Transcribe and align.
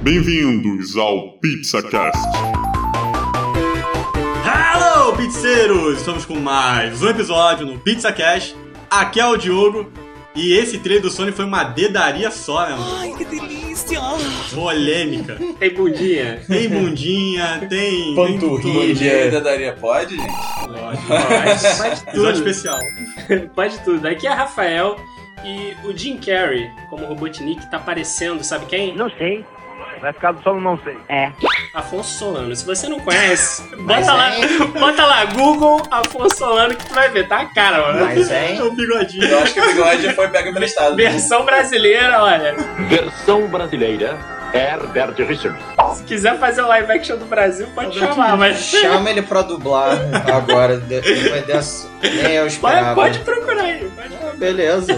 Bem-vindos 0.00 0.96
ao 0.96 1.32
PizzaCast. 1.38 2.22
Hello, 4.44 5.16
pizzeiros! 5.16 5.98
Estamos 5.98 6.24
com 6.24 6.36
mais 6.36 7.02
um 7.02 7.08
episódio 7.08 7.66
no 7.66 7.80
PizzaCast. 7.80 8.54
Aqui 8.88 9.18
é 9.18 9.26
o 9.26 9.36
Diogo. 9.36 9.90
E 10.36 10.52
esse 10.52 10.78
trailer 10.78 11.02
do 11.02 11.10
Sony 11.10 11.32
foi 11.32 11.44
uma 11.44 11.64
dedaria 11.64 12.30
só, 12.30 12.64
né? 12.68 12.76
mano? 12.76 12.96
Ai, 13.00 13.12
que 13.18 13.24
delícia! 13.24 14.00
Polêmica. 14.54 15.36
Tem 15.58 15.74
bundinha? 15.74 16.40
Tem 16.46 16.68
bundinha, 16.68 17.66
tem. 17.68 18.14
Panturrilha. 18.14 18.62
tem 18.62 19.20
tudo. 19.24 19.30
Dia 19.30 19.40
daria 19.40 19.72
pode, 19.72 20.14
gente? 20.16 20.68
Lógico. 20.68 21.08
Pode, 21.08 21.76
pode 21.76 22.14
tudo. 22.14 22.30
especial. 22.30 22.78
Pode 23.54 23.78
tudo. 23.80 24.06
Aqui 24.06 24.28
é 24.28 24.32
Rafael 24.32 24.96
e 25.44 25.74
o 25.84 25.96
Jim 25.96 26.16
Carrey, 26.18 26.70
como 26.88 27.04
Robotnik, 27.04 27.68
tá 27.70 27.76
aparecendo, 27.76 28.44
sabe 28.44 28.66
quem? 28.66 28.94
Não 28.94 29.10
sei. 29.10 29.44
Vai 30.00 30.12
ficar 30.12 30.34
só 30.42 30.54
no 30.54 30.60
não 30.60 30.78
sei. 30.84 30.96
É. 31.08 31.30
Afonso 31.74 32.18
Solano. 32.18 32.54
Se 32.54 32.64
você 32.64 32.88
não 32.88 33.00
conhece, 33.00 33.62
bota 33.76 34.12
lá, 34.12 34.30
bota 34.78 35.04
lá, 35.06 35.24
Google 35.26 35.82
Afonso 35.90 36.36
Solano 36.38 36.74
que 36.74 36.86
tu 36.86 36.94
vai 36.94 37.08
ver, 37.10 37.28
tá 37.28 37.40
a 37.40 37.44
cara, 37.46 37.80
mano. 37.92 38.04
Mas 38.04 38.30
É 38.30 38.58
o 38.62 38.70
bigodinho. 38.72 39.24
Eu 39.24 39.38
acho 39.40 39.54
que 39.54 39.60
o 39.60 39.66
bigode 39.66 40.14
foi 40.14 40.28
pego 40.28 40.48
emprestado. 40.50 40.96
Versão 40.96 41.44
brasileira, 41.44 42.22
olha. 42.22 42.54
Versão 42.88 43.46
brasileira, 43.48 44.18
Herbert 44.54 45.14
Richards. 45.26 45.60
Se 45.96 46.04
quiser 46.04 46.38
fazer 46.38 46.62
o 46.62 46.66
live 46.68 46.90
action 46.92 47.16
do 47.16 47.26
Brasil, 47.26 47.66
pode 47.74 47.98
chamar, 47.98 48.36
mas. 48.36 48.56
Chama 48.58 49.10
ele 49.10 49.22
pra 49.22 49.42
dublar 49.42 49.98
agora. 50.32 50.76
Depois 50.78 51.46
dessa. 51.46 51.88
Nem 52.02 52.32
eu 52.34 52.42
Pode, 52.44 52.54
esperava. 52.54 52.94
pode 52.94 53.18
procurar 53.20 53.62
aí. 53.62 53.90
Pode. 53.94 54.14
Ah, 54.22 54.32
beleza. 54.36 54.94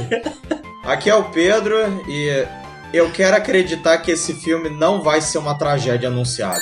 Aqui 0.84 1.10
é 1.10 1.14
o 1.14 1.24
Pedro 1.24 2.02
e 2.08 2.46
eu 2.92 3.10
quero 3.12 3.36
acreditar 3.36 3.98
que 3.98 4.10
esse 4.10 4.34
filme 4.34 4.68
não 4.68 5.02
vai 5.02 5.20
ser 5.20 5.38
uma 5.38 5.54
tragédia 5.56 6.08
anunciada. 6.08 6.60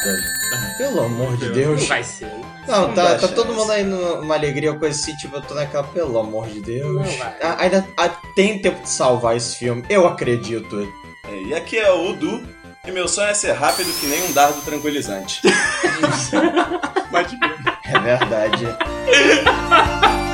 Pelo 0.77 1.03
amor 1.03 1.37
de 1.37 1.47
Não 1.47 1.55
Deus. 1.55 1.87
vai 1.87 2.05
ser. 2.05 2.31
Não, 2.67 2.89
Não 2.89 2.95
tá, 2.95 3.17
tá 3.17 3.29
todo 3.29 3.53
mundo 3.55 3.73
aí 3.73 3.83
numa 3.83 4.35
alegria, 4.35 4.73
coisa 4.75 4.99
assim, 4.99 5.17
tipo, 5.17 5.37
eu 5.37 5.43
tô 5.43 5.55
naquela, 5.55 5.85
pelo 5.85 6.19
amor 6.19 6.47
de 6.49 6.61
Deus. 6.61 6.95
Não 6.95 7.03
vai. 7.03 7.35
Ah, 7.43 7.57
ainda 7.59 7.87
ah, 7.97 8.11
tem 8.37 8.61
tempo 8.61 8.83
de 8.83 8.89
salvar 8.91 9.37
esse 9.37 9.57
filme, 9.57 9.83
eu 9.89 10.07
acredito. 10.07 10.87
É, 11.29 11.43
E 11.43 11.55
aqui 11.55 11.79
é 11.79 11.91
o 11.91 12.11
Udu. 12.11 12.47
E 12.87 12.91
meu 12.93 13.09
sonho 13.09 13.29
é 13.29 13.35
ser 13.35 13.53
rápido 13.53 13.93
que 13.99 14.07
nem 14.07 14.23
um 14.25 14.33
dardo 14.33 14.61
tranquilizante. 14.63 15.41
É 17.91 17.99
verdade. 17.99 18.67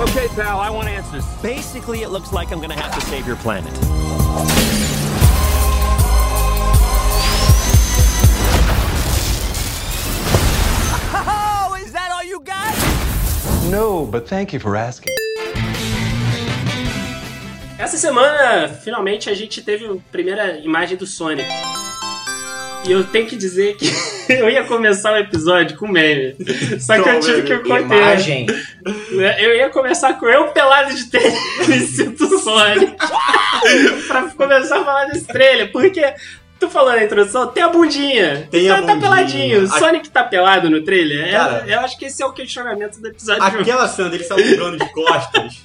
Okay, 0.00 0.28
pal, 0.28 0.60
I 0.60 0.70
want 0.70 0.86
answers. 0.86 1.24
Basically, 1.42 2.02
it 2.02 2.10
looks 2.10 2.32
like 2.32 2.52
I'm 2.52 2.60
gonna 2.60 2.80
have 2.80 2.94
to 2.94 3.00
save 3.06 3.26
your 3.26 3.34
planet. 3.36 3.72
Oh, 11.12 11.76
is 11.82 11.90
that 11.92 12.12
all 12.12 12.22
you 12.22 12.38
got? 12.40 12.72
No, 13.68 14.06
but 14.06 14.28
thank 14.28 14.52
you 14.52 14.60
for 14.60 14.76
asking. 14.76 15.12
Essa 17.76 17.96
semana, 17.96 18.68
finalmente, 18.68 19.28
a 19.28 19.34
gente 19.34 19.62
teve 19.62 19.84
a 19.84 19.96
primeira 20.12 20.58
imagem 20.60 20.96
do 20.96 21.06
Sonic. 21.06 21.48
E 22.86 22.92
eu 22.92 23.02
tenho 23.02 23.26
que 23.26 23.36
dizer 23.36 23.76
que 23.76 23.90
eu 24.38 24.48
ia 24.50 24.64
começar 24.64 25.12
o 25.12 25.16
episódio 25.16 25.76
com 25.76 25.88
meme. 25.88 26.36
Só 26.80 27.00
que 27.02 27.08
eu 27.08 27.20
tive 27.20 27.42
que 27.42 27.58
conter. 27.58 27.80
Imagem. 27.80 28.46
Eu 29.38 29.54
ia 29.56 29.68
começar 29.70 30.14
com 30.14 30.26
eu 30.28 30.48
pelado 30.48 30.94
de 30.94 31.06
tênis 31.10 31.90
sinto 31.96 32.38
Sonic. 32.38 32.94
pra 34.06 34.22
começar 34.36 34.80
a 34.80 34.84
falar 34.84 35.04
desse 35.06 35.26
trailer. 35.26 35.72
Porque 35.72 36.14
tu 36.58 36.68
falou 36.68 36.92
na 36.92 37.04
introdução, 37.04 37.46
tem 37.48 37.62
a 37.62 37.68
bundinha. 37.68 38.48
Tem 38.50 38.68
a 38.70 38.76
tá, 38.76 38.82
tá 38.82 38.94
bundinha. 38.94 39.00
peladinho. 39.00 39.64
A- 39.64 39.78
Sonic 39.78 40.10
tá 40.10 40.24
pelado 40.24 40.68
no 40.70 40.82
trailer? 40.84 41.28
É- 41.28 41.32
Cara. 41.32 41.64
eu 41.66 41.80
acho 41.80 41.98
que 41.98 42.06
esse 42.06 42.22
é 42.22 42.26
o 42.26 42.32
questionamento 42.32 43.00
do 43.00 43.08
episódio. 43.08 43.42
Aquela 43.42 43.88
cena 43.88 44.10
dele 44.10 44.24
se 44.24 44.32
alongando 44.32 44.76
de 44.78 44.92
costas 44.92 45.62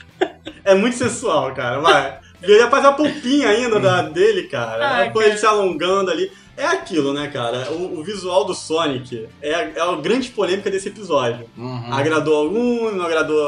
é 0.63 0.73
muito 0.75 0.95
sensual, 0.95 1.53
cara. 1.53 1.79
Vai. 1.79 2.19
Ele 2.41 2.57
ia 2.57 2.69
fazer 2.69 2.87
a 2.87 2.91
polpinha 2.91 3.47
ainda 3.47 3.79
da, 3.79 4.01
dele, 4.01 4.43
cara. 4.43 4.85
Ah, 4.85 5.03
Depois 5.05 5.25
cara. 5.25 5.29
ele 5.29 5.37
se 5.39 5.45
alongando 5.45 6.11
ali. 6.11 6.29
É 6.55 6.65
aquilo, 6.65 7.13
né, 7.13 7.27
cara? 7.27 7.71
O, 7.71 7.99
o 7.99 8.03
visual 8.03 8.45
do 8.45 8.53
Sonic 8.53 9.27
é, 9.41 9.53
a- 9.55 9.71
é 9.75 9.81
a 9.81 9.95
grande 9.95 10.29
polêmica 10.29 10.69
desse 10.69 10.87
episódio. 10.89 11.49
Uhum. 11.57 11.91
Agradou 11.93 12.35
alguns, 12.35 12.93
não 12.95 13.05
agradou 13.05 13.41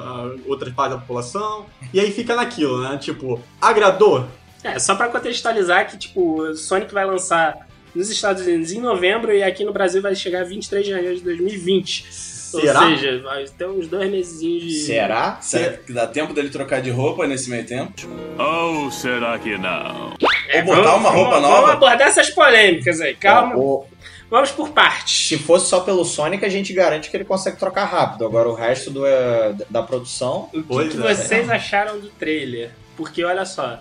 a, 0.00 0.34
outras 0.46 0.72
partes 0.72 0.94
da 0.96 1.00
população. 1.02 1.66
E 1.92 2.00
aí 2.00 2.10
fica 2.10 2.34
naquilo, 2.34 2.80
né? 2.82 2.96
Tipo, 2.98 3.40
agradou? 3.60 4.26
É, 4.64 4.78
só 4.78 4.94
pra 4.94 5.08
contextualizar 5.08 5.88
que, 5.88 5.98
tipo, 5.98 6.40
o 6.42 6.54
Sonic 6.56 6.92
vai 6.94 7.04
lançar 7.04 7.66
nos 7.94 8.10
Estados 8.10 8.44
Unidos 8.46 8.72
em 8.72 8.80
novembro 8.80 9.32
e 9.32 9.42
aqui 9.42 9.64
no 9.64 9.72
Brasil 9.72 10.00
vai 10.02 10.14
chegar 10.14 10.44
23 10.44 10.84
de 10.84 10.90
janeiro 10.90 11.16
de 11.16 11.22
2020. 11.22 12.06
Será? 12.10 12.80
Ou 12.88 12.96
seja, 12.96 13.22
vai 13.22 13.44
ter 13.44 13.66
uns 13.68 13.86
dois 13.88 14.10
mesezinhos 14.10 14.62
de... 14.62 14.72
Será? 14.80 15.38
Será 15.40 15.72
que 15.76 15.92
dá 15.92 16.06
tempo 16.06 16.32
dele 16.32 16.48
trocar 16.48 16.80
de 16.80 16.90
roupa 16.90 17.26
nesse 17.26 17.50
meio 17.50 17.66
tempo? 17.66 17.92
Ou 18.38 18.90
será 18.90 19.38
que 19.38 19.58
não? 19.58 20.14
É, 20.48 20.60
Ou 20.60 20.64
botar 20.66 20.94
uma 20.96 21.10
roupa 21.10 21.30
vamos, 21.32 21.42
nova? 21.48 21.60
Vamos 21.62 21.70
abordar 21.76 22.08
essas 22.08 22.30
polêmicas 22.30 23.00
aí, 23.00 23.14
calma. 23.14 23.56
O- 23.56 23.86
Vamos 24.28 24.50
por 24.50 24.70
partes. 24.70 25.28
se 25.28 25.38
fosse 25.38 25.68
só 25.68 25.80
pelo 25.80 26.04
Sonic, 26.04 26.44
a 26.44 26.48
gente 26.48 26.72
garante 26.72 27.08
que 27.10 27.16
ele 27.16 27.24
consegue 27.24 27.58
trocar 27.58 27.84
rápido. 27.84 28.26
Agora 28.26 28.48
o 28.48 28.54
resto 28.54 28.90
do, 28.90 29.06
é, 29.06 29.54
da 29.70 29.82
produção. 29.84 30.50
O 30.52 30.78
que, 30.80 30.88
que 30.88 30.96
é. 31.06 31.14
vocês 31.14 31.48
acharam 31.48 32.00
do 32.00 32.08
trailer? 32.08 32.70
Porque, 32.96 33.22
olha 33.22 33.44
só, 33.44 33.78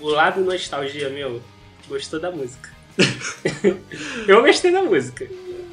o 0.00 0.08
lado 0.08 0.40
nostalgia 0.40 1.10
meu 1.10 1.42
gostou 1.86 2.18
da 2.18 2.30
música. 2.30 2.70
eu 4.26 4.42
gostei 4.42 4.72
da 4.72 4.82
música. 4.82 5.26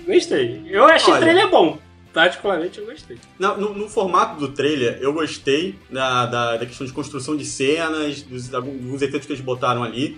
Gostei. 0.05 0.63
Eu 0.67 0.85
achei 0.85 1.13
Olha. 1.13 1.19
o 1.19 1.23
trailer 1.23 1.49
bom. 1.49 1.77
Particularmente, 2.15 2.79
eu 2.79 2.85
gostei. 2.85 3.17
No, 3.37 3.57
no- 3.57 3.73
no 3.73 3.89
formato 3.89 4.39
do 4.39 4.47
trailer, 4.47 4.97
eu 5.01 5.11
gostei 5.13 5.77
da, 5.91 6.25
da, 6.25 6.57
da 6.57 6.65
questão 6.65 6.87
de 6.87 6.93
construção 6.93 7.35
de 7.35 7.43
cenas, 7.45 8.21
dos 8.21 8.53
alguns 8.53 9.01
efeitos 9.01 9.27
que 9.27 9.33
eles 9.33 9.43
botaram 9.43 9.83
ali. 9.83 10.17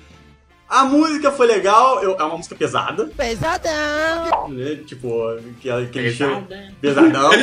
A 0.69 0.83
música 0.83 1.31
foi 1.31 1.47
legal, 1.47 2.03
eu- 2.03 2.15
é 2.19 2.23
uma 2.23 2.37
música 2.37 2.53
pesada. 2.53 3.09
Pesadão! 3.17 4.49
Né? 4.49 4.75
Tipo, 4.85 5.37
que, 5.59 5.69
que 5.87 6.01
Pesada. 6.01 6.73
Pesadão. 6.79 7.29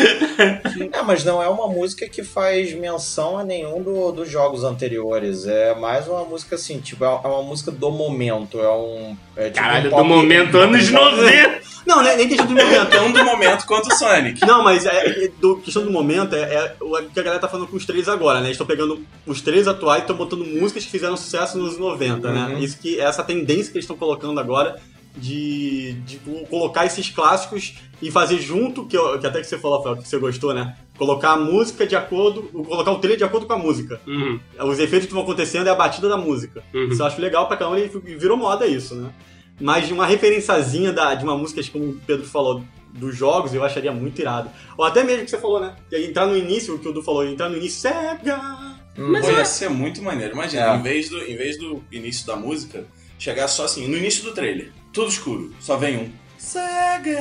É, 0.92 1.02
mas 1.02 1.24
não 1.24 1.42
é 1.42 1.48
uma 1.48 1.66
música 1.68 2.08
que 2.08 2.22
faz 2.22 2.72
menção 2.74 3.38
a 3.38 3.44
nenhum 3.44 3.82
do- 3.82 4.12
dos 4.12 4.28
jogos 4.30 4.62
anteriores. 4.64 5.46
É 5.46 5.74
mais 5.74 6.06
uma 6.06 6.24
música 6.24 6.54
assim, 6.56 6.80
tipo, 6.80 7.04
é 7.04 7.08
é 7.08 7.26
uma 7.28 7.42
música 7.42 7.70
do 7.70 7.90
momento. 7.90 8.60
É 8.60 8.70
um. 8.70 9.16
É 9.36 9.50
tipo 9.50 9.58
Caralho, 9.58 9.92
um 9.94 9.96
do 9.98 10.04
momento, 10.04 10.56
anos 10.58 10.90
90. 10.90 11.64
Não, 11.86 12.02
né, 12.02 12.16
nem 12.16 12.26
questão 12.28 12.46
do 12.46 12.54
momento. 12.54 12.88
Tanto 12.90 13.12
do 13.18 13.24
momento 13.24 13.66
quanto 13.66 13.88
o 13.92 13.94
Sonic. 13.94 14.40
Não, 14.46 14.64
mas 14.64 14.86
é, 14.86 15.24
é- 15.24 15.28
do, 15.38 15.56
questão 15.58 15.84
do 15.84 15.90
momento 15.90 16.34
é, 16.34 16.40
é 16.40 16.76
o 16.80 16.96
que 17.10 17.20
a 17.20 17.22
galera 17.22 17.40
tá 17.40 17.48
falando 17.48 17.66
com 17.68 17.76
os 17.76 17.84
três 17.84 18.08
agora, 18.08 18.38
né? 18.40 18.46
Eles 18.46 18.52
estão 18.54 18.66
pegando 18.66 19.04
os 19.26 19.42
três 19.42 19.68
atuais 19.68 19.98
e 19.98 20.04
estão 20.04 20.16
botando 20.16 20.44
músicas 20.46 20.84
que 20.84 20.90
fizeram 20.90 21.16
sucesso 21.16 21.58
nos 21.58 21.76
90, 21.78 22.30
né? 22.32 22.54
Uhum. 22.54 22.58
Isso 22.60 22.78
que 22.78 22.98
essa 22.98 23.22
tendência 23.22 23.70
que 23.70 23.76
eles 23.76 23.84
estão 23.84 23.96
colocando 23.98 24.40
agora 24.40 24.80
de, 25.16 25.92
de 26.06 26.18
colocar 26.48 26.86
esses 26.86 27.08
clássicos 27.10 27.74
e 28.02 28.10
fazer 28.10 28.38
junto, 28.40 28.84
que, 28.86 28.96
eu- 28.96 29.18
que 29.18 29.26
até 29.26 29.40
que 29.40 29.46
você 29.46 29.58
falou, 29.58 29.78
Rafael, 29.78 29.96
que 29.96 30.08
você 30.08 30.18
gostou, 30.18 30.52
né? 30.54 30.74
Colocar 30.96 31.32
a 31.32 31.36
música 31.36 31.86
de 31.86 31.94
acordo, 31.96 32.44
colocar 32.44 32.92
o 32.92 32.98
trailer 32.98 33.18
de 33.18 33.24
acordo 33.24 33.46
com 33.46 33.52
a 33.52 33.58
música. 33.58 34.00
Uhum, 34.06 34.38
Os 34.60 34.78
efeitos 34.78 35.06
que 35.06 35.12
vão 35.14 35.22
acontecendo 35.22 35.66
é 35.66 35.70
a 35.70 35.74
batida 35.74 36.08
da 36.08 36.16
música. 36.16 36.62
uhum. 36.72 36.88
Isso 36.88 37.02
eu 37.02 37.06
acho 37.06 37.20
legal 37.20 37.46
pra 37.46 37.56
caramba 37.56 37.78
e 37.80 37.88
virou 38.16 38.36
moda 38.36 38.66
isso, 38.66 38.94
né? 38.94 39.10
Mas 39.60 39.86
de 39.86 39.92
uma 39.92 40.06
referenciazinha 40.06 40.92
da, 40.92 41.14
de 41.14 41.24
uma 41.24 41.36
música, 41.36 41.60
como 41.72 41.84
o 41.90 42.00
Pedro 42.06 42.26
falou, 42.26 42.64
dos 42.92 43.16
jogos, 43.16 43.52
eu 43.54 43.64
acharia 43.64 43.92
muito 43.92 44.20
irado. 44.20 44.50
Ou 44.76 44.84
até 44.84 45.02
mesmo 45.04 45.24
que 45.24 45.30
você 45.30 45.38
falou, 45.38 45.60
né? 45.60 45.74
Entrar 45.92 46.26
no 46.26 46.36
início, 46.36 46.74
o 46.74 46.78
que 46.78 46.88
o 46.88 46.92
Du 46.92 47.02
falou, 47.02 47.26
entrar 47.26 47.48
no 47.48 47.56
início, 47.56 47.80
Sega! 47.80 48.38
Mas 48.96 49.24
Pô, 49.26 49.32
é- 49.32 49.38
ia 49.38 49.44
ser 49.44 49.68
muito 49.70 50.00
maneiro. 50.02 50.34
Imagina, 50.34 50.74
É. 50.74 50.76
em, 50.76 50.82
vez 50.82 51.08
do, 51.08 51.18
em 51.24 51.36
vez 51.36 51.58
do 51.58 51.82
início 51.90 52.26
da 52.26 52.36
música, 52.36 52.84
chegar 53.18 53.48
só 53.48 53.64
assim, 53.64 53.88
no 53.88 53.96
início 53.96 54.22
do 54.24 54.32
trailer, 54.32 54.70
tudo 54.92 55.08
escuro, 55.08 55.52
só 55.60 55.76
vem 55.76 55.96
um. 55.98 56.10
Sega! 56.38 57.18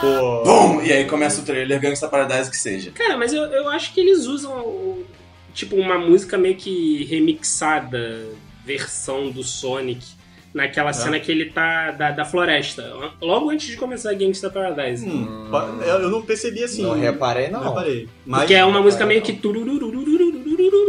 Pô. 0.00 0.42
Bum! 0.44 0.82
E 0.82 0.92
aí 0.92 1.04
começa 1.06 1.40
o 1.40 1.44
trailer 1.44 1.80
Gangsta 1.80 2.08
Paradise 2.08 2.50
que 2.50 2.56
seja. 2.56 2.90
Cara, 2.92 3.16
mas 3.16 3.32
eu, 3.32 3.42
eu 3.44 3.68
acho 3.68 3.92
que 3.94 4.00
eles 4.00 4.26
usam, 4.26 4.52
o- 4.60 5.06
tipo, 5.54 5.76
uma 5.76 5.96
música 5.98 6.36
meio 6.36 6.56
que 6.56 7.04
remixada, 7.04 8.26
versão 8.64 9.30
do 9.30 9.42
Sonic. 9.42 10.04
Naquela 10.54 10.90
é. 10.90 10.92
cena 10.92 11.18
que 11.18 11.32
ele 11.32 11.46
tá 11.46 11.92
da, 11.92 12.10
da, 12.10 12.24
floresta. 12.24 12.82
Logo 13.20 13.50
antes 13.50 13.68
de 13.68 13.76
começar 13.76 14.12
Gangsta 14.14 14.50
Paradise. 14.50 15.08
Hum, 15.08 15.50
eu 15.86 16.10
não 16.10 16.20
percebi 16.20 16.62
assim. 16.62 16.82
Não 16.82 16.98
reparei, 16.98 17.48
não. 17.48 17.64
não 17.64 17.68
reparei. 17.70 18.08
Mas 18.26 18.40
Porque 18.40 18.54
é 18.54 18.64
uma 18.64 18.82
música 18.82 19.06
meio 19.06 19.20
não. 19.20 19.26
que. 19.26 19.32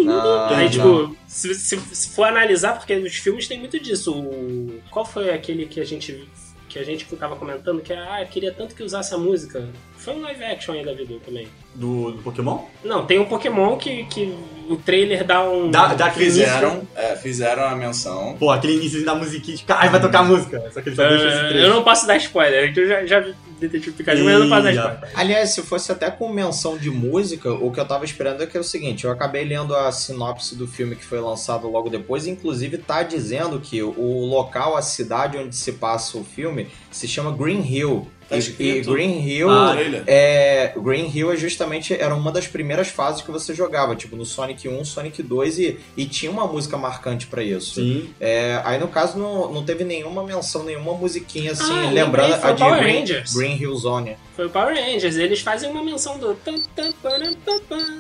Não, 0.04 0.16
ah, 0.16 0.46
então, 0.48 0.58
Aí, 0.58 0.66
tá. 0.66 0.72
tipo, 0.72 1.16
se, 1.26 1.56
se, 1.56 1.80
se, 1.80 2.10
for 2.10 2.26
analisar, 2.26 2.78
porque 2.78 2.96
nos 2.98 3.16
filmes 3.16 3.48
tem 3.48 3.60
muito 3.60 3.80
disso. 3.80 4.14
O... 4.14 4.82
Qual 4.92 5.06
foi 5.06 5.30
aquele 5.30 5.66
que 5.66 5.80
a 5.80 5.86
gente 5.86 6.28
que 6.74 6.80
a 6.80 6.84
gente 6.84 7.06
ficava 7.06 7.36
comentando 7.36 7.82
que 7.82 7.94
ah, 7.94 8.22
eu 8.22 8.26
queria 8.26 8.52
tanto 8.52 8.74
que 8.74 8.82
usasse 8.82 9.14
a 9.14 9.18
música. 9.18 9.70
Foi 9.96 10.16
um 10.16 10.22
live 10.22 10.44
action 10.44 10.74
aí 10.74 10.84
da 10.84 10.92
vida 10.92 11.14
também. 11.24 11.48
Do, 11.76 12.14
do 12.14 12.24
Pokémon? 12.24 12.64
Não, 12.84 13.06
tem 13.06 13.20
um 13.20 13.26
Pokémon 13.26 13.78
que, 13.78 14.06
que 14.06 14.36
o 14.68 14.76
trailer 14.78 15.24
dá 15.24 15.48
um. 15.48 15.70
Da, 15.70 15.94
da 15.94 16.08
aquele 16.08 16.26
Fizeram, 16.26 16.82
é, 16.96 17.16
fizeram 17.16 17.64
a 17.66 17.76
menção. 17.76 18.36
Pô, 18.40 18.50
aquele 18.50 18.74
início 18.78 19.06
da 19.06 19.14
musiquinha 19.14 19.56
de 19.56 19.64
cara, 19.66 19.88
vai 19.88 20.02
tocar 20.02 20.22
a 20.22 20.24
música. 20.24 20.60
Só 20.74 20.82
que 20.82 20.90
ele 20.90 20.96
só 20.96 21.08
deixa 21.08 21.28
esse 21.28 21.38
É, 21.38 21.48
trecho. 21.50 21.66
eu 21.66 21.70
não 21.76 21.84
posso 21.84 22.08
dar 22.08 22.18
spoiler, 22.18 22.74
que 22.74 22.80
eu 22.80 22.88
já, 22.88 23.06
já 23.06 23.24
Detetive 23.68 23.96
Pikachu, 23.96 24.24
mas 24.24 24.34
não 24.34 24.44
Ih, 24.44 24.50
spoiler. 24.50 24.76
rapaz. 24.76 25.12
Aliás, 25.16 25.50
se 25.52 25.62
fosse 25.62 25.92
até 25.92 26.12
com 26.12 26.32
menção 26.32 26.78
de 26.78 26.90
música, 26.90 27.52
o 27.52 27.72
que 27.72 27.80
eu 27.80 27.86
tava 27.86 28.06
esperando 28.06 28.44
é 28.44 28.46
que 28.46 28.58
é 28.58 28.60
o 28.60 28.64
seguinte, 28.64 29.06
eu 29.06 29.12
acabei 29.12 29.44
lendo 29.46 29.76
a 29.76 29.92
sinopse 29.92 30.56
do 30.56 30.68
filme 30.68 30.96
que 30.96 31.04
foi 31.04 31.20
lançado 31.20 31.70
logo 31.70 31.90
depois, 31.90 32.28
inclusive 32.28 32.78
tá 32.78 33.04
dizendo 33.04 33.60
que 33.60 33.82
o 33.82 34.26
local, 34.26 34.76
a 34.76 34.82
cidade 34.82 35.38
onde 35.38 35.56
se 35.56 35.74
passa 35.74 36.18
o 36.18 36.24
filme, 36.24 36.68
se 36.92 37.08
chama 37.08 37.32
Green 37.32 37.62
Hill. 37.62 38.08
Tá 38.34 38.38
E- 38.38 38.40
e 38.40 38.40
escrito 38.40 38.92
Green 38.94 39.28
Hill 39.28 39.50
Ah, 39.50 39.76
é. 40.08 40.74
Green 40.78 41.12
Hill 41.14 41.32
é 41.32 41.38
justamente 41.38 41.94
era 41.94 42.14
uma 42.16 42.32
das 42.32 42.48
primeiras 42.48 42.88
fases 42.90 43.22
que 43.22 43.32
você 43.32 43.54
jogava, 43.54 43.96
tipo 43.96 44.16
no 44.16 44.26
Sonic 44.26 44.68
1, 44.68 44.84
Sonic 44.86 45.22
2, 45.22 45.60
e, 45.60 45.80
e 45.96 46.06
tinha 46.06 46.32
uma 46.32 46.48
música 46.48 46.78
marcante 46.78 47.28
pra 47.28 47.44
isso. 47.44 47.76
Sim. 47.76 48.10
É, 48.20 48.62
aí 48.64 48.80
no 48.80 48.88
caso 48.88 49.18
não, 49.18 49.52
não 49.52 49.64
teve 49.64 49.84
nenhuma 49.84 50.24
menção, 50.24 50.64
nenhuma 50.64 50.94
musiquinha 50.94 51.52
assim, 51.52 51.72
Ah, 51.72 51.90
lembrando 51.92 52.34
a 52.34 52.52
o 52.52 52.54
de 52.56 52.60
Power 52.64 52.80
Green, 52.82 53.00
Rangers. 53.00 53.34
Green 53.34 53.56
Hill 53.58 53.76
Zone. 53.76 54.18
Foi 54.36 54.48
o 54.48 54.50
Power 54.50 54.74
Rangers, 54.76 55.16
eles 55.16 55.42
fazem 55.42 55.70
uma 55.70 55.84
menção 55.84 56.18
do. 56.18 56.36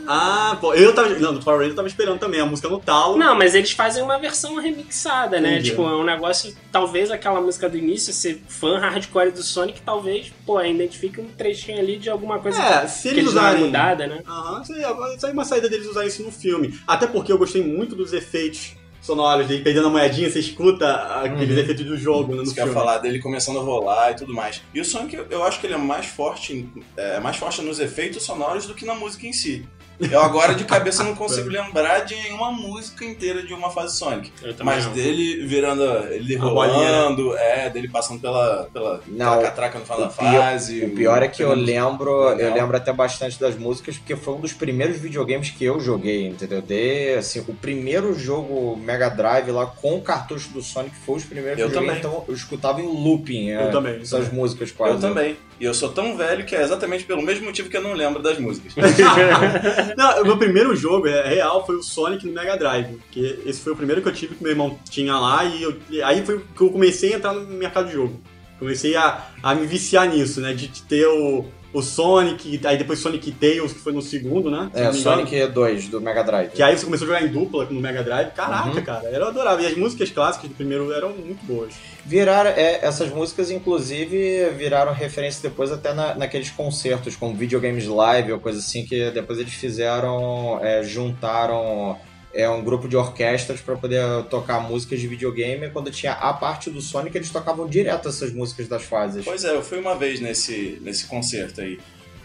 Ah, 0.08 0.58
pô, 0.60 0.74
eu 0.74 0.94
tava. 0.94 1.10
Não, 1.20 1.34
do 1.34 1.42
Power 1.42 1.60
Ranger 1.60 1.72
eu 1.74 1.76
tava 1.76 1.88
esperando 1.88 2.20
também 2.20 2.40
a 2.40 2.46
música 2.46 2.68
no 2.70 2.80
talo. 2.80 3.18
Não, 3.18 3.36
mas 3.36 3.56
eles 3.56 3.72
fazem 3.72 4.04
uma 4.04 4.18
versão 4.18 4.56
remixada, 4.60 5.40
né? 5.40 5.54
Entendi. 5.54 5.70
Tipo, 5.72 5.84
é 5.84 5.96
um 5.96 6.04
negócio. 6.04 6.54
Talvez 6.72 7.12
aquela 7.12 7.40
música 7.40 7.70
do 7.70 7.78
início, 7.78 8.12
ser 8.14 8.42
fã 8.48 8.80
hardcore 8.80 9.32
do 9.32 9.44
Sonic, 9.44 9.82
talvez, 9.82 10.23
pô, 10.46 10.62
identifique 10.62 11.20
um 11.20 11.28
trechinho 11.30 11.80
ali 11.80 11.98
de 11.98 12.10
alguma 12.10 12.40
coisa 12.40 12.62
É, 12.62 12.82
que, 12.82 12.92
se 12.92 13.02
que 13.04 13.08
eles 13.10 13.18
eles 13.24 13.34
deram 13.34 13.42
uma 13.46 13.50
usarem. 13.50 13.66
mudada, 13.66 14.08
né? 14.08 14.24
Aham, 14.28 14.62
isso 14.62 14.74
aí, 14.74 14.84
agora- 14.84 15.16
isso 15.16 15.26
aí 15.26 15.32
é 15.32 15.34
uma 15.34 15.46
saída 15.46 15.70
deles 15.70 15.88
usarem 15.88 16.08
isso 16.10 16.24
no 16.24 16.32
filme. 16.32 16.80
Até 16.88 17.08
porque 17.08 17.32
eu 17.32 17.38
gostei 17.38 17.64
muito 17.64 17.96
dos 17.96 18.14
efeitos 18.14 18.76
sonoros 19.02 19.48
dele 19.48 19.62
perdendo 19.64 19.88
a 19.88 19.90
moedinha, 19.90 20.30
você 20.32 20.40
escuta 20.40 20.90
aqueles 21.22 21.58
efeitos 21.58 21.84
do 21.86 21.98
jogo 21.98 22.32
né, 22.36 22.38
no 22.38 22.44
que 22.44 22.50
ia 22.52 22.64
filme. 22.64 22.72
falar 22.74 23.00
dele 23.00 23.20
começando 23.20 23.60
a 23.60 23.62
rolar 23.62 24.12
e 24.12 24.16
tudo 24.16 24.34
mais. 24.34 24.62
E 24.74 24.80
o 24.80 24.86
Sonic, 24.86 25.14
eu- 25.16 25.28
eu 25.30 25.44
acho 25.44 25.60
que 25.60 25.68
ele 25.68 25.74
é 25.74 25.78
mais 25.78 26.06
forte, 26.06 26.70
é 26.96 27.20
mais 27.20 27.36
forte 27.36 27.62
nos 27.62 27.82
efeitos 27.82 28.24
sonoros 28.24 28.66
do 28.66 28.74
que 28.74 28.86
na 28.86 28.96
música 28.96 29.28
em 29.28 29.34
si. 29.34 29.68
Eu 30.12 30.22
agora 30.22 30.54
de 30.56 30.64
cabeça 30.64 31.04
não 31.04 31.16
consigo 31.16 31.50
lembrar 31.50 32.00
de 32.02 32.16
nenhuma 32.16 32.52
música 32.52 33.04
inteira 33.06 33.44
de 33.44 33.54
uma 33.54 33.70
fase 33.70 33.98
Sonic. 33.98 34.32
Eu 34.42 34.54
Mas 34.64 34.86
não. 34.86 34.94
dele 34.94 35.46
virando, 35.46 35.84
ele 36.12 36.36
A 36.36 36.40
bolinha, 36.40 36.76
rolando, 36.76 37.38
é, 37.38 37.70
dele 37.70 37.88
passando 37.88 38.20
pela, 38.20 38.70
pela, 38.74 39.02
Não, 39.08 39.32
pela 39.38 39.44
catraca 39.44 39.80
no 39.80 39.86
final 39.86 40.00
da 40.02 40.08
pior- 40.08 40.42
fase. 40.42 40.86
O 40.86 40.90
pior 40.96 41.22
é 41.24 41.28
que 41.28 41.44
eu 41.44 41.54
lembro, 41.54 42.10
eu 42.30 42.36
Legal. 42.36 42.54
lembro 42.56 42.78
até 42.78 42.92
bastante 42.94 43.40
das 43.40 43.56
músicas, 43.58 43.98
porque 43.98 44.16
foi 44.16 44.34
um 44.36 44.42
dos 44.42 44.54
primeiros 44.54 44.98
videogames 44.98 45.50
que 45.50 45.64
eu 45.66 45.80
joguei, 45.80 46.28
entendeu? 46.28 46.62
De, 46.62 47.16
assim, 47.16 47.40
o 47.48 47.54
primeiro 47.54 48.14
jogo 48.18 48.76
Mega 48.78 49.10
Drive 49.10 49.50
lá 49.52 49.66
com 49.66 49.96
o 49.96 50.02
cartucho 50.02 50.50
do 50.50 50.62
Sonic 50.62 50.96
foi 51.06 51.16
os 51.18 51.24
primeiros 51.26 51.60
Eu 51.60 51.68
que 51.70 51.76
eu 51.76 51.82
joguei, 51.82 51.96
também. 52.02 52.12
então 52.12 52.26
eu 52.28 52.34
escutava 52.34 52.82
em 52.82 52.86
looping 52.88 53.50
Eu 53.50 53.60
é, 53.62 53.72
também, 53.72 53.94
eu 53.96 54.02
essas 54.02 54.26
também. 54.26 54.40
músicas 54.40 54.72
quase. 54.72 54.96
Eu 54.96 55.00
também. 55.02 55.38
E 55.64 55.66
eu 55.66 55.74
sou 55.74 55.88
tão 55.88 56.18
velho 56.18 56.46
que 56.46 56.54
é 56.54 56.62
exatamente 56.62 57.06
pelo 57.06 57.22
mesmo 57.22 57.46
motivo 57.46 57.70
que 57.70 57.78
eu 57.78 57.82
não 57.82 57.94
lembro 57.94 58.22
das 58.22 58.38
músicas. 58.38 58.74
Não, 59.96 60.22
o 60.22 60.26
meu 60.26 60.38
primeiro 60.38 60.76
jogo 60.76 61.08
é 61.08 61.26
real 61.28 61.66
foi 61.66 61.78
o 61.78 61.82
Sonic 61.82 62.26
no 62.28 62.34
Mega 62.34 62.58
Drive. 62.58 63.00
Que 63.10 63.40
esse 63.46 63.62
foi 63.62 63.72
o 63.72 63.76
primeiro 63.76 64.02
que 64.02 64.10
eu 64.10 64.14
tive 64.14 64.36
que 64.36 64.44
meu 64.44 64.52
irmão 64.52 64.78
tinha 64.90 65.16
lá 65.18 65.46
e, 65.46 65.64
eu- 65.64 65.78
e 65.90 66.02
aí 66.02 66.26
foi 66.26 66.40
que 66.56 66.62
eu 66.62 66.70
comecei 66.70 67.14
a 67.14 67.16
entrar 67.18 67.34
no 67.34 67.46
mercado 67.48 67.88
de 67.88 67.94
jogo. 67.94 68.20
Comecei 68.60 68.96
a, 68.98 69.26
a 69.42 69.56
me 69.56 69.66
viciar 69.66 70.06
nisso, 70.10 70.42
né? 70.42 70.54
De 70.54 70.68
ter 70.84 71.06
o, 71.08 71.46
o 71.74 71.82
Sonic, 71.82 72.60
aí 72.66 72.78
depois 72.78 73.00
Sonic 73.00 73.32
Tails, 73.32 73.72
que 73.74 73.80
foi 73.80 73.94
no 73.94 74.02
segundo, 74.02 74.52
né? 74.52 74.70
Se 74.74 74.82
É. 74.82 74.92
Sonic 74.92 75.48
2 75.48 75.88
do 75.88 76.02
Mega 76.02 76.24
Drive. 76.24 76.52
Que 76.52 76.62
aí 76.62 76.78
você 76.78 76.84
começou 76.86 77.06
a 77.06 77.08
jogar 77.14 77.24
em 77.26 77.32
dupla 77.32 77.66
no 77.70 77.80
Mega 77.80 78.04
Drive. 78.04 78.32
Caraca, 78.32 78.70
Uhum. 78.70 78.82
cara, 78.84 79.10
eu 79.10 79.26
adorava. 79.28 79.62
E 79.62 79.66
as 79.66 79.76
músicas 79.78 80.10
clássicas 80.12 80.50
do 80.50 80.56
primeiro 80.56 80.92
eram 80.94 81.10
muito 81.12 81.44
boas. 81.46 81.74
Viraram, 82.06 82.50
é, 82.50 82.80
essas 82.82 83.10
músicas, 83.10 83.50
inclusive, 83.50 84.50
viraram 84.58 84.94
referência 84.94 85.50
depois 85.50 85.72
até 85.72 85.94
na, 85.94 86.14
naqueles 86.16 86.50
concertos, 86.50 87.16
como 87.16 87.34
videogames 87.34 87.88
live 87.88 88.34
ou 88.34 88.40
coisa 88.40 88.60
assim, 88.60 88.86
que 88.86 89.10
depois 89.12 89.40
eles 89.40 89.54
fizeram, 89.54 90.60
é, 90.62 90.84
juntaram 90.84 91.98
é, 92.34 92.50
um 92.50 92.62
grupo 92.62 92.90
de 92.90 92.98
orquestras 92.98 93.62
para 93.62 93.78
poder 93.78 94.04
tocar 94.30 94.60
músicas 94.60 95.00
de 95.00 95.08
videogame. 95.08 95.70
Quando 95.70 95.92
tinha 95.92 96.12
a 96.12 96.34
parte 96.34 96.70
do 96.70 96.82
Sonic, 96.82 97.16
eles 97.16 97.30
tocavam 97.30 97.68
direto 97.68 98.10
essas 98.10 98.34
músicas 98.34 98.68
das 98.68 98.84
fases. 98.84 99.24
Pois 99.24 99.46
é, 99.46 99.56
eu 99.56 99.64
fui 99.64 99.80
uma 99.80 99.96
vez 99.96 100.20
nesse, 100.20 100.80
nesse 100.82 101.06
concerto 101.06 101.62
aí. 101.62 101.80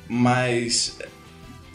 Mas 0.08 0.98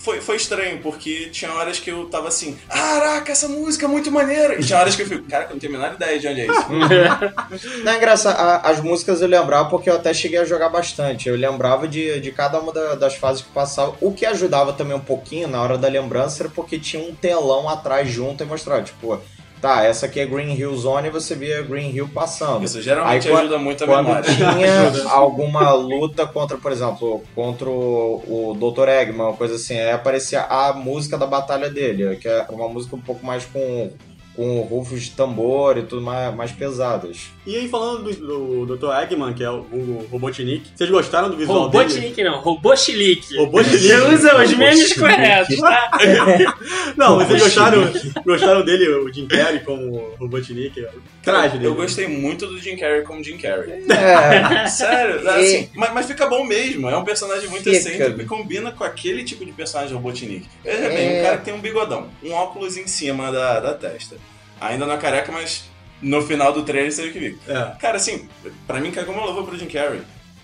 foi, 0.03 0.19
foi 0.21 0.35
estranho, 0.35 0.79
porque 0.79 1.29
tinha 1.31 1.51
horas 1.53 1.79
que 1.79 1.89
eu 1.89 2.05
tava 2.05 2.27
assim, 2.27 2.57
caraca, 2.67 3.31
essa 3.31 3.47
música 3.47 3.85
é 3.85 3.87
muito 3.87 4.11
maneira. 4.11 4.55
E 4.59 4.63
tinha 4.63 4.77
horas 4.77 4.95
que 4.95 5.01
eu 5.03 5.07
fico, 5.07 5.23
cara, 5.29 5.45
eu 5.45 5.51
não 5.51 5.59
tenho 5.59 5.73
a 5.75 5.77
menor 5.79 5.93
ideia 5.95 6.19
de 6.19 6.27
onde 6.27 6.41
é 6.41 6.45
isso. 6.47 6.65
Não 7.83 7.91
é 7.91 7.97
engraçado, 7.97 8.65
as 8.65 8.79
músicas 8.81 9.21
eu 9.21 9.27
lembrava 9.27 9.69
porque 9.69 9.89
eu 9.89 9.95
até 9.95 10.13
cheguei 10.13 10.39
a 10.39 10.45
jogar 10.45 10.69
bastante. 10.69 11.29
Eu 11.29 11.35
lembrava 11.35 11.87
de, 11.87 12.19
de 12.19 12.31
cada 12.31 12.59
uma 12.59 12.71
da- 12.73 12.95
das 12.95 13.15
fases 13.15 13.41
que 13.43 13.49
passava. 13.51 13.95
O 14.01 14.11
que 14.13 14.25
ajudava 14.25 14.73
também 14.73 14.95
um 14.95 14.99
pouquinho 14.99 15.47
na 15.47 15.61
hora 15.61 15.77
da 15.77 15.87
lembrança 15.87 16.43
era 16.43 16.49
porque 16.49 16.77
tinha 16.79 17.01
um 17.01 17.13
telão 17.15 17.69
atrás 17.69 18.09
junto 18.09 18.43
e 18.43 18.45
mostrava, 18.45 18.81
tipo, 18.83 19.19
tá, 19.63 19.83
essa 19.85 20.07
aqui 20.07 20.19
é 20.19 20.25
Green 20.25 20.53
Hill 20.55 20.75
Zone 20.75 21.07
e 21.07 21.11
você 21.11 21.35
via 21.35 21.61
Green 21.61 21.89
Hill 21.95 22.09
passando. 22.13 22.65
Isso 22.65 22.81
geralmente 22.81 23.27
Aí, 23.27 23.33
quando- 23.33 23.43
ajuda 23.45 23.57
muito 23.57 23.83
a 23.83 23.87
Quando 23.87 24.05
memória. 24.07 24.35
tinha 24.35 25.07
alguma 25.09 25.71
luta 25.73 26.27
contra, 26.27 26.57
por 26.57 26.71
exemplo, 26.71 27.23
contra 27.33 27.69
o, 27.69 28.51
o 28.51 28.53
Dr. 28.71 28.89
Eggman, 28.89 29.27
uma 29.27 29.33
coisa 29.37 29.55
assim, 29.55 29.79
aí 29.79 29.91
aparecia 29.91 30.41
a 30.41 30.73
música 30.73 31.17
da 31.17 31.25
batalha 31.25 31.69
dele, 31.69 32.17
que 32.17 32.27
é 32.27 32.45
uma 32.49 32.67
música 32.67 32.95
um 32.95 33.01
pouco 33.01 33.25
mais 33.25 33.45
com, 33.45 33.89
com 34.35 34.61
rufos 34.61 35.03
de 35.03 35.11
tambor 35.11 35.77
e 35.77 35.83
tudo 35.83 36.01
mais, 36.01 36.33
mais 36.35 36.51
pesadas. 36.51 37.29
E 37.45 37.55
aí, 37.55 37.67
falando 37.69 38.11
do, 38.11 38.65
do 38.65 38.77
Dr. 38.77 38.91
Eggman, 39.03 39.33
que 39.33 39.43
é 39.43 39.49
o, 39.49 39.59
o 39.71 40.07
Robotnik, 40.11 40.71
vocês 40.75 40.89
gostaram 40.89 41.29
do 41.29 41.37
visual 41.37 41.69
dele? 41.69 41.83
Robotnik 41.83 42.23
não, 42.23 42.39
Robochilique. 42.41 43.37
Robotnik. 43.37 43.77
Você 43.77 43.95
usa 43.95 44.43
os 44.43 44.53
memes 44.53 44.93
corretos, 44.93 45.57
tá? 45.59 45.91
Não, 46.97 47.17
mas 47.17 47.27
vocês 47.27 47.41
gostaram, 47.43 47.91
gostaram 48.25 48.63
dele, 48.63 48.87
o 48.89 49.11
Jim 49.11 49.27
Carrey, 49.27 49.59
como 49.61 50.13
Robotnik? 50.19 50.85
Traje 51.21 51.53
dele. 51.57 51.67
Eu 51.67 51.75
gostei 51.75 52.07
muito 52.07 52.45
do 52.47 52.59
Jim 52.59 52.75
Carrey 52.75 53.01
como 53.03 53.23
Jim 53.23 53.37
Carrey. 53.37 53.83
É, 53.89 54.67
Sério, 54.67 55.27
assim, 55.29 55.69
mas, 55.75 55.93
mas 55.93 56.05
fica 56.05 56.27
bom 56.27 56.43
mesmo. 56.43 56.89
É 56.89 56.97
um 56.97 57.03
personagem 57.03 57.49
muito 57.49 57.63
Fica. 57.63 57.77
excêntrico 57.77 58.21
e 58.21 58.25
combina 58.25 58.71
com 58.71 58.83
aquele 58.83 59.23
tipo 59.23 59.45
de 59.45 59.51
personagem 59.51 59.93
Robotnik. 59.95 60.47
Veja 60.63 60.89
bem, 60.89 61.17
É. 61.17 61.19
um 61.19 61.23
cara 61.23 61.37
que 61.37 61.45
tem 61.45 61.53
um 61.53 61.59
bigodão, 61.59 62.07
um 62.23 62.31
óculos 62.31 62.77
em 62.77 62.87
cima 62.87 63.31
da, 63.31 63.59
da 63.59 63.73
testa. 63.73 64.15
Ainda 64.59 64.85
não 64.85 64.93
é 64.93 64.97
careca, 64.97 65.31
mas 65.31 65.69
no 66.01 66.21
final 66.21 66.51
do 66.51 66.63
trailer 66.63 66.91
você 66.91 67.03
viu 67.03 67.13
que 67.13 67.19
vi. 67.19 67.39
É. 67.47 67.75
Cara, 67.79 67.97
assim, 67.97 68.27
pra 68.67 68.79
mim 68.79 68.91
como 68.91 69.17
uma 69.17 69.25
luva 69.25 69.43
pro 69.43 69.57
Jim 69.57 69.67
Carrey. 69.67 70.01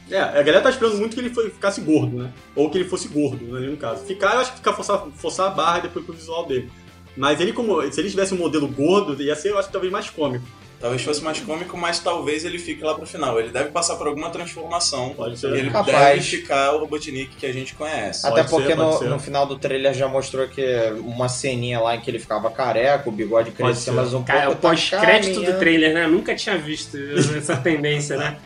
É, 0.10 0.20
a 0.20 0.42
galera 0.42 0.62
tá 0.62 0.70
esperando 0.70 0.98
muito 0.98 1.14
que 1.14 1.20
ele 1.22 1.30
ficasse 1.30 1.82
gordo, 1.82 2.18
né? 2.24 2.34
Ou 2.56 2.70
que 2.70 2.80
ele 2.80 2.90
fosse 2.90 3.08
gordo, 3.08 3.46
né, 3.46 3.68
no 3.68 3.78
caso. 3.78 4.06
Ficar, 4.06 4.34
eu 4.34 4.40
acho 4.40 4.52
que 4.52 4.58
ficar 4.58 4.74
forçar, 4.74 5.06
forçar 5.16 5.48
a 5.48 5.52
barra 5.52 5.82
depois 5.82 6.04
pro 6.04 6.16
visual 6.16 6.48
dele. 6.48 6.72
Mas 7.16 7.40
ele, 7.40 7.54
como. 7.54 7.82
Se 7.92 8.00
ele 8.00 8.10
tivesse 8.10 8.34
um 8.34 8.38
modelo 8.38 8.68
gordo, 8.68 9.22
ia 9.22 9.36
ser, 9.36 9.50
eu 9.50 9.60
acho 9.60 9.72
talvez 9.72 9.92
mais 9.92 10.10
cômico. 10.10 10.46
Talvez 10.80 11.02
fosse 11.02 11.22
mais 11.22 11.38
cômico, 11.42 11.76
mas 11.78 12.00
talvez 12.00 12.46
ele 12.46 12.58
fique 12.58 12.82
lá 12.84 12.96
pro 12.96 13.06
final. 13.06 13.38
Ele 13.38 13.50
deve 13.50 13.70
passar 13.70 13.98
por 13.98 14.08
alguma 14.08 14.30
transformação. 14.30 15.10
Pode 15.10 15.38
ser. 15.38 15.54
E 15.54 15.60
ele 15.60 15.70
Capaz. 15.72 15.98
deve 15.98 16.22
ficar 16.22 16.74
o 16.74 16.80
Robotnik 16.80 17.36
que 17.36 17.46
a 17.46 17.52
gente 17.52 17.74
conhece. 17.76 18.26
Até 18.26 18.44
Pode 18.44 18.50
porque 18.50 18.68
ser, 18.70 18.76
no, 18.78 19.10
no 19.10 19.20
final 19.20 19.46
do 19.46 19.60
trailer 19.60 19.94
já 19.94 20.08
mostrou 20.08 20.48
que 20.48 20.64
uma 21.02 21.28
ceninha 21.28 21.82
lá 21.82 21.96
em 21.98 22.00
que 22.00 22.10
ele 22.10 22.18
ficava 22.18 22.50
careca, 22.50 23.10
o 23.10 23.12
bigode 23.12 23.52
crescia 23.52 23.92
mais 23.92 24.14
um 24.14 24.24
Cara, 24.24 24.40
é 24.40 24.44
o 24.48 24.52
pouco. 24.52 24.62
tá 24.62 24.70
pós-crédito 24.70 25.32
do 25.32 25.36
caminhando. 25.42 25.60
trailer, 25.60 25.94
né? 25.94 26.06
Eu 26.06 26.10
nunca 26.12 26.34
tinha 26.34 26.58
visto 26.58 26.98
essa 27.38 27.58
tendência, 27.58 28.16
né? 28.18 28.38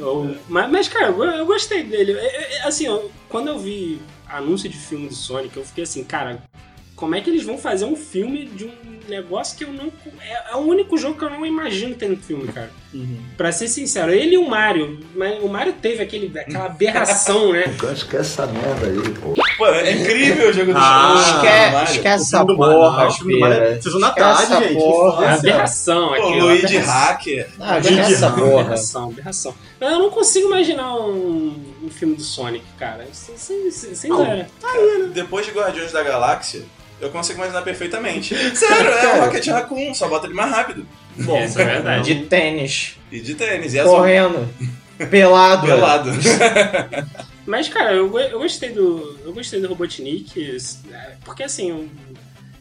Ou- 0.00 0.34
mas, 0.48 0.70
mas, 0.70 0.88
cara, 0.88 1.08
eu, 1.08 1.22
eu 1.24 1.44
gostei 1.46 1.82
dele. 1.82 2.12
É, 2.12 2.56
é, 2.56 2.66
Assim, 2.66 2.86
eu- 2.86 3.10
quando 3.28 3.48
eu 3.48 3.58
vi 3.58 4.00
anúncio 4.26 4.68
de 4.68 4.78
filme 4.78 5.08
do 5.08 5.14
Sonic, 5.14 5.54
eu 5.56 5.64
fiquei 5.64 5.84
assim, 5.84 6.02
cara, 6.02 6.42
como 6.96 7.14
é 7.14 7.20
que 7.20 7.30
eles 7.30 7.44
vão 7.44 7.56
fazer 7.58 7.84
um 7.84 7.94
filme 7.94 8.46
de 8.46 8.64
um 8.64 8.72
negócio 9.08 9.56
que 9.56 9.62
eu 9.62 9.72
não. 9.72 9.92
É, 10.20 10.52
é 10.52 10.56
o 10.56 10.60
único 10.60 10.96
jogo 10.98 11.16
que 11.16 11.24
eu 11.24 11.30
não 11.30 11.46
imagino 11.46 11.94
tendo 11.94 12.16
filme, 12.16 12.48
cara. 12.48 12.70
Uhum. 12.92 13.18
Pra 13.36 13.52
ser 13.52 13.68
sincero, 13.68 14.10
ele 14.10 14.34
e 14.34 14.38
o 14.38 14.48
Mario. 14.48 14.98
Mas 15.14 15.40
o 15.44 15.48
Mario 15.48 15.74
teve 15.74 16.02
aquele, 16.02 16.36
aquela 16.38 16.64
aberração, 16.66 17.52
né? 17.52 17.64
Esquece 17.94 18.16
essa 18.16 18.46
merda 18.46 18.86
aí, 18.86 19.10
pô. 19.20 19.34
Pô, 19.58 19.66
é 19.68 19.92
incrível 19.92 20.48
o 20.48 20.52
jogo 20.52 20.72
do 20.72 20.78
Ah, 20.78 21.14
Esquece, 21.36 21.72
Mario. 21.72 21.90
esquece 21.94 22.24
essa 22.24 22.44
porra, 22.46 23.02
não, 23.02 23.08
o 23.08 23.10
filme 23.12 23.34
do 23.34 23.40
Mario 23.40 23.56
é 23.56 23.66
Pira. 23.68 23.82
Sessão 23.82 24.00
da 24.00 24.08
Esquece 24.08 24.48
tarde, 24.48 24.64
gente, 24.68 24.74
porra. 24.80 25.16
que 25.18 25.24
É 25.24 25.28
aberração 25.52 26.08
Pô, 26.08 26.14
aquilo. 26.14 26.46
Luigi 26.46 26.66
aberração. 26.66 26.94
Hacker. 26.94 27.48
Ah. 27.60 27.74
Aberração, 27.76 29.04
aberração. 29.10 29.54
Mas 29.78 29.92
eu 29.92 29.98
não 29.98 30.10
consigo 30.10 30.46
imaginar 30.48 30.96
um, 30.96 31.54
um 31.86 31.90
filme 31.90 32.14
do 32.16 32.22
Sonic, 32.22 32.64
cara. 32.78 33.06
Sem, 33.12 33.36
sem, 33.36 33.70
sem, 33.94 34.10
Não. 34.10 34.24
zero. 34.24 35.08
Depois 35.12 35.46
de 35.46 35.52
Guardiões 35.52 35.92
da 35.92 36.02
Galáxia, 36.02 36.62
eu 37.00 37.10
consigo 37.10 37.38
imaginar 37.38 37.62
perfeitamente. 37.62 38.34
Sério, 38.56 38.90
é 38.90 39.18
o 39.18 39.24
Rocket 39.24 39.46
Raccoon, 39.46 39.94
só 39.94 40.08
bota 40.08 40.26
ele 40.26 40.34
mais 40.34 40.50
rápido. 40.50 40.86
Bom, 41.18 41.42
Isso 41.42 41.58
é 41.60 41.64
verdade. 41.64 42.14
De 42.14 42.26
tênis, 42.26 42.96
E 43.10 43.20
de 43.20 43.34
tênis, 43.34 43.72
e 43.74 43.80
azul. 43.80 43.96
correndo, 43.96 44.48
pelado. 45.10 45.66
Pelado. 45.66 46.10
Mas, 47.46 47.68
cara, 47.68 47.92
eu, 47.94 48.18
eu 48.18 48.38
gostei 48.40 48.70
do. 48.70 49.18
Eu 49.24 49.32
gostei 49.32 49.60
do 49.60 49.68
Robotnik. 49.68 50.58
é, 50.92 51.12
Porque 51.24 51.42
assim, 51.44 51.88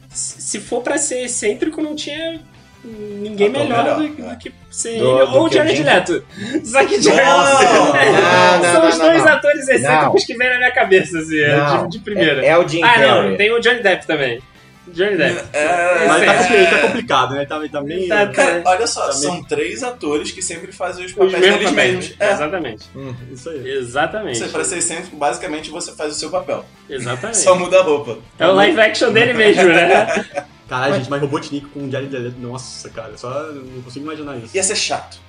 se 0.09 0.41
se 0.41 0.59
for 0.59 0.81
pra 0.81 0.97
ser 0.97 1.23
excêntrico, 1.23 1.81
não 1.81 1.95
tinha 1.95 2.39
ninguém 2.85 3.49
Ator 3.49 3.61
melhor, 3.63 3.83
melhor, 3.83 3.97
do, 3.97 4.25
é. 4.27 4.29
do 4.33 4.37
que 4.37 4.53
ser 4.69 4.99
Do- 4.99 5.17
ele 5.19 5.25
do 5.31 5.35
ou 5.37 5.45
o 5.45 5.51
Jared 5.51 5.83
Leto. 5.83 6.25
Só 6.63 6.85
que 6.85 7.01
Jared 7.01 7.25
não, 7.25 8.71
São 8.71 8.81
não, 8.81 8.89
os 8.89 8.97
não, 8.97 9.05
dois 9.07 9.23
não. 9.23 9.31
atores 9.33 9.67
excêntricos 9.67 10.23
que 10.25 10.35
vem 10.37 10.49
na 10.49 10.57
minha 10.57 10.71
cabeça, 10.71 11.19
assim, 11.19 11.39
é, 11.39 11.57
de, 11.83 11.89
de 11.91 11.99
primeira. 11.99 12.45
É, 12.45 12.49
é 12.49 12.57
o 12.57 12.67
Jim 12.67 12.81
ah, 12.83 12.93
Carrey. 12.93 13.29
não, 13.29 13.37
tem 13.37 13.51
o 13.51 13.59
Johnny 13.59 13.81
Depp 13.81 14.05
também. 14.05 14.41
Johnny 14.87 15.17
Depp. 15.17 15.43
É, 15.51 16.07
Mas 16.07 16.23
tá, 16.25 16.33
é- 16.33 16.37
compli- 16.37 16.65
tá 16.67 16.79
complicado, 16.87 17.33
né? 17.33 17.45
Tá, 17.45 17.59
tá 17.67 17.81
meio... 17.81 18.07
Tá- 18.07 18.27
Cara, 18.27 18.61
olha 18.65 18.85
só, 18.85 19.01
Também. 19.07 19.21
são 19.21 19.43
três 19.43 19.81
atores 19.83 20.29
que 20.31 20.43
sempre 20.43 20.71
fazem 20.71 21.05
os 21.05 21.11
Os 21.11 21.17
papéis 21.17 21.39
mesmos 21.39 21.57
deles 21.57 21.69
papéis. 21.71 21.93
mesmos. 21.95 22.15
É. 22.19 22.31
Exatamente. 22.31 22.85
Isso 23.31 23.49
aí. 23.49 23.67
Exatamente. 23.77 24.37
Você, 24.37 24.47
pra 24.49 24.63
ser 24.63 24.77
excêntrico, 24.77 25.15
basicamente 25.17 25.71
você 25.71 25.91
faz 25.95 26.13
o 26.15 26.19
seu 26.19 26.29
papel. 26.29 26.63
Exatamente. 26.87 27.37
Só 27.39 27.55
muda 27.57 27.79
a 27.79 27.81
roupa. 27.83 28.19
É 28.37 28.45
o 28.47 28.51
live 28.53 28.79
action 28.79 29.11
dele 29.11 29.33
mesmo, 29.33 29.63
né? 29.63 30.05
Caralho, 30.67 30.95
gente, 30.95 31.09
mas 31.09 31.21
Robotnik 31.21 31.67
com 31.67 31.85
o 31.87 31.91
Jared 31.91 32.15
Leto, 32.15 32.39
nossa, 32.39 32.89
cara, 32.89 33.17
só 33.17 33.29
não 33.53 33.81
consigo 33.83 34.05
imaginar 34.05 34.37
isso. 34.37 34.55
Ia 34.55 34.63
ser 34.63 34.75
chato. 34.75 35.23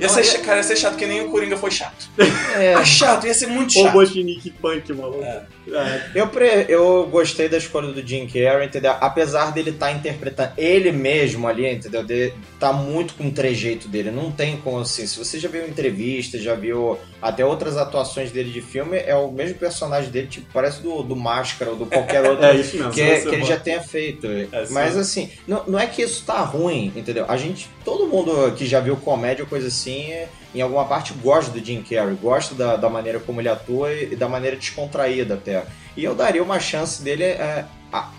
Ia 0.00 0.08
ser, 0.08 0.24
cha- 0.24 0.38
cara, 0.38 0.56
ia 0.56 0.62
ser 0.62 0.76
chato 0.76 0.96
que 0.96 1.04
nem 1.04 1.20
o 1.20 1.30
Coringa 1.30 1.54
foi 1.56 1.70
chato. 1.70 2.08
É, 2.56 2.72
É 2.72 2.84
chato, 2.86 3.26
ia 3.26 3.34
ser 3.34 3.48
muito 3.48 3.74
chato. 3.74 3.84
Robotnik 3.92 4.50
punk, 4.52 4.92
maluco. 4.94 5.22
É. 5.22 5.46
É. 5.70 6.10
eu, 6.14 6.26
pre- 6.28 6.64
eu 6.70 7.06
gostei 7.10 7.48
da 7.50 7.58
escolha 7.58 7.88
do 7.92 8.04
Jim 8.04 8.26
Carrey, 8.26 8.66
entendeu? 8.66 8.92
Apesar 8.98 9.52
dele 9.52 9.68
estar 9.70 9.92
interpretando 9.92 10.52
ele 10.56 10.90
mesmo 10.90 11.46
ali, 11.46 11.70
entendeu? 11.70 12.02
De, 12.02 12.32
tá 12.58 12.72
muito 12.72 13.12
com 13.14 13.28
o 13.28 13.30
trejeito 13.30 13.86
dele. 13.88 14.10
Não 14.10 14.32
tem 14.32 14.56
como 14.56 14.78
assim. 14.80 15.06
Se 15.06 15.18
você 15.18 15.38
já 15.38 15.48
viu 15.50 15.68
entrevistas, 15.68 16.42
já 16.42 16.54
viu 16.54 16.98
até 17.20 17.44
outras 17.44 17.76
atuações 17.76 18.30
dele 18.30 18.50
de 18.50 18.60
filme, 18.62 18.96
é 18.98 19.14
o 19.14 19.30
mesmo 19.30 19.58
personagem 19.58 20.10
dele, 20.10 20.28
tipo, 20.28 20.46
parece 20.52 20.80
do, 20.82 21.02
do 21.02 21.16
Máscara 21.16 21.72
ou 21.72 21.76
do 21.76 21.86
qualquer 21.86 22.22
outro. 22.28 22.44
É 22.44 22.54
mesmo. 22.54 22.90
que, 22.90 23.02
você- 23.04 23.28
que 23.28 23.34
ele 23.34 23.44
já 23.44 23.58
tenha 23.58 23.80
feito. 23.82 24.26
sim. 24.28 24.72
Mas 24.72 24.96
assim, 24.96 25.30
não, 25.46 25.64
não 25.66 25.78
é 25.78 25.86
que 25.86 26.02
isso 26.02 26.22
tá 26.24 26.40
ruim, 26.40 26.92
entendeu? 26.94 27.24
A 27.28 27.36
gente, 27.36 27.68
todo 27.84 28.06
mundo 28.06 28.52
que 28.56 28.66
já 28.66 28.80
viu 28.80 28.96
comédia 28.96 29.42
ou 29.44 29.48
coisa 29.48 29.68
assim, 29.68 30.10
é- 30.12 30.28
em 30.54 30.60
alguma 30.62 30.84
parte 30.86 31.12
gosta 31.14 31.50
do 31.50 31.62
Jim 31.64 31.82
Carrey, 31.82 32.14
gosta 32.14 32.54
da, 32.54 32.76
da 32.76 32.88
maneira 32.88 33.18
como 33.20 33.40
ele 33.40 33.48
atua 33.50 33.92
e 33.92 34.16
da 34.16 34.28
maneira 34.28 34.56
descontraída 34.56 35.34
até. 35.34 35.64
E 35.96 36.04
eu 36.04 36.14
daria 36.14 36.42
uma 36.42 36.58
chance 36.60 37.02
dele, 37.02 37.24
é, 37.24 37.64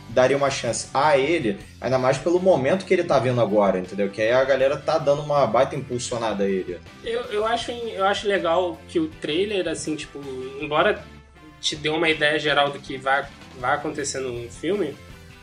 daria 0.10 0.36
uma 0.36 0.50
chance 0.50 0.88
a 0.94 1.18
ele, 1.18 1.58
ainda 1.80 1.98
mais 1.98 2.18
pelo 2.18 2.40
momento 2.40 2.86
que 2.86 2.94
ele 2.94 3.04
tá 3.04 3.20
vindo 3.20 3.40
agora, 3.40 3.80
entendeu? 3.80 4.10
Que 4.10 4.22
aí 4.22 4.32
a 4.32 4.44
galera 4.44 4.78
tá 4.78 4.98
dando 4.98 5.22
uma 5.22 5.46
baita 5.46 5.76
impulsionada 5.76 6.44
a 6.44 6.50
ele. 6.50 6.80
Eu, 7.04 7.22
eu, 7.26 7.46
acho, 7.46 7.72
eu 7.72 8.06
acho 8.06 8.28
legal 8.28 8.78
que 8.88 9.00
o 9.00 9.08
trailer, 9.08 9.68
assim, 9.68 9.96
tipo, 9.96 10.20
embora 10.60 11.04
te 11.62 11.76
dê 11.76 11.90
uma 11.90 12.10
ideia 12.10 12.40
geral 12.40 12.72
do 12.72 12.80
que 12.80 12.98
vai, 12.98 13.26
vai 13.60 13.76
acontecer 13.76 14.20
no 14.20 14.50
filme, 14.50 14.96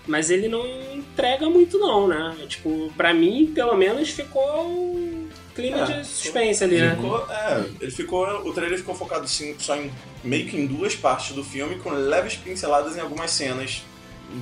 mas 0.06 0.30
ele 0.30 0.48
não 0.48 0.64
entrega 0.94 1.48
muito 1.48 1.78
não, 1.78 2.08
né? 2.08 2.36
Tipo, 2.48 2.92
pra 2.96 3.12
mim, 3.12 3.52
pelo 3.54 3.76
menos, 3.76 4.10
ficou 4.10 4.66
um 4.66 5.28
clima 5.54 5.78
É, 5.78 5.84
de 5.84 6.06
suspense 6.06 6.62
ali, 6.62 6.78
né? 6.78 6.94
Ficou, 6.94 7.26
é, 7.30 7.64
ele 7.80 7.90
ficou, 7.90 8.26
o 8.46 8.52
trailer 8.52 8.78
ficou 8.78 8.94
focado 8.94 9.24
assim, 9.24 9.54
só 9.58 9.76
em 9.76 9.90
meio 10.22 10.46
que 10.46 10.56
em 10.56 10.66
duas 10.66 10.94
partes 10.94 11.34
do 11.34 11.42
filme, 11.42 11.76
com 11.76 11.90
leves 11.90 12.36
pinceladas 12.36 12.96
em 12.96 13.00
algumas 13.00 13.30
cenas 13.30 13.82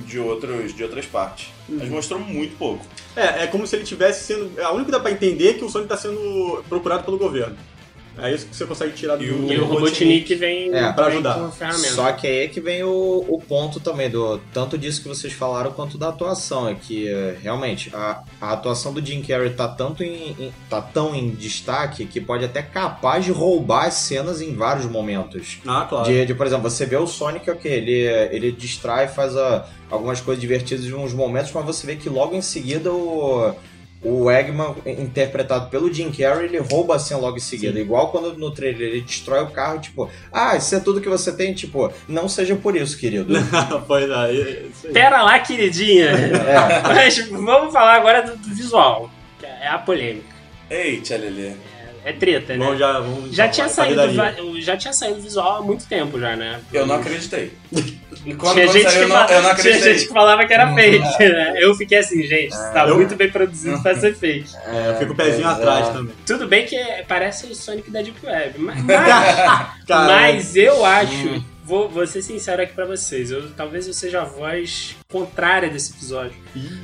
de, 0.05 0.19
outros, 0.19 0.73
de 0.73 0.83
outras 0.83 1.05
partes. 1.05 1.49
Mas 1.67 1.89
mostrou 1.89 2.19
muito 2.19 2.57
pouco. 2.57 2.85
É, 3.15 3.43
é 3.43 3.47
como 3.47 3.65
se 3.65 3.75
ele 3.75 3.85
tivesse 3.85 4.25
sendo. 4.25 4.61
A 4.61 4.71
única 4.71 4.85
que 4.85 4.91
dá 4.91 4.99
pra 4.99 5.11
entender 5.11 5.49
é 5.49 5.53
que 5.53 5.63
o 5.63 5.69
Sonic 5.69 5.89
tá 5.89 5.97
sendo 5.97 6.63
procurado 6.67 7.03
pelo 7.03 7.17
governo. 7.17 7.57
É 8.17 8.33
isso 8.33 8.45
que 8.47 8.55
você 8.55 8.65
consegue 8.65 8.93
tirar 8.93 9.15
do 9.17 9.23
E 9.23 9.29
o- 9.31 9.51
E 9.51 9.57
o 9.57 9.65
Robotnik 9.65 10.35
vem, 10.35 10.73
É, 10.73 10.91
pra 10.93 11.05
vem 11.05 11.13
ajudar. 11.15 11.51
Só 11.95 12.11
que 12.13 12.25
aí 12.27 12.43
é 12.45 12.47
que 12.47 12.61
vem 12.61 12.83
o, 12.83 13.25
o 13.27 13.41
ponto 13.41 13.79
também, 13.79 14.09
do 14.09 14.37
tanto 14.53 14.77
disso 14.77 15.01
que 15.01 15.07
vocês 15.07 15.33
falaram 15.33 15.71
quanto 15.71 15.97
da 15.97 16.09
atuação. 16.09 16.67
É 16.69 16.75
que 16.75 17.07
é, 17.07 17.35
realmente 17.41 17.89
a, 17.93 18.21
a 18.39 18.53
atuação 18.53 18.93
do 18.93 19.05
Jim 19.05 19.21
Carrey 19.21 19.49
tá, 19.49 19.67
tanto 19.67 20.03
em, 20.03 20.31
em- 20.39 20.53
tá 20.69 20.81
tão 20.81 21.13
em 21.13 21.31
destaque 21.31 22.05
que 22.05 22.21
pode 22.21 22.45
até 22.45 22.61
capaz 22.61 23.25
de 23.25 23.31
roubar 23.31 23.85
as 23.87 23.95
cenas 23.95 24.41
em 24.41 24.55
vários 24.55 24.85
momentos. 24.85 25.59
Ah, 25.65 25.85
claro. 25.89 26.05
De, 26.05 26.25
de, 26.25 26.33
por 26.33 26.45
exemplo, 26.47 26.69
você 26.69 26.85
vê 26.85 26.95
o 26.97 27.07
Sonic, 27.07 27.49
ok, 27.49 27.69
ele, 27.71 27.91
ele 28.35 28.51
distrai, 28.51 29.07
faz 29.07 29.35
a- 29.35 29.65
algumas 29.89 30.21
coisas 30.21 30.41
divertidas 30.41 30.85
em 30.85 30.93
uns 30.93 31.13
momentos, 31.13 31.51
mas 31.53 31.65
você 31.65 31.85
vê 31.85 31.95
que 31.95 32.09
logo 32.09 32.35
em 32.35 32.41
seguida 32.41 32.91
o, 32.91 33.53
o 34.05 34.29
Eggman, 34.29 34.75
interpretado 34.85 35.69
pelo 35.69 35.91
Jim 35.91 36.11
Carrey, 36.11 36.45
ele 36.45 36.59
rouba 36.59 36.95
a 36.95 36.99
cena 36.99 37.19
logo 37.19 37.37
em 37.37 37.41
seguida. 37.41 37.79
Igual 37.79 38.11
quando 38.11 38.37
no 38.37 38.51
trailer 38.51 38.89
ele 38.89 39.01
destrói 39.01 39.43
o 39.43 39.47
carro, 39.47 39.79
tipo, 39.79 40.09
ah, 40.31 40.55
isso 40.55 40.75
é 40.75 40.79
tudo 40.79 41.01
que 41.01 41.09
você 41.09 41.35
tem, 41.35 41.53
tipo, 41.53 41.91
não 42.07 42.29
seja 42.29 42.55
por 42.55 42.75
isso, 42.75 42.97
querido. 42.97 43.33
pois 43.87 44.09
é, 44.09 44.31
isso 44.69 44.87
aí. 44.87 44.93
Pera 44.93 45.23
lá, 45.23 45.39
queridinha. 45.39 46.11
É. 46.11 46.81
Mas 46.93 47.17
vamos 47.29 47.73
falar 47.73 47.95
agora 47.95 48.21
do, 48.21 48.37
do 48.37 48.53
visual, 48.53 49.09
que 49.39 49.45
é 49.45 49.67
a 49.67 49.79
polêmica. 49.79 50.35
Ei, 50.69 51.01
tia 51.01 51.17
Lelê. 51.17 51.53
É 52.05 52.13
treta, 52.13 52.55
né? 52.55 52.63
Vamos 52.63 52.77
já, 52.79 52.99
vamos 52.99 53.35
Já 53.35 53.47
tinha, 53.49 53.67
saído, 53.67 54.61
já 54.61 54.77
tinha 54.77 54.93
saído 54.93 55.19
visual 55.19 55.57
há 55.57 55.61
muito 55.63 55.87
tempo 55.87 56.19
já, 56.19 56.35
né? 56.35 56.61
Eu 56.71 56.85
não 56.85 56.95
acreditei. 56.97 57.51
Quando, 57.71 58.13
tinha 58.23 58.35
quando 58.37 58.71
gente, 58.73 58.83
saiu, 58.83 58.91
que 58.91 59.03
eu 59.03 59.07
não, 59.07 59.15
eu 59.15 59.27
não 59.27 59.41
tinha 59.41 59.51
acreditei. 59.53 59.93
gente 59.95 60.07
que 60.07 60.13
falava 60.13 60.45
que 60.45 60.53
era 60.53 60.73
fake, 60.75 61.17
né? 61.19 61.53
Eu 61.57 61.73
fiquei 61.73 61.97
assim, 61.97 62.21
gente, 62.21 62.51
tá 62.51 62.85
Eu- 62.87 62.95
muito 62.95 63.15
bem 63.15 63.31
produzido 63.31 63.81
pra 63.81 63.95
ser 63.95 64.13
fake. 64.15 64.49
É, 64.67 64.91
eu 64.91 64.95
fico 64.99 65.13
o 65.13 65.15
pezinho 65.15 65.47
é. 65.47 65.51
atrás 65.51 65.89
também. 65.89 66.13
Tudo 66.27 66.47
bem 66.47 66.65
que 66.67 66.75
é- 66.75 67.03
parece 67.07 67.47
o 67.47 67.55
Sonic 67.55 67.89
da 67.89 68.03
Deep 68.03 68.23
Web, 68.23 68.59
mas, 68.59 68.77
mas 69.89 70.55
eu 70.55 70.85
acho, 70.85 71.43
vou, 71.63 71.89
vou 71.89 72.05
ser 72.05 72.21
sincero 72.21 72.61
aqui 72.61 72.73
pra 72.73 72.85
vocês, 72.85 73.31
eu, 73.31 73.49
talvez 73.51 73.87
eu 73.87 73.93
seja 73.93 74.21
a 74.21 74.25
voz 74.25 74.95
contrária 75.11 75.69
desse 75.69 75.91
episódio, 75.93 76.35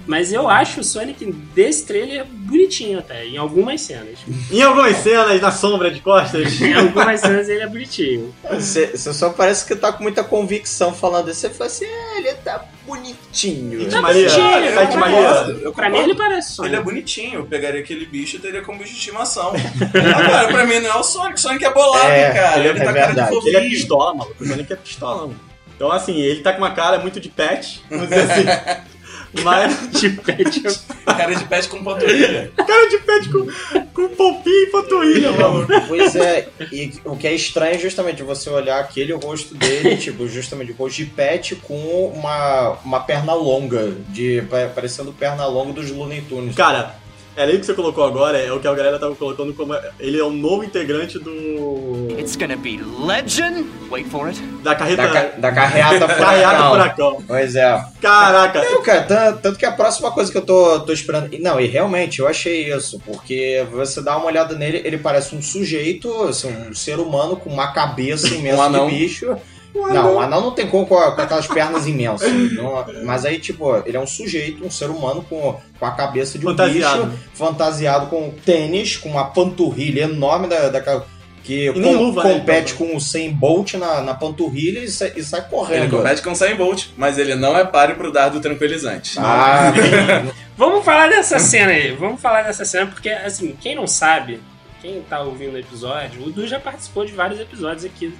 mas 0.07 0.31
eu 0.33 0.49
acho 0.49 0.81
o 0.81 0.83
Sonic 0.83 1.25
desse 1.53 1.85
trailer 1.85 2.25
bonitinho 2.25 2.99
até, 2.99 3.25
em 3.25 3.37
algumas 3.37 3.81
cenas. 3.81 4.19
Em 4.51 4.61
algumas 4.61 4.97
cenas, 4.97 5.39
na 5.41 5.51
sombra 5.51 5.89
de 5.91 5.99
costas. 6.01 6.59
Em 6.61 6.73
algumas 6.73 7.19
cenas 7.21 7.47
ele 7.49 7.61
é 7.61 7.67
bonitinho. 7.67 8.33
Você, 8.49 8.87
você 8.87 9.13
só 9.13 9.29
parece 9.29 9.65
que 9.65 9.75
tá 9.75 9.91
com 9.93 10.03
muita 10.03 10.23
convicção 10.23 10.93
falando 10.93 11.29
isso. 11.31 11.41
Você 11.41 11.49
fala 11.49 11.69
assim, 11.69 11.85
é, 11.85 12.17
ele 12.17 12.33
tá 12.35 12.65
bonitinho. 12.85 13.81
Iti 13.81 13.95
Maria, 13.99 14.29
bonitinho, 14.29 14.73
tá 14.75 14.83
Iti 14.83 14.93
eu 14.93 14.99
Maria. 14.99 15.59
eu 15.63 15.73
Pra 15.73 15.89
mim 15.89 15.97
ele 15.99 16.15
parece 16.15 16.53
Sonic. 16.53 16.73
Ele 16.73 16.81
é 16.81 16.83
bonitinho, 16.83 17.33
eu 17.39 17.45
pegaria 17.45 17.79
aquele 17.81 18.05
bicho 18.05 18.35
e 18.37 18.39
teria 18.39 18.61
como 18.61 18.79
bicho 18.79 18.91
de 18.91 18.97
estimação. 18.99 19.53
Agora, 19.53 20.47
pra 20.47 20.65
mim 20.65 20.79
não 20.79 20.89
é 20.91 20.95
o 20.95 21.03
Sonic, 21.03 21.35
o 21.35 21.41
Sonic 21.41 21.63
é 21.65 21.73
bolado, 21.73 22.07
É, 22.09 22.31
cara. 22.31 22.59
ele 22.59 22.69
Ele, 22.69 22.79
é 22.79 22.83
tá 22.85 22.93
cara 22.93 23.05
verdade. 23.13 23.39
de 23.41 23.47
Ele 23.49 23.57
é 23.57 23.61
pistola, 23.61 24.13
maluco. 24.15 24.43
O 24.43 24.47
Sonic 24.47 24.73
é 24.73 24.75
pistola, 24.75 25.21
mano. 25.27 25.39
Então, 25.75 25.91
assim, 25.91 26.19
ele 26.19 26.41
tá 26.41 26.51
com 26.53 26.59
uma 26.59 26.71
cara 26.71 26.99
muito 26.99 27.19
de 27.19 27.27
pet, 27.29 27.81
vamos 27.89 28.07
dizer 28.09 28.31
assim. 28.31 28.45
Mas, 29.43 29.91
de 29.91 30.09
pet. 30.09 30.61
Cara 31.05 31.33
de 31.35 31.45
pet 31.45 31.67
com 31.69 31.83
panturrilha. 31.83 32.51
cara 32.55 32.89
de 32.89 32.97
pet 32.97 33.29
com, 33.29 33.47
com 33.93 34.09
pompinho 34.15 34.63
e 34.63 34.67
panturrilha, 34.67 35.31
maluco. 35.31 35.71
Pois 35.87 36.15
é, 36.15 36.47
e 36.71 36.91
o 37.05 37.15
que 37.15 37.27
é 37.27 37.33
estranho 37.33 37.75
é 37.75 37.77
justamente 37.79 38.23
você 38.23 38.49
olhar 38.49 38.79
aquele 38.79 39.13
rosto 39.13 39.55
dele, 39.55 39.95
tipo, 39.97 40.27
justamente 40.27 40.71
o 40.71 40.75
rosto 40.75 40.97
de 40.97 41.05
pet 41.05 41.55
com 41.55 41.75
uma, 42.13 42.77
uma 42.83 42.99
perna 42.99 43.33
longa, 43.33 43.93
de, 44.09 44.41
pa- 44.49 44.69
parecendo 44.73 45.11
perna 45.13 45.45
longa 45.45 45.73
dos 45.73 45.89
Looney 45.91 46.21
Tunes. 46.21 46.55
Cara, 46.55 46.95
era 47.35 47.49
aí 47.51 47.59
que 47.59 47.65
você 47.65 47.73
colocou 47.73 48.03
agora, 48.03 48.37
é 48.37 48.51
o 48.51 48.59
que 48.59 48.67
a 48.67 48.73
galera 48.73 48.99
tava 48.99 49.15
colocando 49.15 49.53
como. 49.53 49.73
Ele 49.99 50.19
é 50.19 50.23
o 50.23 50.29
novo 50.31 50.63
integrante 50.63 51.17
do. 51.19 52.07
It's 52.19 52.35
gonna 52.35 52.55
be 52.57 52.79
legend. 52.99 53.65
Wait 53.89 54.07
for 54.09 54.27
it. 54.27 54.39
Da 54.63 54.75
carreta. 54.75 55.01
Da, 55.03 55.09
ca- 55.11 55.37
da 55.37 55.51
carreata 55.51 56.07
Carreata 56.15 56.57
furacão. 56.57 56.69
furacão. 56.71 57.23
Pois 57.27 57.55
é. 57.55 57.83
Caraca! 58.01 58.63
Não, 58.63 58.81
cara, 58.83 59.03
tan- 59.03 59.33
tanto 59.37 59.57
que 59.59 59.65
a 59.65 59.71
próxima 59.71 60.11
coisa 60.11 60.31
que 60.31 60.37
eu 60.37 60.41
tô, 60.45 60.79
tô 60.81 60.93
esperando. 60.93 61.29
Não, 61.39 61.59
e 61.59 61.67
realmente 61.67 62.19
eu 62.19 62.27
achei 62.27 62.73
isso, 62.73 62.99
porque 63.05 63.65
você 63.71 64.01
dá 64.01 64.17
uma 64.17 64.25
olhada 64.27 64.55
nele, 64.55 64.81
ele 64.83 64.97
parece 64.97 65.35
um 65.35 65.41
sujeito, 65.41 66.23
assim, 66.23 66.53
um 66.69 66.73
ser 66.73 66.99
humano 66.99 67.35
com 67.35 67.49
uma 67.49 67.71
cabeça 67.73 68.27
Um 68.33 68.39
imensa 68.39 68.63
anão. 68.63 68.87
de 68.89 68.95
bicho. 68.95 69.35
Não, 69.73 70.15
o 70.15 70.19
anão 70.19 70.41
não 70.41 70.51
tem 70.51 70.67
como 70.67 70.85
com, 70.85 70.95
com 70.95 71.21
aquelas 71.21 71.47
pernas 71.47 71.87
imensas. 71.87 72.31
Não- 72.53 72.85
mas 73.05 73.25
aí, 73.25 73.39
tipo, 73.39 73.75
ele 73.85 73.95
é 73.95 73.99
um 73.99 74.07
sujeito, 74.07 74.65
um 74.65 74.69
ser 74.71 74.89
humano 74.89 75.25
com, 75.29 75.55
com 75.79 75.85
a 75.85 75.91
cabeça 75.91 76.37
de 76.37 76.45
um 76.45 76.49
Fantasiado. 76.49 77.05
bicho, 77.05 77.19
fantasiado 77.33 78.07
com 78.07 78.31
tênis, 78.45 78.97
com 78.97 79.09
uma 79.09 79.25
panturrilha 79.25 80.03
enorme 80.03 80.47
da, 80.47 80.69
daquela. 80.69 81.05
Que 81.43 81.73
com- 81.73 81.79
luva, 81.79 82.23
né, 82.23 82.33
compete 82.33 82.73
então. 82.75 82.85
com 82.87 82.95
o 82.97 83.01
100 83.01 83.31
Bolt 83.33 83.73
na, 83.73 84.01
na 84.01 84.13
panturrilha 84.13 84.79
e 84.79 84.87
sai, 84.89 85.11
e 85.15 85.23
sai 85.23 85.39
Ele 85.39 85.49
correndo. 85.49 85.97
compete 85.97 86.21
com 86.21 86.35
100 86.35 86.55
Bolt, 86.55 86.85
mas 86.95 87.17
ele 87.17 87.33
não 87.33 87.57
é 87.57 87.65
páreo 87.65 87.95
pro 87.95 88.11
dardo 88.11 88.39
tranquilizante. 88.39 89.15
Ah, 89.17 89.71
Vamos 90.55 90.85
falar 90.85 91.09
dessa 91.09 91.39
cena 91.39 91.71
aí. 91.71 91.93
Vamos 91.95 92.21
falar 92.21 92.43
dessa 92.43 92.63
cena, 92.63 92.85
porque, 92.85 93.09
assim, 93.09 93.55
quem 93.59 93.73
não 93.73 93.87
sabe, 93.87 94.39
quem 94.83 95.01
tá 95.01 95.21
ouvindo 95.21 95.55
o 95.55 95.57
episódio, 95.57 96.23
o 96.23 96.31
Du 96.31 96.45
já 96.45 96.59
participou 96.59 97.05
de 97.05 97.11
vários 97.13 97.39
episódios 97.39 97.85
aqui. 97.85 98.13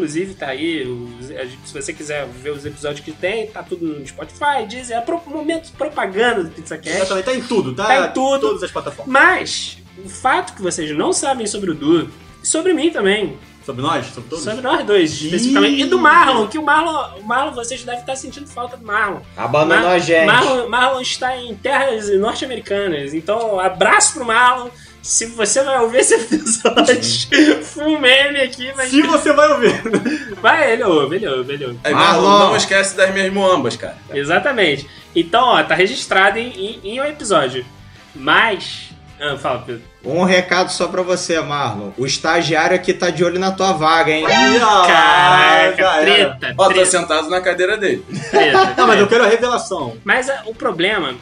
Inclusive, 0.00 0.34
tá 0.34 0.46
aí. 0.48 0.82
os- 0.86 1.26
se 1.68 1.72
você 1.74 1.92
quiser 1.92 2.26
ver 2.26 2.50
os 2.50 2.64
episódios 2.64 3.04
que 3.04 3.12
tem, 3.12 3.46
tá 3.46 3.62
tudo 3.62 3.86
no 3.86 4.06
Spotify, 4.06 4.66
Deezer. 4.68 4.96
É 4.96 5.00
pro, 5.00 5.20
momento 5.26 5.66
de 5.66 5.72
propaganda 5.72 6.44
do 6.44 6.50
PizzaCast. 6.50 6.88
Exatamente, 6.96 7.24
tá 7.24 7.34
em 7.34 7.42
tudo, 7.42 7.74
tá? 7.74 7.86
Tá 7.86 8.06
em 8.06 8.12
tudo. 8.12 8.40
Todas 8.40 8.62
as 8.62 8.70
plataformas. 8.70 9.12
Mas, 9.12 9.78
o 10.04 10.08
fato 10.08 10.54
que 10.54 10.62
vocês 10.62 10.90
não 10.96 11.12
sabem 11.12 11.46
sobre 11.46 11.70
o 11.70 11.74
Du, 11.74 12.08
e 12.42 12.46
sobre 12.46 12.72
mim 12.72 12.90
também, 12.90 13.38
Sobre 13.64 13.82
nós, 13.82 14.06
sobre 14.06 14.28
todos. 14.30 14.42
sobre 14.44 14.62
nós 14.62 14.84
dois 14.86 15.12
especificamente, 15.22 15.82
e 15.82 15.84
do 15.84 15.98
Marlon, 15.98 16.46
que 16.48 16.56
o 16.58 16.62
Marlon, 16.64 17.20
o 17.20 17.22
Marlon, 17.24 17.52
vocês 17.52 17.84
devem 17.84 18.00
estar 18.00 18.16
sentindo 18.16 18.46
falta 18.48 18.76
do 18.76 18.84
Marlon. 18.86 19.20
abandonou 19.36 19.84
Mar- 19.84 19.92
a 19.94 19.98
gente. 19.98 20.26
Marlon, 20.26 20.68
Marlon 20.68 21.00
está 21.02 21.36
em 21.36 21.54
terras 21.54 22.08
norte-americanas, 22.18 23.12
então 23.14 23.60
abraço 23.60 24.14
pro 24.14 24.24
Marlon. 24.24 24.70
Se 25.02 25.26
você 25.26 25.62
vai 25.62 25.78
ouvir 25.80 25.98
esse 25.98 26.14
episódio, 26.14 27.64
full 27.64 27.98
meme 27.98 28.40
aqui, 28.40 28.70
mas. 28.76 28.90
Se 28.90 29.00
você 29.02 29.32
vai 29.32 29.48
ouvir. 29.52 29.80
Vai, 30.40 30.72
ele 30.72 30.84
ouve, 30.84 31.16
ele 31.16 31.28
ouve, 31.28 31.52
ele 31.54 31.64
ouve. 31.66 31.78
Aí, 31.84 31.94
Marlon. 31.94 32.22
Marlon, 32.28 32.48
não 32.50 32.56
esquece 32.56 32.96
das 32.96 33.12
minhas 33.12 33.32
muambas, 33.32 33.76
cara. 33.76 33.96
Exatamente. 34.12 34.88
Então, 35.16 35.42
ó, 35.44 35.62
tá 35.62 35.74
registrado 35.74 36.38
em, 36.38 36.48
em, 36.50 36.80
em 36.84 37.00
um 37.00 37.04
episódio. 37.04 37.64
Mas. 38.14 38.90
Ah, 39.18 39.36
fala, 39.36 39.60
Pedro. 39.66 39.82
Um 40.04 40.24
recado 40.24 40.70
só 40.70 40.86
pra 40.88 41.02
você, 41.02 41.38
Marlon. 41.40 41.90
O 41.98 42.06
estagiário 42.06 42.74
aqui 42.74 42.92
tá 42.94 43.10
de 43.10 43.22
olho 43.24 43.38
na 43.38 43.52
tua 43.52 43.72
vaga, 43.72 44.10
hein? 44.12 44.24
Caraca, 44.24 45.76
já 45.76 45.96
era. 46.00 46.34
treta, 46.36 46.54
Ó, 46.56 46.64
tô 46.68 46.70
treta, 46.74 46.90
sentado 46.90 47.28
na 47.28 47.40
cadeira 47.40 47.76
dele. 47.76 48.04
treta. 48.30 48.74
Não, 48.76 48.86
mas 48.86 48.98
eu 49.00 49.06
quero 49.06 49.24
a 49.24 49.28
revelação. 49.28 49.96
Mas 50.04 50.28
ah, 50.30 50.42
o 50.46 50.54
problema 50.54 51.14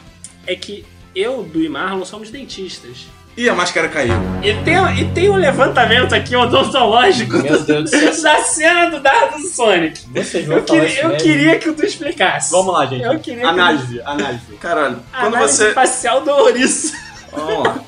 é 0.47 0.55
que 0.55 0.85
eu, 1.15 1.43
Du 1.43 1.61
e 1.61 1.67
Marlon 1.69 2.05
somos 2.05 2.29
dentistas. 2.29 3.07
Ih, 3.39 3.47
a 3.47 3.55
máscara 3.55 3.87
caiu. 3.87 4.13
E 4.43 4.53
tem, 4.65 4.75
e 4.99 5.05
tem 5.13 5.29
um 5.29 5.35
levantamento 5.37 6.13
aqui 6.13 6.35
odontológico 6.35 7.37
Meu 7.37 7.63
Deus 7.63 7.89
do 7.89 7.89
céu. 7.89 8.11
da 8.21 8.43
cena 8.43 8.89
do 8.89 8.99
dardo 8.99 9.37
do 9.37 9.47
Sonic. 9.47 10.01
Vocês 10.13 10.45
vão 10.45 10.57
Eu, 10.57 10.67
falar 10.67 10.79
queria, 10.81 11.01
eu 11.03 11.09
mesmo? 11.09 11.23
queria 11.23 11.57
que 11.57 11.71
tu 11.71 11.85
explicasse. 11.85 12.51
Vamos 12.51 12.73
lá, 12.73 12.85
gente. 12.85 13.01
Eu 13.01 13.17
queria 13.19 13.39
que- 13.43 13.47
Análise, 13.47 14.01
análise. 14.01 14.41
Caralho, 14.59 14.97
quando 15.17 15.35
Análise 15.35 15.55
você. 15.57 15.71
facial 15.71 16.19
do 16.21 16.31
ouriço. 16.31 16.93
Vamos 17.31 17.63
lá. 17.63 17.79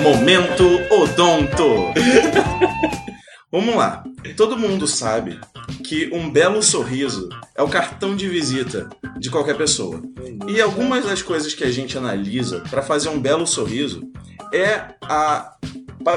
Momento 0.00 0.80
Odonto. 0.90 1.92
Vamos 3.52 3.74
lá. 3.74 4.04
Todo 4.36 4.56
mundo 4.56 4.86
sabe 4.86 5.40
que 5.84 6.08
um 6.12 6.30
belo 6.30 6.62
sorriso 6.62 7.28
é 7.56 7.62
o 7.62 7.68
cartão 7.68 8.14
de 8.14 8.28
visita 8.28 8.88
de 9.18 9.28
qualquer 9.28 9.56
pessoa. 9.56 10.00
E 10.46 10.60
algumas 10.60 11.04
das 11.04 11.20
coisas 11.20 11.52
que 11.52 11.64
a 11.64 11.70
gente 11.70 11.98
analisa 11.98 12.60
para 12.70 12.80
fazer 12.80 13.08
um 13.08 13.20
belo 13.20 13.46
sorriso 13.46 14.08
é 14.52 14.94
a 15.02 15.56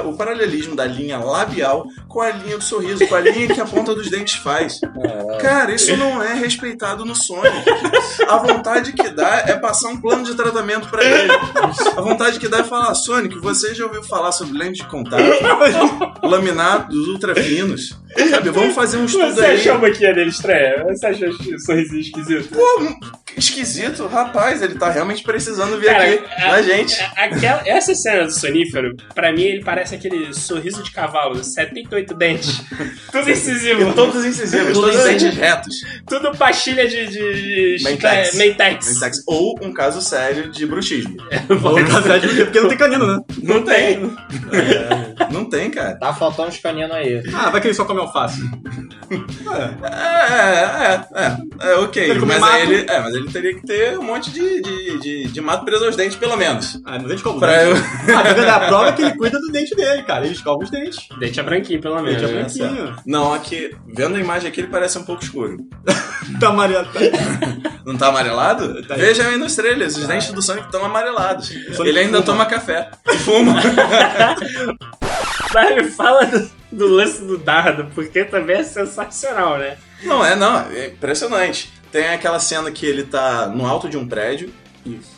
o 0.04 0.16
paralelismo 0.16 0.74
da 0.74 0.86
linha 0.86 1.18
labial 1.18 1.86
com 2.08 2.20
a 2.20 2.30
linha 2.30 2.56
do 2.56 2.64
sorriso, 2.64 3.06
com 3.06 3.14
a 3.14 3.20
linha 3.20 3.48
que 3.48 3.60
a 3.60 3.66
ponta 3.66 3.94
dos 3.94 4.10
dentes 4.10 4.34
faz. 4.36 4.80
Cara, 5.40 5.74
isso 5.74 5.96
não 5.96 6.22
é 6.22 6.34
respeitado 6.34 7.04
no 7.04 7.14
Sonic. 7.14 7.64
A 8.28 8.38
vontade 8.38 8.92
que 8.92 9.10
dá 9.10 9.44
é 9.46 9.54
passar 9.56 9.88
um 9.90 10.00
plano 10.00 10.24
de 10.24 10.34
tratamento 10.34 10.88
pra 10.88 11.04
ele. 11.04 11.32
A 11.96 12.00
vontade 12.00 12.38
que 12.38 12.48
dá 12.48 12.58
é 12.58 12.64
falar, 12.64 12.94
Sonic, 12.94 13.38
você 13.38 13.74
já 13.74 13.84
ouviu 13.84 14.02
falar 14.02 14.32
sobre 14.32 14.56
lente 14.56 14.82
de 14.82 14.88
contato, 14.88 15.22
laminados 16.22 17.08
ultra 17.08 17.34
finos? 17.34 18.03
Sabe, 18.30 18.50
vamos 18.50 18.74
fazer 18.74 18.96
um 18.98 19.04
estudo 19.04 19.34
Você 19.34 19.44
aí. 19.44 19.56
achou 19.60 19.74
a 19.74 19.78
boquinha 19.78 20.14
dele 20.14 20.30
estranha? 20.30 20.84
Você 20.84 21.06
achou 21.06 21.28
o 21.28 21.58
sorrisinho 21.60 22.00
esquisito? 22.00 22.48
Pô, 22.54 22.96
esquisito, 23.36 24.06
rapaz, 24.06 24.62
ele 24.62 24.74
tá 24.76 24.90
realmente 24.90 25.22
precisando 25.22 25.78
vir 25.78 25.86
Cara, 25.86 26.04
aqui 26.04 26.24
a- 26.42 26.50
da 26.50 26.62
gente. 26.62 27.00
a- 27.00 27.24
Aquela, 27.24 27.62
essa 27.66 27.94
cena 27.94 28.24
do 28.24 28.30
sonífero, 28.32 28.94
pra 29.14 29.32
mim, 29.32 29.42
ele 29.42 29.64
parece 29.64 29.94
aquele 29.94 30.32
sorriso 30.34 30.82
de 30.82 30.90
cavalo, 30.92 31.42
78 31.42 32.14
dentes, 32.14 32.60
tudo 33.10 33.30
incisivo, 33.30 33.92
Todos 33.94 34.24
incisivos, 34.24 34.68
Tudo 34.74 34.80
todos 34.90 34.94
incisivo. 35.06 35.18
dentes 35.24 35.38
retos. 35.38 35.74
tudo 36.08 36.36
pastilha 36.36 36.86
de, 36.88 37.06
de, 37.06 37.76
de 37.78 37.84
Mentex. 37.84 38.34
Mentex. 38.34 38.86
Mentex. 38.94 39.16
Ou 39.26 39.58
um 39.62 39.72
caso 39.72 40.00
sério 40.00 40.50
de 40.50 40.66
bruxismo. 40.66 41.16
Ou 41.64 41.84
cassete, 41.86 42.26
porque 42.28 42.44
porque 42.44 42.60
não 42.60 42.68
tem 42.68 42.78
canino, 42.78 43.06
né? 43.06 43.18
Não 43.42 43.62
tem. 43.62 44.14
É, 44.52 45.26
não 45.32 45.44
tem, 45.48 45.70
cara. 45.70 45.96
Tá 45.98 46.12
faltando 46.14 46.48
uns 46.48 46.58
caninos 46.58 46.92
aí. 46.92 47.22
Ah, 47.34 47.50
vai 47.50 47.60
que 47.60 47.66
ele 47.68 47.74
só 47.74 47.84
come 47.84 48.00
alface. 48.04 48.40
É, 49.82 49.94
é, 50.86 51.04
é, 51.14 51.70
é, 51.70 51.76
ok. 51.76 52.02
Ele 52.02 52.20
come 52.20 52.32
mas, 52.32 52.40
mato. 52.40 52.56
ele, 52.58 52.90
é, 52.90 53.00
mas 53.00 53.14
ele 53.14 53.30
teria 53.30 53.54
que 53.54 53.66
ter 53.66 53.98
um 53.98 54.02
monte 54.02 54.30
de, 54.30 54.62
de, 54.62 54.98
de, 54.98 55.24
de 55.28 55.40
mato 55.40 55.64
preso 55.64 55.84
aos 55.84 55.96
dentes, 55.96 56.16
pelo 56.16 56.36
menos. 56.36 56.80
Ah, 56.84 56.96
ele 56.96 57.14
escova 57.14 57.36
os 57.36 57.40
Pra 57.40 57.64
eu... 57.64 57.74
Ah, 57.76 58.34
tá 58.34 58.56
a 58.56 58.60
prova 58.66 58.88
é 58.88 58.92
que 58.92 59.02
ele 59.02 59.16
cuida 59.16 59.38
do 59.38 59.52
dente 59.52 59.74
dele, 59.74 60.02
cara. 60.02 60.24
Ele 60.24 60.34
escova 60.34 60.62
os 60.62 60.70
dentes. 60.70 61.08
Dente 61.18 61.40
é 61.40 61.42
branquinho, 61.42 61.80
pelo 61.80 62.00
menos. 62.02 62.20
dente 62.20 62.24
é 62.24 62.34
né? 62.34 62.42
branquinho. 62.42 62.96
Não, 63.06 63.32
aqui, 63.34 63.76
vendo 63.86 64.16
a 64.16 64.20
imagem 64.20 64.48
aqui, 64.48 64.60
ele 64.60 64.68
parece 64.68 64.98
um 64.98 65.04
pouco 65.04 65.22
escuro. 65.22 65.58
Tá 66.40 66.48
amarelo. 66.48 66.86
Tá. 66.86 67.00
Não 67.84 67.96
tá 67.98 68.08
amarelado? 68.08 68.82
Tá. 68.86 68.94
Veja 68.94 69.28
aí 69.28 69.36
nos 69.36 69.54
trailers, 69.54 69.96
os 69.96 70.06
dentes 70.06 70.32
do 70.32 70.40
Sonic 70.40 70.66
estão 70.66 70.82
amarelados. 70.84 71.48
Sonic 71.48 71.88
ele 71.88 71.98
ainda 71.98 72.22
fuma. 72.22 72.24
toma 72.24 72.46
café. 72.46 72.90
E 73.12 73.18
fuma. 73.18 73.54
Mas 75.52 75.76
me 75.76 75.84
fala 75.90 76.24
do, 76.24 76.50
do 76.76 76.86
lance 76.88 77.22
do 77.24 77.38
dardo, 77.38 77.86
porque 77.94 78.24
também 78.24 78.56
é 78.56 78.62
sensacional, 78.64 79.58
né? 79.58 79.76
não, 80.02 80.24
é 80.24 80.34
não, 80.36 80.70
é 80.70 80.86
impressionante. 80.88 81.72
Tem 81.90 82.08
aquela 82.08 82.38
cena 82.40 82.70
que 82.70 82.84
ele 82.84 83.04
tá 83.04 83.46
no 83.46 83.66
alto 83.66 83.88
de 83.88 83.96
um 83.96 84.06
prédio, 84.06 84.52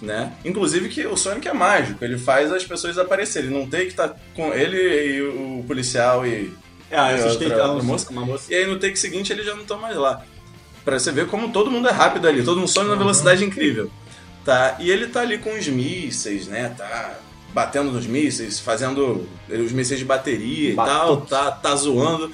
né? 0.01 0.33
Inclusive 0.45 0.89
que 0.89 1.07
o 1.07 1.17
Sonic 1.17 1.49
é 1.49 1.53
mágico, 1.53 2.05
ele 2.05 2.19
faz 2.19 2.53
as 2.53 2.65
pessoas 2.65 2.99
aparecerem. 2.99 3.51
Não 3.51 3.67
tem 3.67 3.89
que 3.89 3.95
tá 3.95 4.15
com 4.35 4.53
ele 4.53 4.77
e 5.17 5.23
o 5.23 5.65
policial 5.67 6.27
e 6.27 6.53
É, 6.91 6.97
eu 6.99 7.03
assustei 7.17 7.49
outra- 7.49 7.67
outra 7.67 7.83
moça. 7.83 8.11
uma 8.11 8.25
moça. 8.25 8.53
E 8.53 8.57
aí 8.57 8.67
no 8.67 8.79
take 8.79 8.97
seguinte 8.99 9.33
eles 9.33 9.45
já 9.47 9.55
não 9.55 9.63
estão 9.63 9.79
mais 9.81 9.97
lá. 9.97 10.23
Pra 10.85 10.99
você 11.01 11.11
ver 11.11 11.27
como 11.27 11.51
todo 11.51 11.69
mundo 11.71 11.89
é 11.89 11.93
rápido 11.93 12.29
ali, 12.29 12.45
todo 12.45 12.59
mundo 12.59 12.69
some 12.69 12.89
na 12.89 12.95
velocidade 12.95 13.45
incrível. 13.45 13.91
Tá? 14.45 14.77
E 14.79 14.89
ele 14.89 15.09
tá 15.09 15.23
ali 15.23 15.39
com 15.39 15.53
os 15.59 15.67
mísseis, 15.67 16.47
né? 16.47 16.73
Tá 16.79 17.19
batendo 17.57 17.91
nos 17.91 18.07
mísseis, 18.07 18.61
fazendo 18.61 19.27
os 19.49 19.73
mísseis 19.73 19.99
de 19.99 20.05
bateria 20.05 20.73
e 20.73 20.77
tal, 20.77 21.23
tá, 21.23 21.51
tá 21.51 21.75
zoando. 21.75 22.31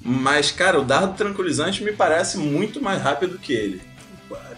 Mas, 0.00 0.50
cara, 0.50 0.80
o 0.80 0.84
dardo 0.84 1.12
tranquilizante 1.12 1.84
me 1.84 1.92
parece 1.92 2.38
muito 2.38 2.82
mais 2.82 3.02
rápido 3.02 3.38
que 3.38 3.52
ele. 3.52 3.82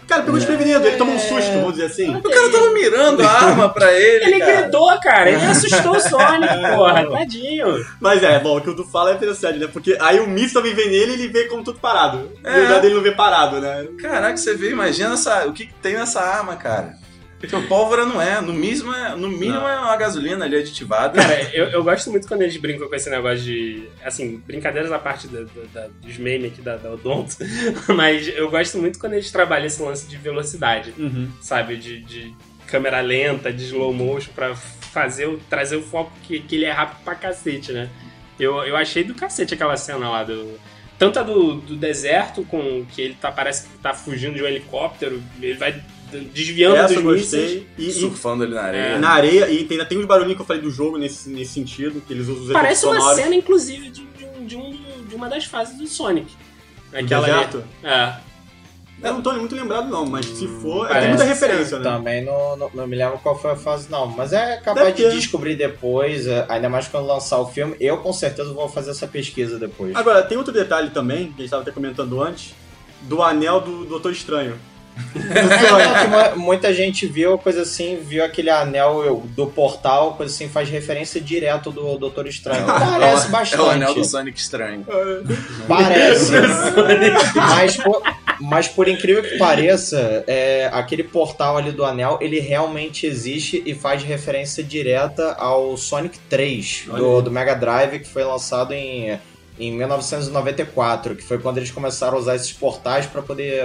Cara, 0.07 0.23
pegou 0.23 0.37
desprevenido. 0.39 0.87
Ele 0.87 0.95
tomou 0.95 1.13
um 1.15 1.19
susto, 1.19 1.51
vamos 1.55 1.73
dizer 1.73 1.87
assim. 1.87 2.15
O 2.15 2.21
cara 2.21 2.49
tava 2.49 2.71
mirando 2.73 3.21
a 3.21 3.27
arma 3.31 3.67
pra 3.67 3.91
ele, 3.91 4.25
Ele 4.25 4.39
cara. 4.39 4.61
gritou, 4.61 4.99
cara. 5.01 5.29
Ele 5.29 5.45
assustou 5.45 5.97
o 5.97 5.99
Sonic, 5.99 6.53
porra. 6.73 7.09
Tadinho. 7.09 7.85
Mas 7.99 8.23
é, 8.23 8.39
bom, 8.39 8.57
o 8.57 8.61
que 8.61 8.69
o 8.69 8.73
Du 8.73 8.85
fala 8.85 9.11
é 9.11 9.15
interessante, 9.15 9.59
né? 9.59 9.67
Porque 9.67 9.97
aí 9.99 10.21
o 10.21 10.27
míssil 10.27 10.61
também 10.61 10.73
vem 10.73 10.89
nele 10.89 11.11
e 11.11 11.13
ele 11.15 11.27
vê 11.27 11.45
como 11.49 11.65
tudo 11.65 11.79
parado. 11.79 12.31
É. 12.45 12.49
Na 12.49 12.57
verdade, 12.57 12.85
ele 12.85 12.95
não 12.95 13.01
vê 13.01 13.11
parado, 13.11 13.59
né? 13.59 13.87
Caraca, 14.01 14.37
você 14.37 14.53
vê, 14.55 14.69
imagina 14.71 15.15
essa, 15.15 15.45
o 15.47 15.53
que, 15.53 15.65
que 15.65 15.73
tem 15.75 15.95
nessa 15.95 16.21
arma, 16.21 16.55
cara. 16.55 17.00
Porque 17.41 17.55
o 17.55 17.67
pólvora 17.67 18.05
não 18.05 18.21
é, 18.21 18.39
no 18.39 18.53
mínimo 18.53 18.93
é, 18.93 19.15
no 19.15 19.27
mínimo 19.27 19.67
é 19.67 19.77
uma 19.79 19.97
gasolina 19.97 20.45
ali 20.45 20.55
aditivada. 20.55 21.19
Cara, 21.21 21.41
eu, 21.53 21.65
eu 21.69 21.83
gosto 21.83 22.09
muito 22.11 22.27
quando 22.27 22.43
eles 22.43 22.55
brincam 22.55 22.87
com 22.87 22.95
esse 22.95 23.09
negócio 23.09 23.39
de. 23.43 23.89
Assim, 24.05 24.37
brincadeiras 24.45 24.91
à 24.91 24.99
parte 24.99 25.27
da- 25.27 25.41
da- 25.41 25.47
da- 25.81 25.87
dos 26.01 26.17
memes 26.17 26.51
aqui 26.53 26.61
da, 26.61 26.77
da 26.77 26.91
Odonto, 26.91 27.35
mas 27.95 28.27
eu 28.29 28.49
gosto 28.49 28.77
muito 28.77 28.99
quando 28.99 29.13
eles 29.13 29.31
trabalham 29.31 29.65
esse 29.65 29.81
lance 29.81 30.07
de 30.07 30.15
velocidade, 30.17 30.93
Uhum. 30.97 31.29
sabe? 31.41 31.75
De, 31.77 31.99
de 32.01 32.33
câmera 32.67 33.01
lenta, 33.01 33.51
de 33.51 33.63
slow 33.65 33.91
motion, 33.93 34.31
pra 34.33 34.55
fazer 34.55 35.25
o, 35.27 35.37
trazer 35.49 35.75
o 35.77 35.81
foco 35.83 36.11
que, 36.23 36.39
que 36.39 36.55
ele 36.55 36.65
é 36.65 36.71
rápido 36.71 37.03
pra 37.03 37.15
cacete, 37.15 37.71
né? 37.73 37.89
Eu, 38.39 38.63
eu 38.63 38.75
achei 38.77 39.03
do 39.03 39.13
cacete 39.15 39.53
aquela 39.53 39.75
cena 39.75 40.09
lá 40.09 40.23
do. 40.23 40.59
Tanto 40.97 41.17
a 41.19 41.23
do, 41.23 41.55
do 41.55 41.75
deserto, 41.75 42.43
com 42.45 42.85
que 42.85 43.01
ele 43.01 43.15
tá, 43.19 43.31
parece 43.31 43.67
que 43.67 43.77
tá 43.79 43.91
fugindo 43.91 44.35
de 44.35 44.43
um 44.43 44.45
helicóptero, 44.45 45.19
ele 45.41 45.55
vai 45.55 45.81
desviando 46.19 46.75
Essa 46.77 46.93
dos 46.93 47.03
mísseis. 47.03 47.53
gostei. 47.53 47.67
E, 47.77 47.89
e 47.89 47.93
surfando 47.93 48.43
ali 48.43 48.53
na 48.53 48.61
areia. 48.61 48.81
É. 48.81 48.97
na 48.99 49.09
areia, 49.09 49.49
e 49.49 49.67
ainda 49.69 49.85
tem 49.85 49.97
uns 49.97 50.05
barulhinhos 50.05 50.35
que 50.37 50.41
eu 50.41 50.45
falei 50.45 50.61
do 50.61 50.69
jogo 50.71 50.97
nesse, 50.97 51.29
nesse 51.29 51.53
sentido, 51.53 52.01
que 52.05 52.13
eles 52.13 52.27
usam 52.27 52.43
os 52.45 52.51
Parece 52.51 52.85
uma 52.85 52.95
sonoros. 52.99 53.21
cena, 53.21 53.35
inclusive, 53.35 53.89
de, 53.89 54.03
de 54.05 54.25
um- 54.25 54.45
de 54.45 54.55
um- 54.57 55.05
de 55.07 55.15
uma 55.15 55.27
das 55.29 55.45
fases 55.45 55.77
do 55.77 55.87
Sonic. 55.87 56.31
Aquela 56.93 57.25
deserto? 57.25 57.57
ali. 57.83 57.93
É. 57.93 58.13
Eu 59.03 59.13
não 59.15 59.21
tô 59.23 59.33
muito 59.33 59.55
lembrado, 59.55 59.89
não, 59.89 60.05
mas 60.05 60.27
se 60.27 60.47
for, 60.47 60.85
é, 60.85 60.89
Parece 60.89 60.99
tem 61.07 61.09
muita 61.09 61.23
referência, 61.23 61.79
né? 61.79 61.83
Também 61.83 62.23
não, 62.23 62.55
não, 62.55 62.69
não 62.71 62.85
me 62.87 62.95
lembro 62.95 63.17
qual 63.17 63.35
foi 63.39 63.49
a 63.51 63.55
fase, 63.55 63.89
não. 63.89 64.05
Mas 64.05 64.31
é 64.31 64.57
capaz 64.57 64.85
Deve 64.89 64.91
de 64.97 65.03
ter. 65.09 65.15
descobrir 65.15 65.55
depois, 65.55 66.27
é, 66.27 66.45
ainda 66.47 66.69
mais 66.69 66.87
quando 66.87 67.07
lançar 67.07 67.39
o 67.39 67.47
filme. 67.47 67.75
Eu 67.79 67.97
com 67.97 68.13
certeza 68.13 68.53
vou 68.53 68.69
fazer 68.69 68.91
essa 68.91 69.07
pesquisa 69.07 69.57
depois. 69.57 69.95
Agora, 69.95 70.21
tem 70.21 70.37
outro 70.37 70.53
detalhe 70.53 70.91
também, 70.91 71.23
que 71.23 71.23
a 71.23 71.29
gente 71.37 71.45
estava 71.45 71.63
até 71.63 71.71
comentando 71.71 72.21
antes, 72.21 72.53
do 73.01 73.23
anel 73.23 73.59
do 73.61 73.85
Doutor 73.85 74.11
Estranho. 74.11 74.53
É, 75.13 76.35
muita 76.35 76.73
gente 76.73 77.05
viu 77.05 77.37
coisa 77.37 77.63
assim, 77.63 77.99
viu 78.01 78.23
aquele 78.23 78.49
anel 78.49 79.23
do 79.35 79.47
portal, 79.47 80.13
coisa 80.13 80.33
assim, 80.33 80.47
faz 80.47 80.69
referência 80.69 81.19
direto 81.19 81.71
do 81.71 81.97
Doutor 81.97 82.27
Estranho. 82.27 82.65
Parece 82.65 83.29
bastante. 83.29 83.61
É 83.61 83.63
o 83.63 83.69
anel 83.69 83.93
do 83.93 84.05
Sonic 84.05 84.39
estranho. 84.39 84.85
Parece. 85.67 86.31
mas, 87.35 87.77
por, 87.77 88.01
mas 88.39 88.67
por 88.67 88.87
incrível 88.87 89.23
que 89.23 89.37
pareça, 89.37 90.23
é, 90.27 90.69
aquele 90.71 91.03
portal 91.03 91.57
ali 91.57 91.71
do 91.71 91.83
anel, 91.83 92.17
ele 92.21 92.39
realmente 92.39 93.05
existe 93.05 93.61
e 93.65 93.73
faz 93.73 94.03
referência 94.03 94.63
direta 94.63 95.33
ao 95.33 95.75
Sonic 95.77 96.17
3 96.29 96.85
Olha 96.89 96.97
do, 97.01 97.21
do 97.23 97.31
Mega 97.31 97.55
Drive, 97.55 97.99
que 97.99 98.07
foi 98.07 98.23
lançado 98.23 98.73
em, 98.73 99.19
em 99.61 99.71
1994, 99.77 101.15
que 101.15 101.23
foi 101.23 101.37
quando 101.37 101.57
eles 101.57 101.71
começaram 101.71 102.17
a 102.17 102.19
usar 102.19 102.35
esses 102.35 102.51
portais 102.51 103.05
para 103.05 103.21
poder 103.21 103.61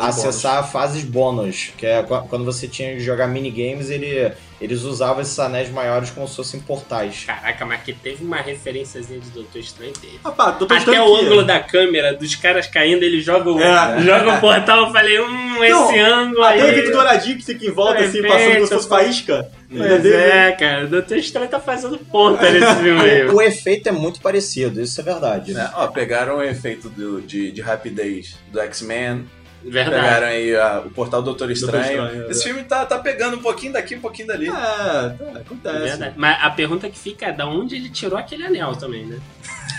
acessar 0.00 0.70
fases 0.70 1.02
bônus, 1.04 1.70
que 1.76 1.86
é 1.86 2.02
qu- 2.02 2.22
quando 2.28 2.44
você 2.44 2.68
tinha 2.68 2.92
que 2.94 3.00
jogar 3.00 3.26
minigames, 3.26 3.90
ele, 3.90 4.32
eles 4.60 4.82
usavam 4.82 5.20
esses 5.22 5.38
anéis 5.38 5.70
maiores 5.70 6.10
como 6.10 6.28
se 6.28 6.36
fossem 6.36 6.60
portais. 6.60 7.24
Caraca, 7.26 7.64
mas 7.66 7.82
que 7.82 7.92
teve 7.92 8.24
uma 8.24 8.36
referênciazinha 8.36 9.18
de 9.20 9.30
Doutor 9.30 9.58
Estranho 9.58 9.92
teve. 9.92 10.18
Rapaz, 10.24 10.58
Doutor 10.58 10.74
Até 10.76 10.78
Estranho 10.78 11.04
o 11.04 11.18
que- 11.18 11.24
ângulo 11.24 11.44
da 11.44 11.60
câmera, 11.60 12.14
dos 12.14 12.34
caras 12.36 12.66
caindo, 12.66 13.02
ele 13.02 13.20
joga 13.20 13.50
o, 13.50 13.60
É. 13.60 14.00
joga 14.00 14.36
o 14.36 14.40
portal. 14.40 14.86
Eu 14.86 14.92
falei, 14.92 15.20
hum, 15.20 15.64
esse 15.64 15.98
ângulo 15.98 16.44
aí. 16.44 16.60
Até 16.60 16.70
efeito 16.70 16.92
douradinho 16.92 17.36
que 17.36 17.44
fica 17.44 17.66
em 17.66 17.70
volta, 17.70 18.00
assim, 18.00 18.22
Perfeito, 18.22 18.28
passando 18.32 18.54
como 18.54 18.66
se 18.66 18.74
fosse 18.74 18.88
faísca. 18.88 19.50
Pois 19.76 19.90
Entendeu? 20.00 20.18
é, 20.20 20.52
cara. 20.52 20.84
O 20.84 20.88
Doutor 20.88 21.16
Estranho 21.16 21.48
tá 21.48 21.58
fazendo 21.60 21.98
ponta 21.98 22.50
nesse 22.50 22.74
filme 22.82 23.00
aí. 23.00 23.26
O 23.28 23.40
efeito 23.40 23.88
é 23.88 23.92
muito 23.92 24.20
parecido, 24.20 24.80
isso 24.80 25.00
é 25.00 25.04
verdade. 25.04 25.56
É, 25.56 25.70
ó, 25.74 25.86
pegaram 25.88 26.36
o 26.38 26.42
efeito 26.42 26.88
do- 26.90 27.22
de, 27.22 27.50
de 27.50 27.60
rapidez 27.62 28.36
do 28.52 28.60
X-Men, 28.60 29.26
Verdade. 29.64 29.96
pegaram 30.02 30.26
aí 30.26 30.54
a- 30.56 30.82
o 30.84 30.90
portal 30.90 31.22
do 31.22 31.26
Doutor 31.26 31.50
Estranho. 31.50 31.84
Estranho, 32.06 32.26
é 32.26 32.30
Esse 32.30 32.44
filme 32.44 32.64
tá, 32.64 32.84
tá 32.84 32.98
pegando 32.98 33.36
um 33.36 33.40
pouquinho 33.42 33.72
daqui, 33.72 33.94
um 33.94 34.00
pouquinho 34.00 34.28
dali. 34.28 34.48
É, 34.48 34.50
tá, 34.52 35.14
acontece. 35.36 35.78
Verdade. 35.78 36.14
Mas 36.16 36.36
a 36.42 36.50
pergunta 36.50 36.88
que 36.90 36.98
fica 36.98 37.26
é 37.26 37.32
da 37.32 37.46
onde 37.46 37.76
ele 37.76 37.88
tirou 37.88 38.18
aquele 38.18 38.44
anel 38.44 38.74
também, 38.76 39.06
né? 39.06 39.18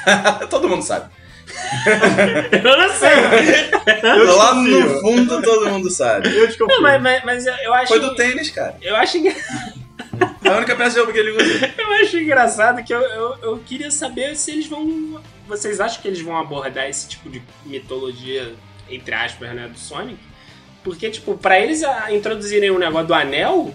Todo 0.50 0.68
mundo 0.70 0.82
sabe. 0.84 1.10
Eu 2.64 2.78
não 2.78 2.90
sei. 2.90 3.10
Eu 4.18 4.38
Lá 4.38 4.56
no 4.56 5.00
fundo 5.02 5.42
todo 5.42 5.70
mundo 5.70 5.90
sabe. 5.90 6.34
Eu 6.36 6.48
desconfio. 6.48 6.76
Não, 6.76 6.82
mas, 6.82 7.02
mas, 7.02 7.24
mas 7.26 7.46
eu- 7.46 7.74
acho. 7.74 7.88
Foi 7.90 8.00
do 8.00 8.16
tênis, 8.16 8.50
cara. 8.50 8.76
Eu 8.82 8.96
acho, 8.96 9.18
engra- 9.18 9.36
É 10.44 10.50
a 10.50 10.58
única 10.58 10.76
peça 10.76 10.92
de 10.92 10.98
roupa 10.98 11.14
que 11.14 11.20
ele 11.20 11.32
usa. 11.32 11.74
eu 11.78 11.92
acho 12.04 12.18
engraçado 12.18 12.84
que 12.84 12.94
eu, 12.94 13.02
eu, 13.02 13.36
eu 13.42 13.58
queria 13.60 13.90
saber 13.92 14.36
se 14.36 14.52
eles 14.52 14.68
vão. 14.68 15.22
Vocês 15.48 15.80
acham 15.80 16.02
que 16.02 16.08
eles 16.08 16.22
vão 16.22 16.38
abordar 16.38 16.88
esse 16.90 17.08
tipo 17.10 17.30
de 17.30 17.42
mitologia, 17.66 18.54
entre 18.90 19.14
aspas, 19.14 19.54
né, 19.54 19.68
do 19.68 19.78
Sonic? 19.78 20.18
Porque, 20.84 21.10
tipo, 21.10 21.38
pra 21.38 21.60
eles 21.60 21.84
a- 21.84 22.12
introduzirem 22.14 22.70
o 22.72 22.80
negócio 22.80 23.08
do 23.08 23.14
anel, 23.14 23.74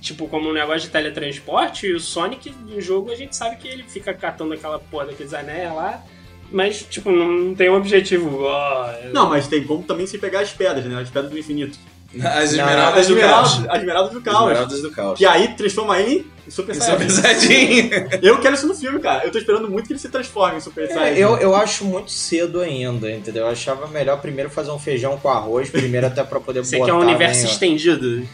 tipo, 0.00 0.28
como 0.28 0.48
um 0.48 0.52
negócio 0.52 0.82
de 0.82 0.90
teletransporte, 0.90 1.86
e 1.86 1.92
o 1.94 2.00
Sonic 2.00 2.50
no 2.50 2.80
jogo 2.80 3.10
a 3.10 3.16
gente 3.16 3.34
sabe 3.34 3.56
que 3.56 3.66
ele 3.66 3.82
fica 3.84 4.12
catando 4.14 4.54
aquela 4.54 4.78
porra 4.78 5.06
daqueles 5.06 5.34
anéis 5.34 5.72
lá, 5.74 6.02
mas, 6.50 6.82
tipo, 6.88 7.10
não, 7.10 7.26
não 7.28 7.54
tem 7.54 7.68
um 7.68 7.74
objetivo. 7.74 8.44
ó, 8.44 8.92
Não, 9.12 9.28
mas 9.28 9.48
tem 9.48 9.64
como 9.64 9.82
também 9.82 10.06
se 10.06 10.18
pegar 10.18 10.40
as 10.40 10.52
pedras, 10.52 10.84
né? 10.84 11.00
As 11.00 11.10
pedras 11.10 11.32
do 11.32 11.38
infinito. 11.38 11.76
As 12.24 12.50
esmeraldas 12.52 13.00
As 13.00 13.08
do 13.08 13.16
caos. 13.16 13.66
as 13.68 13.78
esmeraldas 13.78 14.12
do 14.12 14.20
caos. 14.20 14.40
Esmeraldas 14.42 14.82
do 14.82 14.90
caos. 14.90 15.18
Que 15.18 15.26
aí 15.26 15.48
transforma 15.56 15.98
ele 16.00 16.30
em 16.46 16.50
Super 16.50 16.72
Isso 16.76 16.82
é 16.90 16.96
Saiyajin. 17.08 17.90
Eu 18.22 18.38
quero 18.38 18.54
isso 18.54 18.66
no 18.68 18.74
filme, 18.74 19.00
cara. 19.00 19.24
Eu 19.24 19.32
tô 19.32 19.38
esperando 19.38 19.68
muito 19.68 19.86
que 19.86 19.92
ele 19.92 19.98
se 20.00 20.08
transforme 20.08 20.58
em 20.58 20.60
Super 20.60 20.84
É, 20.84 20.94
Saiyajin. 20.94 21.20
eu, 21.20 21.36
eu 21.38 21.54
acho 21.56 21.84
muito 21.84 22.10
cedo 22.10 22.60
ainda, 22.60 23.10
entendeu? 23.10 23.44
Eu 23.44 23.50
achava 23.50 23.86
melhor 23.88 24.20
primeiro 24.20 24.48
fazer 24.48 24.70
um 24.70 24.78
feijão 24.78 25.16
com 25.18 25.28
arroz, 25.28 25.68
primeiro 25.70 26.06
até 26.06 26.22
pra 26.22 26.38
poder 26.38 26.64
Você 26.64 26.78
botar... 26.78 26.92
quer 26.92 26.98
um 26.98 27.00
universo 27.00 27.46
estendido? 27.46 28.26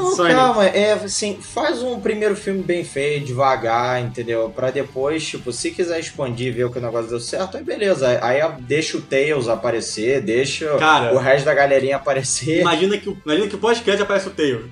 Não, 0.00 0.16
Sonic. 0.16 0.34
calma, 0.34 0.66
é 0.66 0.92
assim, 0.92 1.38
faz 1.40 1.82
um 1.82 2.00
primeiro 2.00 2.34
filme 2.36 2.62
bem 2.62 2.82
feito, 2.84 3.26
devagar, 3.26 4.00
entendeu? 4.02 4.50
Pra 4.54 4.70
depois, 4.70 5.26
tipo, 5.26 5.52
se 5.52 5.70
quiser 5.70 5.98
expandir 6.00 6.48
e 6.48 6.50
ver 6.50 6.70
que 6.70 6.78
o 6.78 6.80
negócio 6.82 7.10
deu 7.10 7.20
certo, 7.20 7.56
aí 7.56 7.62
beleza. 7.64 8.18
Aí 8.22 8.40
deixa 8.60 8.96
o 8.96 9.00
Tails 9.00 9.48
aparecer, 9.48 10.20
deixa 10.20 10.66
Cara. 10.78 11.14
o 11.14 11.18
resto 11.18 11.44
da 11.44 11.54
galerinha 11.54 11.96
aparecer. 11.96 12.60
Imagina 12.60 12.96
que, 12.98 13.08
o- 13.08 13.18
imagina 13.24 13.46
que 13.48 13.54
o 13.54 13.58
pós-crédito 13.58 14.02
aparece 14.02 14.28
o 14.28 14.30
Tails. 14.30 14.64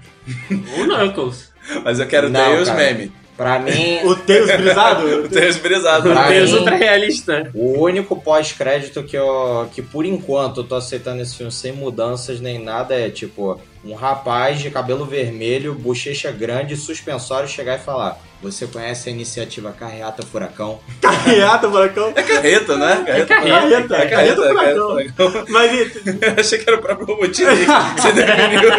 O 0.51 0.85
Knuckles. 0.87 1.53
Mas 1.85 2.01
eu 2.01 2.07
quero 2.07 2.29
Não, 2.29 2.41
Tails 2.41 2.69
cara. 2.69 2.79
meme. 2.79 3.13
Pra 3.37 3.57
mim, 3.61 4.01
O 4.05 4.17
Tails 4.17 4.51
brisado. 4.51 5.07
O 5.25 5.29
Tails 5.29 5.57
brisado. 5.59 6.11
O 6.11 6.13
mim- 6.13 6.53
ultra 6.59 6.75
realista. 6.75 7.49
o 7.55 7.79
único 7.85 8.21
pós-crédito 8.21 9.05
que 9.05 9.17
eu, 9.17 9.69
que 9.73 9.81
por 9.81 10.05
enquanto 10.05 10.59
eu 10.61 10.65
tô 10.65 10.75
aceitando 10.75 11.23
esse 11.23 11.37
filme 11.37 11.53
sem 11.53 11.71
mudanças 11.71 12.41
nem 12.41 12.59
nada 12.59 12.95
é 12.97 13.09
tipo, 13.11 13.61
um 13.85 13.95
rapaz 13.95 14.61
de 14.61 14.71
cabelo 14.71 15.05
vermelho, 15.05 15.75
bochecha 15.75 16.31
grande, 16.33 16.77
suspensório 16.77 17.49
chegar 17.49 17.77
e 17.77 17.83
falar: 17.83 18.19
Você 18.43 18.67
conhece 18.67 19.09
a 19.09 19.13
iniciativa 19.13 19.73
Carreata 19.73 20.25
Furacão? 20.27 20.81
Carreata, 21.01 21.71
furacão. 21.71 22.13
É 22.15 22.23
carreta, 22.23 22.77
né? 22.77 23.05
É 23.07 23.25
carreta. 23.25 23.27
Carreta, 23.27 23.97
É 23.97 24.07
carreta, 24.09 24.09
carreta, 24.09 24.37
furacão. 24.43 24.89
furacão. 24.91 25.45
Mas 25.49 25.97
Eu 26.07 26.35
achei 26.39 26.59
que 26.59 26.69
era 26.69 26.79
o 26.79 26.83
próprio 26.83 27.07
Robotnik 27.07 27.57
que 27.65 28.01
você 28.03 28.13
definiu. 28.13 28.71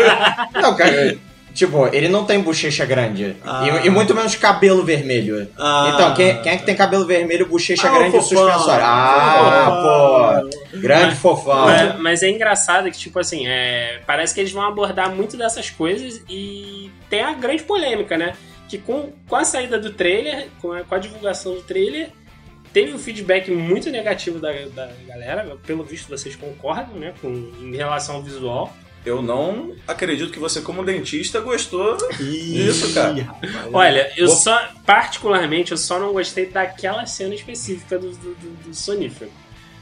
Não, 0.62 0.76
cara. 0.76 1.18
Tipo, 1.60 1.88
ele 1.88 2.08
não 2.08 2.24
tem 2.24 2.40
bochecha 2.40 2.86
grande. 2.86 3.36
Ah. 3.44 3.82
E, 3.84 3.88
e 3.88 3.90
muito 3.90 4.16
menos 4.16 4.34
cabelo 4.34 4.82
vermelho. 4.82 5.46
Ah. 5.58 5.92
Então, 5.94 6.14
quem, 6.14 6.42
quem 6.42 6.54
é 6.54 6.58
que 6.58 6.64
tem 6.64 6.74
cabelo 6.74 7.06
vermelho, 7.06 7.46
bochecha 7.48 7.86
Ah, 7.86 7.92
grande 7.92 8.16
e 8.16 8.22
suspensório? 8.22 8.86
Ah, 8.86 10.48
pô. 10.72 10.78
Grande 10.78 11.16
fofão. 11.16 11.66
Mas, 11.66 12.00
mas 12.00 12.24
é 12.24 12.30
engraçado 12.30 12.90
que, 12.90 12.98
tipo 12.98 13.20
assim, 13.20 13.46
é, 13.46 14.00
parece 14.08 14.34
que 14.34 14.40
eles 14.40 14.54
vão 14.54 14.64
abordar 14.64 15.14
muito 15.14 15.36
dessas 15.36 15.70
coisas 15.70 16.24
e 16.30 16.90
tem 17.10 17.24
a 17.24 17.34
grande 17.34 17.64
polêmica, 17.64 18.18
né? 18.18 18.36
Que 18.70 18.78
com, 18.78 19.12
com 19.28 19.36
a 19.36 19.44
saída 19.44 19.78
do 19.78 19.92
trailer, 19.92 20.48
com 20.62 20.72
a, 20.72 20.86
com 20.86 20.96
a 20.96 20.98
divulgação 20.98 21.56
do 21.56 21.62
trailer, 21.62 22.08
teve 22.72 22.94
um 22.94 22.98
feedback 22.98 23.52
muito 23.52 23.90
negativo 23.90 24.40
da, 24.40 24.54
da 24.74 24.90
galera. 25.06 25.58
Pelo 25.68 25.84
visto, 25.84 26.08
vocês 26.08 26.38
concordam, 26.38 26.96
né? 26.96 27.14
Com, 27.22 27.52
em 27.62 27.76
relação 27.76 28.16
ao 28.16 28.24
visual. 28.24 28.74
Eu 29.06 29.22
não 29.22 29.74
acredito 29.88 30.32
que 30.32 30.40
você, 30.40 30.62
como 30.62 30.84
dentista, 30.84 31.40
gostou 31.40 31.98
Ih, 32.20 32.68
Isso, 32.68 32.94
cara. 32.94 33.16
Olha, 33.72 34.12
eu 34.18 34.28
só, 34.28 34.60
particularmente, 34.86 35.72
eu 35.72 35.78
só 35.78 35.98
não 36.00 36.12
gostei 36.14 36.46
daquela 36.48 37.06
cena 37.06 37.34
específica 37.34 37.98
do, 37.98 38.10
do, 38.12 38.36
do- 38.36 38.64
do 38.70 38.74
sonífero. 38.76 39.32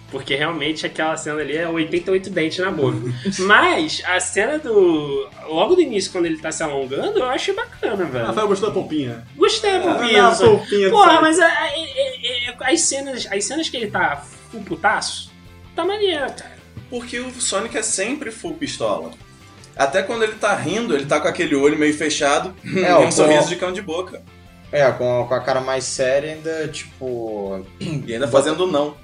Porque 0.10 0.36
realmente 0.36 0.86
aquela 0.86 1.18
cena 1.18 1.42
ali 1.42 1.58
é 1.58 1.68
88 1.68 2.30
dentes 2.30 2.60
na 2.60 2.72
boca. 2.72 2.98
Mas 3.40 4.02
a 4.06 4.18
cena 4.22 4.58
do. 4.58 5.28
Logo 5.50 5.76
do 5.76 5.82
início, 5.82 6.12
quando 6.14 6.28
ele 6.28 6.38
tá 6.38 6.50
se 6.50 6.64
alongando, 6.64 7.20
eu 7.20 7.26
achei 7.26 7.54
bacana, 7.54 8.06
velho. 8.06 8.26
Rafael 8.28 8.48
gostou 8.48 8.70
da 8.70 8.74
pompinha. 8.74 9.26
Gostei, 9.36 9.76
Ah, 9.76 9.82
Pompinha. 9.82 10.28
a 10.28 10.36
pompinha 10.36 10.86
do 10.90 10.92
Porra, 10.92 11.22
mas 11.22 11.38
a- 11.40 11.46
a- 11.46 11.50
a- 11.50 12.66
a- 12.68 12.72
as, 12.72 12.82
cenas, 12.82 13.28
as 13.30 13.44
cenas 13.44 13.68
que 13.68 13.76
ele 13.76 13.88
tá 13.92 14.24
full 14.50 14.62
putaço, 14.64 15.30
tá 15.76 15.84
maneiro, 15.84 16.26
cara. 16.34 16.57
Porque 16.90 17.20
o 17.20 17.32
Sonic 17.42 17.78
é 17.78 17.82
sempre 17.82 18.32
full 18.32 18.54
pistola. 18.54 19.12
Até 19.76 20.02
quando 20.02 20.24
ele 20.24 20.34
tá 20.34 20.56
rindo, 20.56 20.96
ele 20.96 21.06
tá 21.06 21.20
com 21.20 21.28
aquele 21.28 21.56
olho 21.56 21.78
meio 21.78 21.94
fechado 21.94 22.56
É, 22.66 22.92
e 22.92 23.06
um 23.06 23.12
sorriso 23.12 23.48
de 23.50 23.56
cão 23.58 23.72
de 23.72 23.82
boca. 23.82 24.22
É, 24.72 24.90
com, 24.92 25.26
com 25.28 25.34
a 25.34 25.40
cara 25.40 25.62
mais 25.62 25.84
séria 25.84 26.34
ainda, 26.34 26.68
tipo. 26.68 27.66
E 27.80 28.14
ainda 28.14 28.28
fazendo 28.28 28.66
não, 28.68 28.96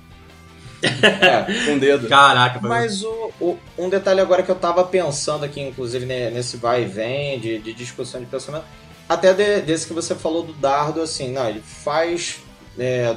É. 0.82 1.44
com 1.66 1.76
o 1.76 1.80
dedo. 1.80 2.08
Caraca, 2.10 2.60
mas... 2.62 2.70
Mas 2.70 3.04
o, 3.04 3.32
o- 3.40 3.60
um 3.78 3.88
detalhe 3.90 4.20
agora 4.20 4.44
que 4.44 4.50
eu 4.52 4.56
tava 4.56 4.84
pensando 4.84 5.46
aqui, 5.46 5.62
inclusive 5.62 6.06
ne- 6.06 6.30
nesse 6.32 6.58
vai 6.58 6.84
e 6.84 6.86
vem 6.86 7.40
de, 7.40 7.60
de 7.60 7.74
discussão 7.74 8.20
de 8.20 8.28
pensamento, 8.28 8.66
até 9.08 9.34
de- 9.34 9.62
desse 9.62 9.88
que 9.88 9.94
você 9.94 10.14
falou 10.16 10.44
do 10.44 10.54
dardo, 10.54 11.02
assim, 11.02 11.32
não, 11.32 11.48
ele 11.48 11.62
faz 11.62 12.40
é, 12.78 13.16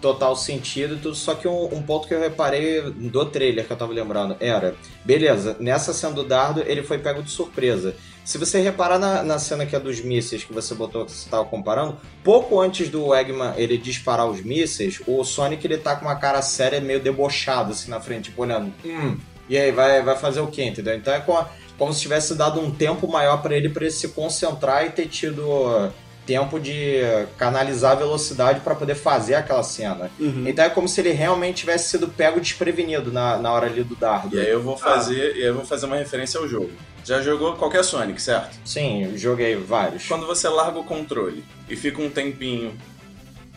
total 0.00 0.36
sentido, 0.36 0.94
e 0.94 0.98
tudo, 0.98 1.14
só 1.14 1.34
que 1.34 1.48
um, 1.48 1.64
um 1.74 1.82
ponto 1.82 2.06
que 2.06 2.14
eu 2.14 2.20
reparei 2.20 2.80
do 2.82 3.24
trailer 3.26 3.66
que 3.66 3.72
eu 3.72 3.76
tava 3.76 3.92
lembrando 3.92 4.36
era, 4.40 4.74
beleza, 5.04 5.56
nessa 5.58 5.92
cena 5.92 6.12
do 6.12 6.24
dardo 6.24 6.62
ele 6.66 6.82
foi 6.82 6.98
pego 6.98 7.22
de 7.22 7.30
surpresa. 7.30 7.94
Se 8.24 8.36
você 8.36 8.60
reparar 8.60 8.98
na, 8.98 9.22
na 9.22 9.38
cena 9.38 9.64
que 9.64 9.74
é 9.74 9.80
dos 9.80 10.00
mísseis 10.00 10.44
que 10.44 10.52
você 10.52 10.74
botou, 10.74 11.04
que 11.04 11.12
você 11.12 11.24
estava 11.24 11.44
comparando, 11.44 11.96
pouco 12.22 12.60
antes 12.60 12.88
do 12.88 13.14
Eggman 13.14 13.54
ele 13.56 13.78
disparar 13.78 14.28
os 14.28 14.42
mísseis, 14.42 15.00
o 15.06 15.24
Sonic 15.24 15.66
ele 15.66 15.78
tá 15.78 15.96
com 15.96 16.04
uma 16.04 16.16
cara 16.16 16.42
séria, 16.42 16.80
meio 16.80 17.00
debochado 17.00 17.72
assim 17.72 17.90
na 17.90 18.00
frente, 18.00 18.24
tipo 18.24 18.42
olhando, 18.42 18.72
hum, 18.84 19.16
e 19.48 19.56
aí 19.56 19.72
vai, 19.72 20.02
vai 20.02 20.16
fazer 20.16 20.40
o 20.40 20.46
quê, 20.46 20.64
entendeu? 20.64 20.94
Então 20.94 21.12
é 21.12 21.20
como, 21.20 21.48
como 21.78 21.92
se 21.92 22.02
tivesse 22.02 22.34
dado 22.34 22.60
um 22.60 22.70
tempo 22.70 23.08
maior 23.08 23.40
para 23.40 23.56
ele, 23.56 23.68
para 23.70 23.84
ele 23.84 23.92
se 23.92 24.08
concentrar 24.08 24.84
e 24.84 24.90
ter 24.90 25.06
tido 25.06 25.90
tempo 26.28 26.60
de 26.60 27.00
canalizar 27.38 27.92
a 27.92 27.94
velocidade 27.94 28.60
para 28.60 28.74
poder 28.74 28.94
fazer 28.94 29.34
aquela 29.34 29.62
cena. 29.62 30.10
Uhum. 30.20 30.44
Então 30.46 30.62
é 30.62 30.68
como 30.68 30.86
se 30.86 31.00
ele 31.00 31.10
realmente 31.12 31.60
tivesse 31.60 31.88
sido 31.88 32.06
pego 32.06 32.38
desprevenido 32.38 33.10
na, 33.10 33.38
na 33.38 33.50
hora 33.50 33.64
ali 33.66 33.82
do 33.82 33.96
dardo. 33.96 34.36
E 34.36 34.38
aí 34.38 34.50
eu 34.50 34.62
vou 34.62 34.76
fazer, 34.76 35.34
e 35.36 35.40
aí 35.40 35.46
eu 35.46 35.54
vou 35.54 35.64
fazer 35.64 35.86
uma 35.86 35.96
referência 35.96 36.38
ao 36.38 36.46
jogo. 36.46 36.70
Já 37.02 37.22
jogou 37.22 37.56
qualquer 37.56 37.82
Sonic, 37.82 38.20
certo? 38.20 38.58
Sim, 38.62 39.16
joguei 39.16 39.56
vários. 39.56 40.06
Quando 40.06 40.26
você 40.26 40.46
larga 40.50 40.78
o 40.78 40.84
controle 40.84 41.42
e 41.66 41.74
fica 41.74 42.02
um 42.02 42.10
tempinho 42.10 42.76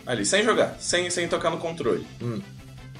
ali, 0.06 0.26
sem 0.26 0.42
jogar, 0.42 0.78
sem, 0.80 1.10
sem 1.10 1.28
tocar 1.28 1.50
no 1.50 1.58
controle, 1.58 2.08
Hum. 2.22 2.40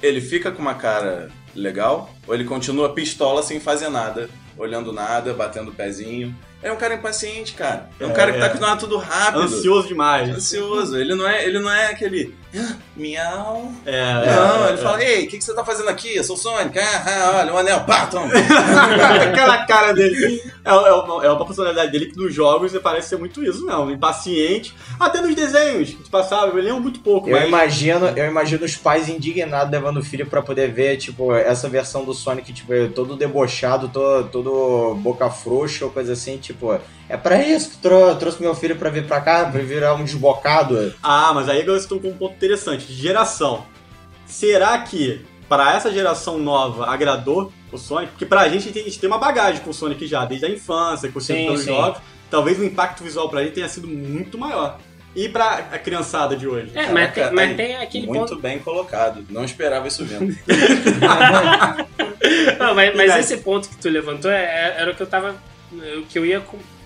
ele 0.02 0.20
fica 0.20 0.52
com 0.52 0.60
uma 0.60 0.74
cara 0.74 1.30
legal 1.54 2.14
ou 2.26 2.34
ele 2.34 2.44
continua 2.44 2.92
pistola 2.92 3.42
sem 3.42 3.58
fazer 3.58 3.88
nada, 3.88 4.28
olhando 4.58 4.92
nada, 4.92 5.32
batendo 5.32 5.70
o 5.70 5.74
pezinho? 5.74 6.36
É 6.62 6.70
um 6.70 6.76
cara 6.76 6.94
impaciente, 6.94 7.54
cara. 7.54 7.90
É 7.98 8.06
um 8.06 8.10
É, 8.10 8.14
cara 8.14 8.32
que 8.32 8.38
tá 8.38 8.44
é. 8.44 8.48
acostumado 8.48 8.76
a 8.76 8.80
tudo 8.80 8.96
rápido. 8.96 9.42
Ansioso 9.42 9.88
demais. 9.88 10.28
Ansioso. 10.30 10.96
Ele 10.96 11.14
não 11.14 11.26
é, 11.28 11.44
ele 11.44 11.58
não 11.58 11.70
é 11.70 11.88
aquele. 11.88 12.34
"Ah, 12.54 12.76
Miau. 12.96 13.72
É, 13.86 14.26
Não, 14.26 14.64
é, 14.66 14.68
ele 14.70 14.78
é. 14.80 14.82
fala, 14.82 15.02
ei, 15.04 15.24
o 15.24 15.28
que, 15.28 15.38
que 15.38 15.44
você 15.44 15.54
tá 15.54 15.64
fazendo 15.64 15.88
aqui? 15.88 16.14
Eu 16.16 16.24
sou 16.24 16.36
o 16.36 16.38
Sonic. 16.38 16.78
Ah, 16.78 17.04
ah, 17.06 17.36
olha, 17.40 17.54
o 17.54 17.58
anel, 17.58 17.80
pá, 17.84 18.06
toma. 18.06 18.30
Aquela 19.22 19.64
cara 19.66 19.92
dele. 19.92 20.42
É, 20.64 20.70
é 20.70 20.92
uma, 20.92 21.24
é 21.24 21.30
uma 21.30 21.44
personalidade 21.46 21.90
dele 21.92 22.06
que 22.06 22.16
nos 22.16 22.34
jogos 22.34 22.72
parece 22.78 23.08
ser 23.10 23.16
muito 23.18 23.42
isso, 23.42 23.64
não. 23.64 23.90
Impaciente. 23.90 24.74
Até 24.98 25.20
nos 25.20 25.34
desenhos 25.34 25.90
que 25.90 26.02
te 26.02 26.10
passava, 26.10 26.46
eu 26.46 26.62
lembro 26.62 26.80
muito 26.82 27.00
pouco, 27.00 27.28
Eu 27.28 27.36
mas. 27.38 27.48
imagino, 27.48 28.06
eu 28.08 28.26
imagino 28.26 28.64
os 28.64 28.76
pais 28.76 29.08
indignados 29.08 29.70
levando 29.72 29.98
o 29.98 30.04
filho 30.04 30.26
pra 30.26 30.42
poder 30.42 30.70
ver, 30.70 30.96
tipo, 30.96 31.34
essa 31.34 31.68
versão 31.68 32.04
do 32.04 32.12
Sonic, 32.14 32.52
tipo, 32.52 32.72
todo 32.94 33.16
debochado, 33.16 33.88
todo, 33.88 34.28
todo 34.28 34.94
boca 34.96 35.28
frouxa 35.30 35.84
ou 35.84 35.90
coisa 35.90 36.12
assim, 36.12 36.36
tipo, 36.38 36.78
é 37.12 37.16
pra 37.16 37.42
isso 37.42 37.70
que 37.70 37.76
trou 37.78 38.14
trouxe 38.16 38.40
meu 38.40 38.54
filho 38.54 38.76
pra 38.76 38.90
vir 38.90 39.06
pra 39.06 39.20
cá, 39.20 39.44
pra 39.44 39.60
virar 39.60 39.94
um 39.94 40.04
desbocado. 40.04 40.94
Ah, 41.02 41.32
mas 41.34 41.48
aí 41.48 41.60
agora 41.62 41.78
você 41.78 41.88
tocou 41.88 42.10
um 42.10 42.16
ponto 42.16 42.34
interessante, 42.34 42.86
de 42.86 42.94
geração. 42.94 43.66
Será 44.26 44.78
que 44.78 45.24
para 45.48 45.76
essa 45.76 45.92
geração 45.92 46.38
nova 46.38 46.86
agradou 46.86 47.52
o 47.70 47.76
Sonic? 47.76 48.12
Porque 48.12 48.24
pra 48.26 48.48
gente, 48.48 48.68
a 48.70 48.82
gente 48.82 48.98
tem 48.98 49.08
uma 49.08 49.18
bagagem 49.18 49.60
com 49.60 49.70
o 49.70 49.74
Sonic 49.74 50.06
já, 50.06 50.24
desde 50.24 50.46
a 50.46 50.50
infância, 50.50 51.10
com 51.12 51.18
os 51.18 51.64
jogos. 51.64 52.00
Talvez 52.30 52.58
o 52.58 52.64
impacto 52.64 53.04
visual 53.04 53.28
pra 53.28 53.42
ele 53.42 53.50
tenha 53.50 53.68
sido 53.68 53.86
muito 53.86 54.38
maior. 54.38 54.78
E 55.14 55.28
pra 55.28 55.66
a 55.70 55.78
criançada 55.78 56.34
de 56.34 56.48
hoje? 56.48 56.70
É, 56.74 56.88
mas, 56.88 57.12
tem, 57.12 57.30
mas 57.30 57.50
tá 57.50 57.56
tem 57.56 57.76
aquele 57.76 58.06
Muito 58.06 58.20
ponto. 58.30 58.36
bem 58.40 58.58
colocado. 58.60 59.22
Não 59.28 59.44
esperava 59.44 59.86
isso 59.86 60.02
mesmo. 60.06 60.34
Não, 62.58 62.74
mas, 62.74 62.96
mas 62.96 63.16
esse 63.18 63.36
ponto 63.38 63.68
que 63.68 63.76
tu 63.76 63.90
levantou 63.90 64.30
é- 64.30 64.42
é- 64.44 64.74
era 64.78 64.90
o 64.90 64.94
que 64.94 65.02
eu 65.02 65.06
tava. 65.06 65.34
O 65.98 66.02
que 66.06 66.18
eu 66.18 66.24
ia 66.26 66.40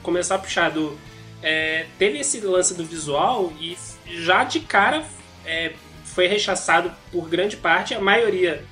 começar 0.07 0.37
a 0.37 0.39
puxar 0.39 0.71
do. 0.71 0.97
é, 1.43 1.87
teve 1.99 2.19
esse 2.19 2.41
lance 2.41 2.73
do 2.75 2.85
visual 2.85 3.53
e 3.61 3.77
já 4.07 4.45
de 4.45 4.61
cara 4.61 5.05
é, 5.45 5.73
foi 6.05 6.29
rechaçado 6.29 6.93
por 7.11 7.29
grande 7.29 7.57
parte, 7.57 7.93
a 7.93 8.01
maioria. 8.01 8.65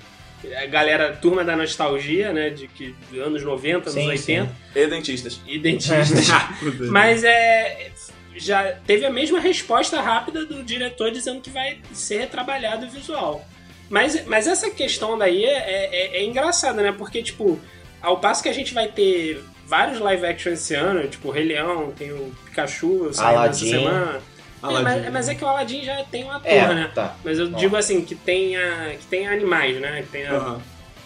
A 0.63 0.67
galera, 0.67 1.17
turma 1.17 1.43
da 1.43 1.57
nostalgia, 1.57 2.31
né? 2.31 2.51
De 2.51 2.69
que 2.69 2.95
anos 3.19 3.43
90, 3.43 3.89
anos 3.89 3.93
Sim, 3.93 4.09
80, 4.09 4.57
e 4.75 4.87
dentistas. 4.87 5.41
e 5.47 5.59
dentistas. 5.59 6.29
Mas 6.91 7.25
é. 7.25 7.91
Já 8.37 8.73
teve 8.85 9.07
a 9.07 9.11
mesma 9.11 9.39
resposta 9.39 10.01
rápida 10.01 10.45
do 10.45 10.63
diretor 10.65 11.13
dizendo 11.13 11.41
que 11.41 11.51
vai 11.51 11.79
ser 11.93 12.19
retrabalhado 12.19 12.87
o 12.87 12.91
visual. 12.91 13.47
Mas, 13.89 14.27
mas 14.27 14.49
essa 14.49 14.69
questão 14.71 15.17
daí 15.17 15.45
é, 15.45 15.53
é, 15.57 16.17
é 16.17 16.25
engraçada, 16.25 16.83
né? 16.83 16.91
Porque, 16.91 17.23
tipo, 17.23 17.61
ao 18.03 18.19
passo 18.19 18.43
que 18.43 18.49
a 18.49 18.53
gente 18.53 18.75
vai 18.75 18.89
ter 18.89 19.41
vários 19.67 19.99
live 20.01 20.27
action 20.27 20.53
esse 20.53 20.75
ano, 20.75 21.07
tipo, 21.09 21.29
o 21.29 21.31
Rei 21.31 21.45
Leão, 21.45 21.93
tem 21.93 22.13
o 22.13 22.33
Pikachu 22.45 23.11
saindo 23.11 23.11
essa 23.11 23.25
Aladdin. 23.27 23.71
semana. 23.71 24.21
É, 24.63 24.81
mas, 24.83 25.13
mas 25.13 25.29
é 25.29 25.35
que 25.35 25.45
o 25.45 25.47
Aladdin 25.49 25.83
já 25.85 26.03
tem 26.05 26.25
um 26.25 26.31
ator, 26.33 26.51
É, 26.51 26.67
né? 26.75 26.91
tá. 26.95 27.15
Mas 27.23 27.39
eu 27.39 27.51
Ó. 27.53 27.57
digo 27.59 27.77
assim, 27.77 28.03
que 28.03 28.15
tenha, 28.15 28.95
que 28.99 29.07
tenha 29.07 29.31
animais, 29.31 29.79
né? 29.81 30.03
Que 30.03 30.09
tenha 30.09 30.33
Aham. 30.33 30.63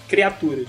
criaturas. 0.09 0.69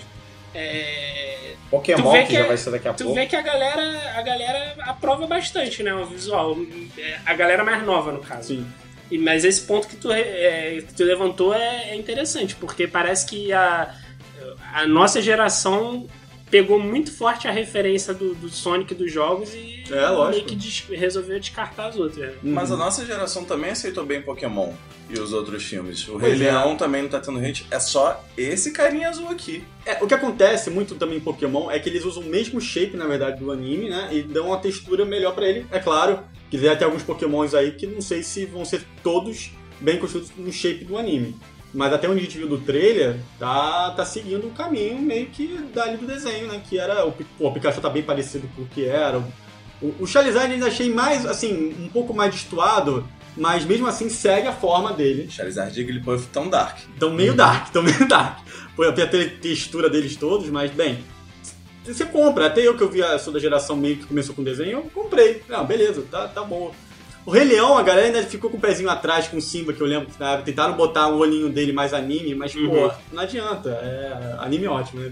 É, 0.55 1.53
Tu 1.53 1.69
Pokémon, 1.69 2.11
que, 2.11 2.25
que 2.25 2.33
já 2.33 2.39
é- 2.39 2.47
vai 2.47 2.57
ser 2.57 2.71
daqui 2.71 2.87
a 2.87 2.93
Tu 2.93 3.03
pouco. 3.03 3.19
vê 3.19 3.27
que 3.27 3.35
a 3.35 3.41
galera, 3.41 4.13
a 4.17 4.21
galera 4.23 4.75
aprova 4.79 5.27
bastante, 5.27 5.83
né, 5.83 5.93
o 5.93 6.05
visual. 6.05 6.57
É, 6.97 7.19
A 7.25 7.33
galera 7.35 7.63
mais 7.63 7.83
nova, 7.85 8.11
no 8.11 8.19
caso. 8.19 8.47
Sim. 8.55 8.67
E, 9.11 9.17
mas 9.19 9.45
esse 9.45 9.61
ponto 9.61 9.87
que 9.87 9.95
tu, 9.95 10.11
é, 10.11 10.81
que 10.87 10.93
tu 10.93 11.03
levantou 11.03 11.53
é, 11.53 11.91
é 11.91 11.95
interessante, 11.95 12.55
porque 12.55 12.87
parece 12.87 13.25
que 13.27 13.53
a, 13.53 13.93
a 14.73 14.87
nossa 14.87 15.21
geração 15.21 16.07
pegou 16.49 16.79
muito 16.79 17.11
forte 17.11 17.47
a 17.47 17.51
referência 17.51 18.13
do, 18.13 18.33
do 18.33 18.49
Sonic 18.49 18.95
dos 18.95 19.11
jogos 19.11 19.53
e 19.53 19.83
É, 19.91 20.07
lógico. 20.09 20.29
meio 20.35 20.45
que 20.45 20.55
des- 20.55 20.85
resolveu 20.89 21.39
descartar 21.39 21.87
as 21.87 21.95
outras. 21.97 22.27
né? 22.27 22.33
Mas 22.41 22.71
a 22.71 22.73
Uhum. 22.73 22.79
nossa 22.79 23.05
geração 23.05 23.43
também 23.45 23.69
aceitou 23.71 24.05
bem 24.05 24.21
Pokémon 24.21 24.73
e 25.09 25.19
os 25.19 25.31
outros 25.33 25.63
filmes. 25.63 26.07
O 26.07 26.19
Pois 26.19 26.37
Rei 26.39 26.47
é. 26.47 26.51
Leão 26.51 26.75
também 26.75 27.03
não 27.03 27.09
tá 27.09 27.19
tendo 27.19 27.39
hate. 27.39 27.65
É 27.69 27.79
só 27.79 28.23
esse 28.37 28.71
carinha 28.71 29.09
azul 29.09 29.29
aqui. 29.29 29.63
É, 29.85 30.03
o 30.03 30.07
que 30.07 30.13
acontece 30.13 30.69
muito 30.69 30.95
também 30.95 31.17
em 31.17 31.21
Pokémon 31.21 31.69
é 31.69 31.77
que 31.79 31.87
eles 31.89 32.03
usam 32.05 32.23
o 32.23 32.25
mesmo 32.25 32.59
shape, 32.59 32.97
na 32.97 33.05
verdade, 33.07 33.39
do 33.39 33.51
anime, 33.51 33.89
né? 33.89 34.09
E 34.11 34.21
dão 34.23 34.47
uma 34.47 34.57
textura 34.57 35.05
melhor 35.05 35.33
pra 35.35 35.47
ele. 35.47 35.65
É 35.71 35.79
claro, 35.79 36.19
quiser 36.49 36.77
ter 36.77 36.85
alguns 36.85 37.03
Pokémons 37.03 37.53
aí 37.53 37.71
que 37.71 37.85
não 37.85 38.01
sei 38.01 38.23
se 38.23 38.45
vão 38.45 38.65
ser 38.65 38.81
todos 39.03 39.51
bem 39.79 39.97
construídos 39.97 40.31
no 40.37 40.51
shape 40.51 40.83
do 40.83 40.97
anime. 40.97 41.35
Mas 41.73 41.93
até 41.93 42.09
onde 42.09 42.19
a 42.19 42.23
gente 42.23 42.37
viu 42.37 42.47
do 42.47 42.57
trailer, 42.57 43.17
tá, 43.37 43.91
tá 43.91 44.03
seguindo 44.03 44.47
o 44.47 44.51
caminho 44.51 44.99
meio 44.99 45.27
que 45.27 45.47
dali 45.73 45.97
do 45.97 46.07
desenho, 46.07 46.47
né? 46.47 46.61
Que 46.67 46.79
era. 46.79 47.05
O, 47.05 47.11
pô, 47.11 47.47
o 47.47 47.53
Pikachu 47.53 47.79
tá 47.79 47.89
bem 47.89 48.01
parecido 48.01 48.49
com 48.55 48.63
o 48.63 48.65
que 48.65 48.85
era. 48.85 49.19
O, 49.81 49.93
o 49.99 50.07
Charizard 50.07 50.51
ainda 50.51 50.65
achei 50.67 50.91
mais, 50.91 51.25
assim, 51.25 51.75
um 51.79 51.87
pouco 51.87 52.13
mais 52.13 52.33
destoado, 52.33 53.07
mas 53.37 53.65
mesmo 53.65 53.85
assim 53.87 54.09
segue 54.09 54.47
a 54.47 54.51
forma 54.51 54.91
dele. 54.93 55.29
Charizard 55.29 55.71
e 55.71 55.75
Jigglypuff 55.75 56.27
tão 56.33 56.49
dark. 56.49 56.79
Tão 56.99 57.11
meio 57.13 57.35
dark, 57.35 57.71
tão 57.71 57.83
meio 57.83 58.07
dark. 58.07 58.39
Pô, 58.75 58.83
até 58.83 59.03
a 59.03 59.07
te- 59.07 59.29
textura 59.39 59.89
deles 59.89 60.15
todos, 60.15 60.49
mas 60.49 60.71
bem. 60.71 61.03
Você 61.85 62.05
compra, 62.05 62.47
até 62.47 62.61
eu 62.67 62.75
que 62.75 62.83
eu 62.83 62.89
vi 62.89 63.01
a 63.01 63.17
sou 63.19 63.31
da 63.31 63.39
geração 63.39 63.75
meio 63.75 63.97
que 63.97 64.05
começou 64.05 64.33
com 64.35 64.43
desenho, 64.43 64.71
eu 64.79 64.81
comprei. 64.93 65.43
Não, 65.47 65.65
beleza, 65.65 66.03
tá, 66.09 66.27
tá 66.27 66.43
bom. 66.43 66.73
O 67.29 67.31
Rei 67.31 67.43
Leão, 67.43 67.77
a 67.77 67.83
galera 67.83 68.07
ainda 68.07 68.23
ficou 68.23 68.49
com 68.49 68.57
o 68.57 68.59
pezinho 68.59 68.89
atrás 68.89 69.27
com 69.27 69.37
o 69.37 69.41
Simba, 69.41 69.71
que 69.71 69.79
eu 69.79 69.85
lembro 69.85 70.07
que 70.07 70.23
época 70.23 70.41
tentaram 70.41 70.73
botar 70.73 71.09
o 71.09 71.19
olhinho 71.19 71.47
dele 71.47 71.71
mais 71.71 71.93
anime, 71.93 72.33
mas, 72.33 72.55
Uhum. 72.55 72.67
pô, 72.67 72.91
não 73.11 73.21
adianta. 73.21 73.69
É 73.69 74.35
anime 74.39 74.65
ótimo, 74.65 74.99
né? 74.99 75.09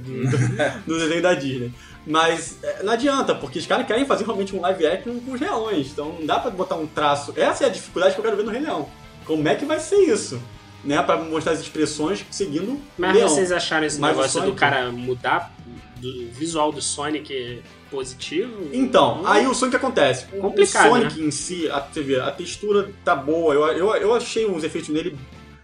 Do, 0.88 0.97
desenho 0.97 1.21
da 1.21 1.36
Disney. 1.36 1.71
Mas 2.08 2.58
é, 2.63 2.82
não 2.82 2.93
adianta, 2.93 3.36
porque 3.36 3.60
os 3.60 3.67
caras 3.67 3.86
querem 3.86 4.03
fazer 4.03 4.23
realmente 4.25 4.56
um 4.56 4.62
live 4.62 4.88
action 4.88 5.19
com 5.19 5.34
os 5.34 5.39
leões. 5.39 5.91
Então 5.91 6.12
não 6.13 6.25
dá 6.25 6.39
pra 6.39 6.49
botar 6.49 6.73
um 6.73 6.88
traço. 6.88 7.34
Essa 7.36 7.65
é 7.65 7.67
a 7.67 7.69
dificuldade 7.69 8.15
que 8.15 8.19
eu 8.19 8.23
quero 8.23 8.36
ver 8.36 8.43
no 8.45 8.51
Rei 8.51 8.62
Leão. 8.62 8.89
Como 9.23 9.47
é 9.47 9.53
que 9.53 9.65
vai 9.65 9.80
ser 9.80 9.97
isso? 9.97 10.41
Né? 10.84 10.99
Pra 11.03 11.17
mostrar 11.17 11.51
as 11.51 11.60
expressões 11.60 12.25
seguindo 12.32 12.71
o 12.71 12.82
Mas 12.97 13.13
leão. 13.15 13.30
vocês 13.30 13.51
acharam 13.51 13.86
esse 13.86 13.99
Mas 13.99 14.15
negócio 14.15 14.41
do 14.41 14.53
cara 14.56 14.91
mudar 14.91 15.53
do 15.97 16.32
visual 16.32 16.71
do 16.71 16.82
Sonic 16.82 17.62
positivo? 17.89 18.69
Então, 18.73 19.21
Hum. 19.21 19.28
aí 19.28 19.47
o 19.47 19.54
Sonic 19.54 19.76
acontece. 19.78 20.26
Complicado, 20.28 20.88
O 20.88 20.89
Sonic 20.95 21.21
em 21.21 21.32
si, 21.32 21.69
a, 21.69 21.80
você 21.80 22.02
vê, 22.02 22.19
a 22.19 22.32
textura 22.32 22.89
tá 23.04 23.15
boa. 23.15 23.54
Eu, 23.54 23.65
eu, 23.67 23.95
eu 23.95 24.13
achei 24.13 24.45
os 24.45 24.63
efeitos 24.63 24.89
nele. 24.89 25.17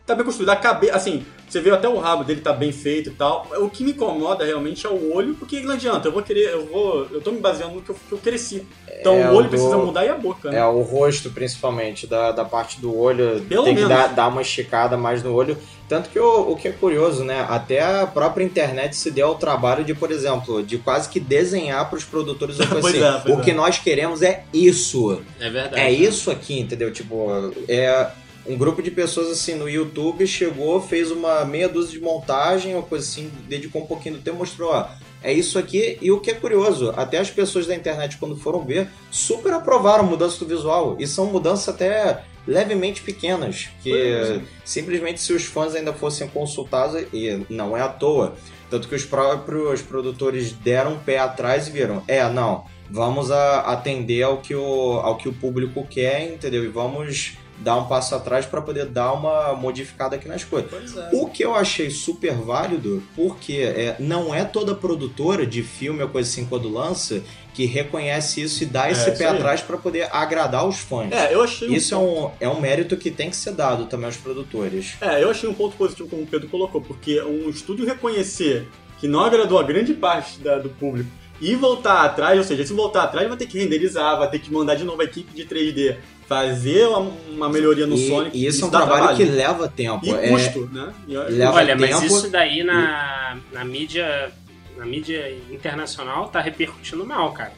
Tá 0.06 0.16
bem 0.16 0.26
construído. 0.26 0.50
A 0.50 0.56
cabeça, 0.58 0.96
assim, 0.98 1.26
você 1.48 1.62
vê 1.62 1.72
até 1.72 1.88
o 1.88 1.98
rabo 1.98 2.26
dele 2.26 2.42
tá 2.42 2.52
bem 2.52 2.74
feito 2.74 3.10
e 3.10 3.14
tal. 3.14 3.48
O 3.58 3.70
que 3.70 3.86
me 3.86 3.92
incomoda 3.92 4.44
realmente 4.44 4.86
é 4.86 4.90
o 4.90 5.16
olho, 5.16 5.34
porque 5.36 5.62
não 5.62 5.74
adianta. 5.76 6.10
Eu 6.10 6.12
vou 6.12 6.22
querer, 6.22 6.50
eu 6.52 6.66
vou. 6.66 7.08
Eu 7.10 7.22
tô 7.22 7.32
me 7.32 7.40
baseando 7.40 7.76
no 7.76 7.82
que 7.82 7.90
eu, 7.90 7.96
que 8.10 8.12
eu 8.12 8.18
cresci. 8.18 8.68
Então 9.00 9.14
É, 9.16 9.30
o 9.30 9.34
olho 9.34 9.48
o 9.48 9.50
precisa 9.50 9.78
do- 9.78 9.86
mudar 9.86 10.06
e 10.06 10.10
a 10.10 10.16
boca, 10.16 10.52
né? 10.52 10.58
É, 10.60 10.66
o 10.66 10.82
rosto, 10.82 11.30
principalmente, 11.30 12.06
da, 12.06 12.34
da 12.34 12.44
parte 12.44 12.82
do 12.82 12.94
olho, 12.98 13.42
Pelo 13.48 13.64
tem 13.64 13.76
que 13.76 13.82
menos. 13.82 13.98
dar, 13.98 14.08
dar 14.08 14.28
uma 14.28 14.42
esticada 14.42 14.98
mais 14.98 15.24
no 15.24 15.34
olho. 15.34 15.58
Tanto 15.88 16.10
que 16.10 16.20
o, 16.20 16.52
o 16.52 16.56
que 16.58 16.68
é 16.68 16.72
curioso, 16.72 17.24
né? 17.24 17.46
Até 17.48 17.82
a 17.82 18.06
própria 18.06 18.44
internet 18.44 18.98
se 18.98 19.10
deu 19.10 19.28
ao 19.28 19.36
trabalho 19.36 19.86
de, 19.86 19.94
por 19.94 20.12
exemplo, 20.12 20.62
de 20.64 20.78
quase 20.80 21.08
que 21.08 21.20
desenhar 21.20 21.88
para 21.90 21.98
os 21.98 22.04
produtores 22.04 22.60
o 22.60 22.68
Pois 22.68 22.86
assim, 22.88 23.02
é, 23.04 23.12
pois 23.24 23.38
o 23.38 23.40
é. 23.40 23.44
que 23.44 23.54
nós 23.54 23.78
queremos 23.80 24.22
é 24.22 24.44
isso. 24.54 25.22
É 25.40 25.50
verdade. 25.50 25.80
É 25.82 25.90
isso 25.90 26.30
aqui, 26.30 26.60
entendeu? 26.60 26.92
Tipo, 26.92 27.54
é 27.70 28.10
um 28.46 28.58
grupo 28.58 28.82
de 28.82 28.92
pessoas 28.92 29.30
assim 29.30 29.56
no 29.56 29.70
YouTube 29.70 30.26
chegou, 30.28 30.82
fez 30.82 31.12
uma 31.12 31.46
meia 31.46 31.70
dúzia 31.70 31.98
de 31.98 32.04
montagem, 32.04 32.76
uma 32.76 32.84
coisa 32.84 33.06
assim, 33.06 33.32
dedicou 33.48 33.84
um 33.84 33.86
pouquinho 33.86 34.16
do 34.16 34.22
tempo, 34.22 34.38
mostrou, 34.38 34.72
ó, 34.72 34.88
é 35.22 35.32
isso 35.32 35.58
aqui. 35.58 35.98
E 36.02 36.12
o 36.12 36.20
que 36.20 36.32
é 36.32 36.34
curioso, 36.34 36.94
até 36.98 37.18
as 37.18 37.30
pessoas 37.30 37.66
da 37.66 37.74
internet, 37.74 38.18
quando 38.18 38.36
foram 38.36 38.66
ver, 38.66 38.90
super 39.10 39.54
aprovaram 39.54 40.04
a 40.04 40.08
mudança 40.08 40.38
do 40.40 40.46
visual. 40.46 40.98
E 41.00 41.08
são 41.08 41.28
mudanças 41.28 41.70
até 41.70 42.24
levemente 42.46 43.02
pequenas, 43.02 43.70
que 43.82 43.94
é. 43.94 44.42
simplesmente 44.66 45.22
se 45.22 45.32
os 45.32 45.46
fãs 45.46 45.74
ainda 45.76 45.94
fossem 45.94 46.28
consultados, 46.28 47.02
e 47.14 47.46
não 47.50 47.78
é 47.78 47.82
à 47.82 47.88
toa, 47.88 48.36
tanto 48.70 48.90
que 48.90 48.96
os 48.96 49.06
próprios 49.06 49.82
produtores 49.82 50.52
deram 50.52 50.96
um 50.96 51.00
pé 51.00 51.20
atrás 51.20 51.68
e 51.68 51.72
viram, 51.72 52.04
é, 52.06 52.28
não, 52.30 52.66
vamos 52.90 53.32
a- 53.32 53.62
atender 53.62 54.24
ao 54.24 54.40
que, 54.40 54.54
o, 54.54 55.00
ao 55.02 55.16
que 55.16 55.30
o 55.30 55.34
público 55.34 55.88
quer, 55.90 56.34
entendeu? 56.34 56.66
E 56.66 56.68
vamos 56.68 57.38
dar 57.60 57.78
um 57.78 57.86
passo 57.88 58.14
atrás 58.16 58.46
para 58.46 58.62
poder 58.62 58.86
dar 58.88 59.14
uma 59.14 59.54
modificada 59.54 60.16
aqui 60.16 60.28
nas 60.28 60.44
coisas. 60.44 60.96
É. 60.98 61.10
O 61.14 61.28
que 61.28 61.44
eu 61.44 61.56
achei 61.56 61.90
super 61.90 62.34
válido, 62.34 63.02
porque 63.16 63.54
é, 63.54 63.96
não 64.00 64.34
é 64.34 64.44
toda 64.44 64.76
produtora 64.76 65.46
de 65.46 65.64
filme 65.64 66.02
ou 66.04 66.10
coisa 66.10 66.30
assim 66.30 66.46
quando 66.46 66.68
lança 66.70 67.24
que 67.54 67.66
reconhece 67.66 68.42
isso 68.42 68.64
e 68.64 68.66
dá 68.66 68.90
esse 68.90 69.08
isso 69.10 69.18
pé 69.20 69.26
atrás 69.28 69.62
para 69.62 69.78
poder 69.78 70.10
agradar 70.12 70.68
os 70.68 70.80
fãs. 70.80 71.12
É, 71.12 71.34
eu 71.34 71.44
achei 71.44 71.70
um 71.70 71.74
Isso 71.74 71.94
é 71.94 71.98
um, 71.98 72.32
é 72.40 72.50
um 72.50 72.60
mérito 72.60 72.98
que 72.98 73.12
tem 73.12 73.30
que 73.30 73.36
ser 73.36 73.52
dado 73.54 73.86
também 73.86 74.08
aos 74.08 74.18
produtores. 74.18 74.96
É, 75.00 75.22
eu 75.24 75.30
achei 75.30 75.48
um 75.48 75.54
ponto 75.54 75.76
positivo, 75.78 76.10
como 76.10 76.24
o 76.24 76.28
Pedro 76.28 76.50
colocou, 76.50 76.82
porque 76.82 77.22
um 77.22 77.50
estúdio 77.50 77.86
reconhecer 77.86 78.68
que 79.00 79.08
não 79.08 79.20
agradou 79.22 79.60
a 79.60 79.64
grande 79.64 79.94
parte 79.94 80.40
da- 80.40 80.58
do 80.58 80.70
público 80.70 81.10
e 81.42 81.56
voltar 81.56 82.06
atrás, 82.06 82.38
ou 82.38 82.44
seja, 82.44 82.66
se 82.66 82.74
voltar 82.74 83.04
atrás, 83.04 83.28
vai 83.28 83.38
ter 83.38 83.46
que 83.48 83.60
renderizar, 83.60 84.18
vai 84.18 84.30
ter 84.30 84.40
que 84.40 84.52
mandar 84.52 84.76
de 84.76 84.84
novo 84.84 85.02
a 85.02 85.06
equipe 85.06 85.34
de 85.36 85.46
3D 85.46 85.98
fazer 86.28 86.88
uma, 86.88 87.00
uma 87.30 87.50
melhoria 87.50 87.86
no 87.86 87.96
e, 87.96 88.08
Sonic. 88.08 88.38
e 88.38 88.46
isso 88.48 88.64
é 88.64 88.68
um 88.68 88.72
dá 88.72 88.86
trabalho, 88.86 89.18
que 89.18 89.24
leva 89.26 89.68
tempo. 89.68 90.06
E 90.06 90.12
é, 90.12 90.30
custo, 90.30 90.70
né? 90.72 90.94
E- 91.08 91.16
leva 91.18 91.54
Olha, 91.54 91.76
mas 91.76 91.90
tempo. 92.00 92.06
isso 92.06 92.30
daí 92.30 92.64
na, 92.64 93.38
na 93.52 93.64
mídia 93.66 94.32
na 94.78 94.86
mídia 94.86 95.30
internacional 95.52 96.30
tá 96.30 96.42
repercutindo 96.42 97.06
mal, 97.06 97.32
cara. 97.32 97.54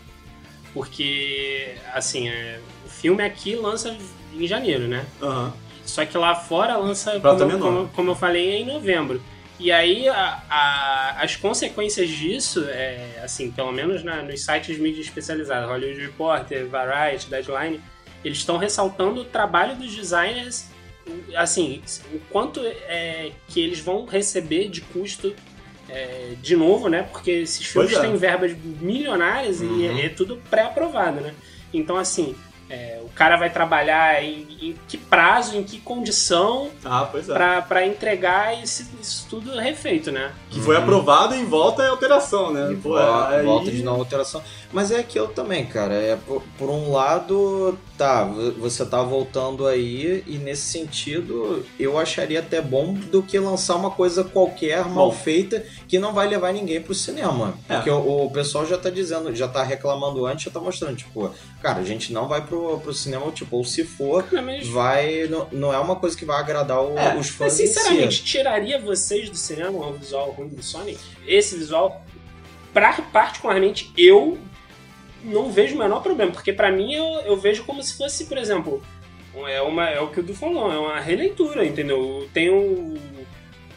Porque, 0.74 1.70
assim, 1.94 2.28
é, 2.28 2.60
o 2.86 2.90
filme 2.90 3.24
aqui 3.24 3.56
lança 3.56 3.96
em 4.38 4.46
janeiro, 4.46 4.88
né? 4.88 5.06
Aham. 5.22 5.54
Só 5.86 6.06
que 6.06 6.18
lá 6.18 6.36
fora 6.36 6.76
lança, 6.78 7.20
como, 7.20 7.60
como, 7.60 7.88
como 7.96 8.12
eu 8.12 8.16
falei, 8.16 8.50
é 8.52 8.58
em 8.60 8.66
novembro. 8.66 9.22
E 9.58 9.72
aí 9.72 10.10
a- 10.10 10.44
a- 10.50 11.16
as 11.22 11.36
consequências 11.38 12.10
disso, 12.10 12.66
é, 12.68 13.22
assim, 13.24 13.50
pelo 13.52 13.72
menos 13.72 14.04
na- 14.04 14.22
nos 14.22 14.44
sites 14.44 14.76
de 14.76 14.82
mídia 14.82 15.00
especializados, 15.02 15.70
Hollywood 15.70 16.02
Reporter, 16.02 16.68
Variety, 16.68 17.30
Deadline, 17.30 17.80
eles 18.26 18.40
estão 18.40 18.58
ressaltando 18.58 19.22
o 19.22 19.26
trabalho 19.26 19.76
dos 19.76 19.94
designers, 19.96 20.66
assim, 21.36 21.82
o 22.14 22.20
quanto 22.32 22.60
é, 22.66 23.32
que 23.48 23.60
eles 23.62 23.80
vão 23.80 24.06
receber 24.06 24.68
de 24.70 24.82
custo 24.82 25.34
é, 25.88 26.34
de 26.42 26.56
novo, 26.56 26.90
né? 26.90 27.04
Porque 27.12 27.30
esses 27.32 27.64
filmes 27.66 27.94
é. 27.94 28.02
têm 28.02 28.16
verbas 28.18 28.56
milionárias 28.82 29.62
e 29.62 29.66
Uhum. 29.66 29.98
é, 30.00 30.06
é 30.08 30.10
tudo 30.10 30.42
pré-aprovado, 30.50 31.22
né? 31.22 31.34
Então, 31.72 31.96
assim, 31.96 32.36
é, 32.68 33.00
o 33.04 33.10
cara 33.10 33.36
vai 33.38 33.52
trabalhar 33.52 34.24
em, 34.24 34.48
em 34.60 34.76
que 34.88 34.98
prazo, 34.98 35.56
em 35.56 35.64
que 35.64 35.80
condição 35.80 36.72
Ah, 36.84 37.08
é. 37.14 37.22
pra, 37.22 37.62
pra 37.62 37.86
entregar 37.86 38.60
esse- 38.64 38.88
isso 39.00 39.28
tudo 39.30 39.52
refeito, 39.60 40.12
né? 40.12 40.32
Que 40.50 40.60
foi 40.60 40.76
aprovado 40.76 41.36
e 41.36 41.44
volta 41.46 41.84
é 41.84 41.88
alteração, 41.90 42.52
né? 42.52 42.72
E 42.72 42.76
Pô, 42.78 42.90
vo- 42.90 42.98
aí- 42.98 43.44
volta 43.44 43.70
de 43.70 43.84
novo 43.84 44.00
alteração. 44.00 44.42
Mas 44.74 44.92
é 44.92 45.00
aquilo 45.00 45.28
também, 45.30 45.66
cara. 45.66 45.94
É 45.94 46.16
por, 46.16 46.44
por 46.58 46.70
um 46.70 46.92
lado, 46.92 47.78
tá, 47.98 48.24
vo- 48.26 48.52
você 48.54 48.86
tá 48.86 49.02
voltando 49.02 49.66
aí, 49.68 50.24
e 50.28 50.38
nesse 50.38 50.64
sentido, 50.64 51.66
eu 51.80 51.98
acharia 51.98 52.40
até 52.40 52.62
bom 52.62 52.94
do 52.94 53.24
que 53.24 53.40
lançar 53.40 53.76
uma 53.76 53.92
coisa 53.92 54.24
qualquer, 54.24 54.84
mal 54.86 55.10
Bom. 55.12 55.16
feita, 55.16 55.64
que 55.88 55.98
não 56.00 56.14
vai 56.14 56.28
levar 56.28 56.52
ninguém 56.54 56.82
pro 56.82 56.94
cinema. 56.94 57.58
É. 57.70 57.76
Porque 57.76 57.90
o, 57.90 58.26
o 58.26 58.32
pessoal 58.32 58.66
já 58.66 58.78
tá 58.78 58.90
dizendo, 58.90 59.34
já 59.36 59.48
tá 59.48 59.64
reclamando 59.64 60.26
antes, 60.26 60.46
já 60.46 60.52
tá 60.52 60.60
mostrando, 60.60 60.96
tipo, 60.98 61.32
cara, 61.62 61.80
a 61.80 61.84
gente 61.84 62.12
não 62.12 62.28
vai 62.28 62.42
pro, 62.42 62.80
pro 62.80 62.94
cinema, 62.94 63.32
tipo, 63.32 63.56
ou 63.58 63.64
se 63.64 63.84
for, 63.86 64.26
mas, 64.32 64.68
vai. 64.68 65.28
Não, 65.28 65.48
não 65.52 65.74
é 65.74 65.80
uma 65.80 65.96
coisa 65.96 66.18
que 66.18 66.26
vai 66.26 66.40
agradar 66.40 66.82
o- 66.82 66.98
É, 66.98 67.16
os 67.18 67.30
fãs. 67.30 67.54
mas, 67.60 67.70
sinceramente, 67.70 68.18
si. 68.18 68.24
tiraria 68.24 68.80
vocês 68.80 69.30
do 69.30 69.38
cinema 69.38 69.72
o 69.88 69.94
visual 69.94 70.32
ruim 70.32 70.50
do 70.50 70.62
Sonic? 70.62 71.00
Esse 71.26 71.56
visual, 71.58 72.04
pra, 72.74 72.94
particularmente, 72.94 73.92
eu 73.98 74.38
não 75.26 75.52
vejo 75.52 75.76
o 75.76 75.80
menor 75.80 76.02
problema. 76.02 76.32
Porque 76.32 76.54
pra 76.54 76.72
mim, 76.72 76.94
eu, 76.94 77.06
eu 77.26 77.38
vejo 77.38 77.64
como 77.66 77.82
se 77.84 77.98
fosse, 77.98 78.26
por 78.26 78.38
exemplo, 78.38 78.82
é, 79.48 79.62
uma, 79.62 79.90
é 79.90 80.00
o 80.00 80.08
que 80.08 80.20
o 80.20 80.24
Du 80.24 80.34
falou, 80.34 80.72
é 80.72 80.78
uma 80.78 81.00
releitura, 81.00 81.66
entendeu? 81.66 82.28
Tem 82.34 82.50
o, 82.50 82.96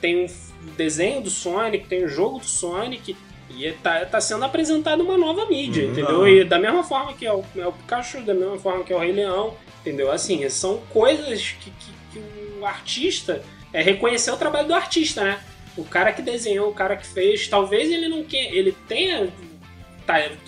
tem 0.00 0.24
o 0.24 0.28
desenho 0.76 1.20
do 1.20 1.30
Sonic, 1.30 1.86
tem 1.88 2.04
o 2.04 2.08
jogo 2.08 2.38
do 2.38 2.46
Sonic. 2.46 3.16
E 3.50 3.72
tá, 3.82 4.04
tá 4.04 4.20
sendo 4.20 4.44
apresentada 4.44 5.02
uma 5.02 5.16
nova 5.16 5.46
mídia, 5.46 5.84
Uhum. 5.86 5.90
entendeu? 5.92 6.28
E 6.28 6.44
da 6.44 6.58
mesma 6.58 6.84
forma 6.84 7.14
que 7.14 7.26
é 7.26 7.32
o, 7.32 7.42
é 7.56 7.66
o 7.66 7.72
Pikachu, 7.72 8.20
da 8.20 8.34
mesma 8.34 8.58
forma 8.58 8.84
que 8.84 8.92
é 8.92 8.96
o 8.96 8.98
Rei 8.98 9.10
Leão, 9.12 9.54
entendeu? 9.80 10.12
Assim, 10.12 10.46
são 10.50 10.76
coisas 10.90 11.56
que, 11.58 11.70
que, 11.70 11.92
que 12.12 12.58
o 12.60 12.66
artista 12.66 13.42
é 13.72 13.80
reconhecer 13.82 14.30
o 14.30 14.36
trabalho 14.36 14.68
do 14.68 14.74
artista, 14.74 15.24
né? 15.24 15.40
O 15.78 15.84
cara 15.84 16.12
que 16.12 16.20
desenhou, 16.20 16.68
o 16.68 16.74
cara 16.74 16.94
que 16.96 17.06
fez, 17.06 17.48
talvez 17.48 17.90
ele 17.90 18.08
não 18.08 18.22
quer, 18.22 18.52
ele 18.54 18.76
tenha 18.86 19.28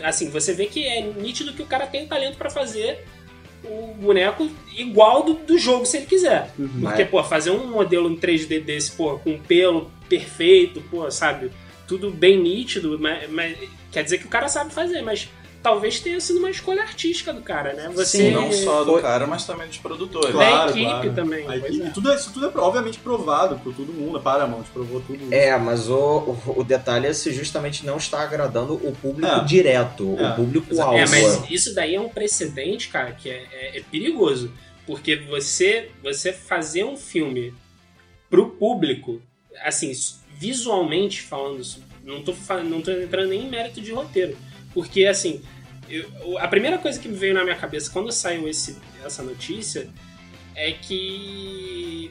assim, 0.03 0.31
você 0.31 0.53
vê 0.53 0.67
que 0.67 0.87
é 0.87 1.03
nítido 1.03 1.53
que 1.53 1.63
o 1.63 1.67
cara 1.67 1.87
tem 1.87 2.05
o 2.05 2.09
talento 2.09 2.37
pra 2.37 2.51
fazer 2.51 3.05
o 3.65 3.95
boneco 3.95 4.51
igual 4.77 5.23
do, 5.23 5.35
do 5.35 5.59
jogo 5.59 5.85
se 5.85 5.99
ele 5.99 6.07
quiser. 6.07 6.51
Uhum. 6.59 6.81
Porque, 6.81 7.05
pô, 7.05 7.23
fazer 7.23 7.51
um 7.51 7.67
modelo 7.67 8.11
em 8.11 8.17
3D 8.17 8.63
desse, 8.63 8.93
pô, 8.93 9.19
com 9.19 9.39
pelo 9.39 9.91
perfeito, 10.09 10.81
pô, 10.91 11.11
sabe? 11.11 11.51
Tudo 11.87 12.11
bem 12.11 12.39
nítido, 12.39 12.99
mas, 12.99 13.29
mas 13.31 13.59
quer 13.93 14.03
dizer 14.03 14.19
que 14.19 14.27
o 14.27 14.31
cara 14.31 14.49
sabe 14.49 14.73
fazer, 14.73 15.03
mas 15.03 15.29
talvez 15.63 16.01
tenha 16.01 16.19
sido 16.21 16.39
uma 16.39 16.51
escolha 16.51 16.83
artística 16.83 17.33
do 17.33 17.43
cara, 17.43 17.75
né? 17.75 17.91
Você 17.95 18.19
Sim, 18.19 18.31
Não 18.31 18.51
só 18.53 18.83
do 18.85 18.93
foi- 18.93 19.03
cara, 19.03 19.27
mas 19.27 19.45
também 19.45 19.69
dos 19.69 19.77
produtores. 19.79 20.35
Da 20.35 20.69
equipe 20.69 21.15
também, 21.15 21.47
A 21.49 21.57
equipe, 21.57 21.83
é. 21.83 21.91
tudo, 21.91 22.13
isso 22.15 22.33
tudo 22.33 22.47
é 22.47 22.59
obviamente 22.61 22.99
provado 22.99 23.59
por 23.59 23.75
todo 23.75 23.93
mundo. 23.93 24.17
A 24.17 24.21
Paramount 24.21 24.65
provou 24.73 25.01
tudo 25.03 25.23
isso. 25.23 25.35
É, 25.35 25.57
mas 25.59 25.89
o, 25.89 25.95
o, 25.97 26.55
o 26.61 26.65
detalhe 26.65 27.07
é 27.07 27.13
se 27.13 27.33
justamente 27.33 27.85
não 27.85 27.97
está 27.99 28.21
agradando 28.23 28.75
o 28.75 28.93
público 28.93 29.27
É. 29.31 29.45
direto, 29.45 30.17
É. 30.19 30.31
o 30.31 30.37
público-alvo. 30.37 30.97
É, 30.97 31.07
mas 31.07 31.51
isso 31.51 31.75
daí 31.75 31.95
é 31.95 32.01
um 32.01 32.09
precedente, 32.09 32.89
cara, 32.89 33.13
que 33.13 33.29
é, 33.29 33.47
é- 33.53 33.79
é 33.79 33.83
perigoso. 33.91 34.53
Porque 34.87 35.15
você, 35.17 35.91
você 36.03 36.33
fazer 36.33 36.85
um 36.85 36.97
filme 36.97 37.53
pro 38.29 38.49
público, 38.51 39.21
assim, 39.63 39.93
visualmente 40.35 41.23
falando, 41.23 41.63
não 42.05 42.23
tô, 42.23 42.35
não 42.65 42.81
tô 42.81 42.91
entrando 42.91 43.29
nem 43.29 43.43
em 43.45 43.49
mérito 43.49 43.81
de 43.81 43.93
roteiro. 43.93 44.37
Porque, 44.75 45.05
assim, 45.07 45.43
eu- 45.89 46.39
a 46.39 46.47
primeira 46.49 46.79
coisa 46.79 46.99
que 46.99 47.09
me 47.09 47.17
veio 47.17 47.35
na 47.35 47.43
minha 47.45 47.57
cabeça 47.57 47.91
quando 47.91 48.11
saiu 48.13 48.49
esse, 48.49 48.77
essa 49.05 49.23
notícia 49.23 49.89
é 50.55 50.73
que 50.73 52.11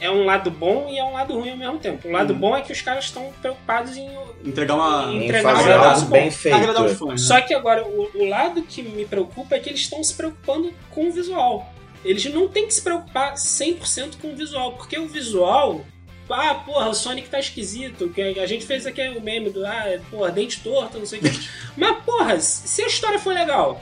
é 0.00 0.10
um 0.10 0.24
lado 0.24 0.50
bom 0.50 0.88
e 0.90 0.98
é 0.98 1.04
um 1.04 1.12
lado 1.14 1.34
ruim 1.34 1.50
ao 1.50 1.56
mesmo 1.56 1.78
tempo. 1.78 2.06
O 2.06 2.12
lado 2.12 2.32
Uhum. 2.34 2.38
bom 2.38 2.56
é 2.56 2.60
que 2.60 2.70
os 2.72 2.80
caras 2.82 3.06
estão 3.06 3.32
preocupados 3.40 3.96
em 3.96 4.08
Entregar 4.44 4.74
uma. 4.74 5.10
em 5.12 5.24
entregar 5.24 5.56
fazer 5.56 5.70
um 5.74 5.82
algo 5.82 6.06
bem 6.06 6.30
feito. 6.30 6.58
Fãs. 6.96 7.08
né? 7.08 7.16
Só 7.16 7.40
que 7.40 7.54
agora, 7.54 7.84
o, 7.86 8.10
o 8.14 8.28
lado 8.28 8.62
que 8.62 8.82
me 8.82 9.04
preocupa 9.06 9.56
é 9.56 9.58
que 9.58 9.70
eles 9.70 9.80
estão 9.80 10.02
se 10.04 10.14
preocupando 10.14 10.72
com 10.90 11.08
o 11.08 11.12
visual. 11.12 11.72
Eles 12.04 12.24
não 12.26 12.46
têm 12.46 12.66
que 12.66 12.74
se 12.74 12.82
preocupar 12.82 13.34
100% 13.36 14.18
com 14.20 14.32
o 14.32 14.36
visual, 14.36 14.72
porque 14.74 14.98
o 14.98 15.08
visual. 15.08 15.84
Ah, 16.28 16.54
porra, 16.54 16.88
o 16.88 16.94
Sonic 16.94 17.28
tá 17.28 17.38
esquisito. 17.38 18.08
Que 18.08 18.20
a 18.38 18.46
gente 18.46 18.66
fez 18.66 18.86
aqui 18.86 19.00
o 19.10 19.20
meme 19.20 19.50
do. 19.50 19.64
Ah, 19.64 19.98
porra, 20.10 20.30
dente 20.30 20.60
torto, 20.60 20.98
não 20.98 21.06
sei 21.06 21.20
o 21.20 21.22
que. 21.22 21.48
Mas, 21.76 21.96
porra, 22.04 22.40
se 22.40 22.82
a 22.82 22.86
história 22.86 23.18
for 23.18 23.32
legal, 23.34 23.80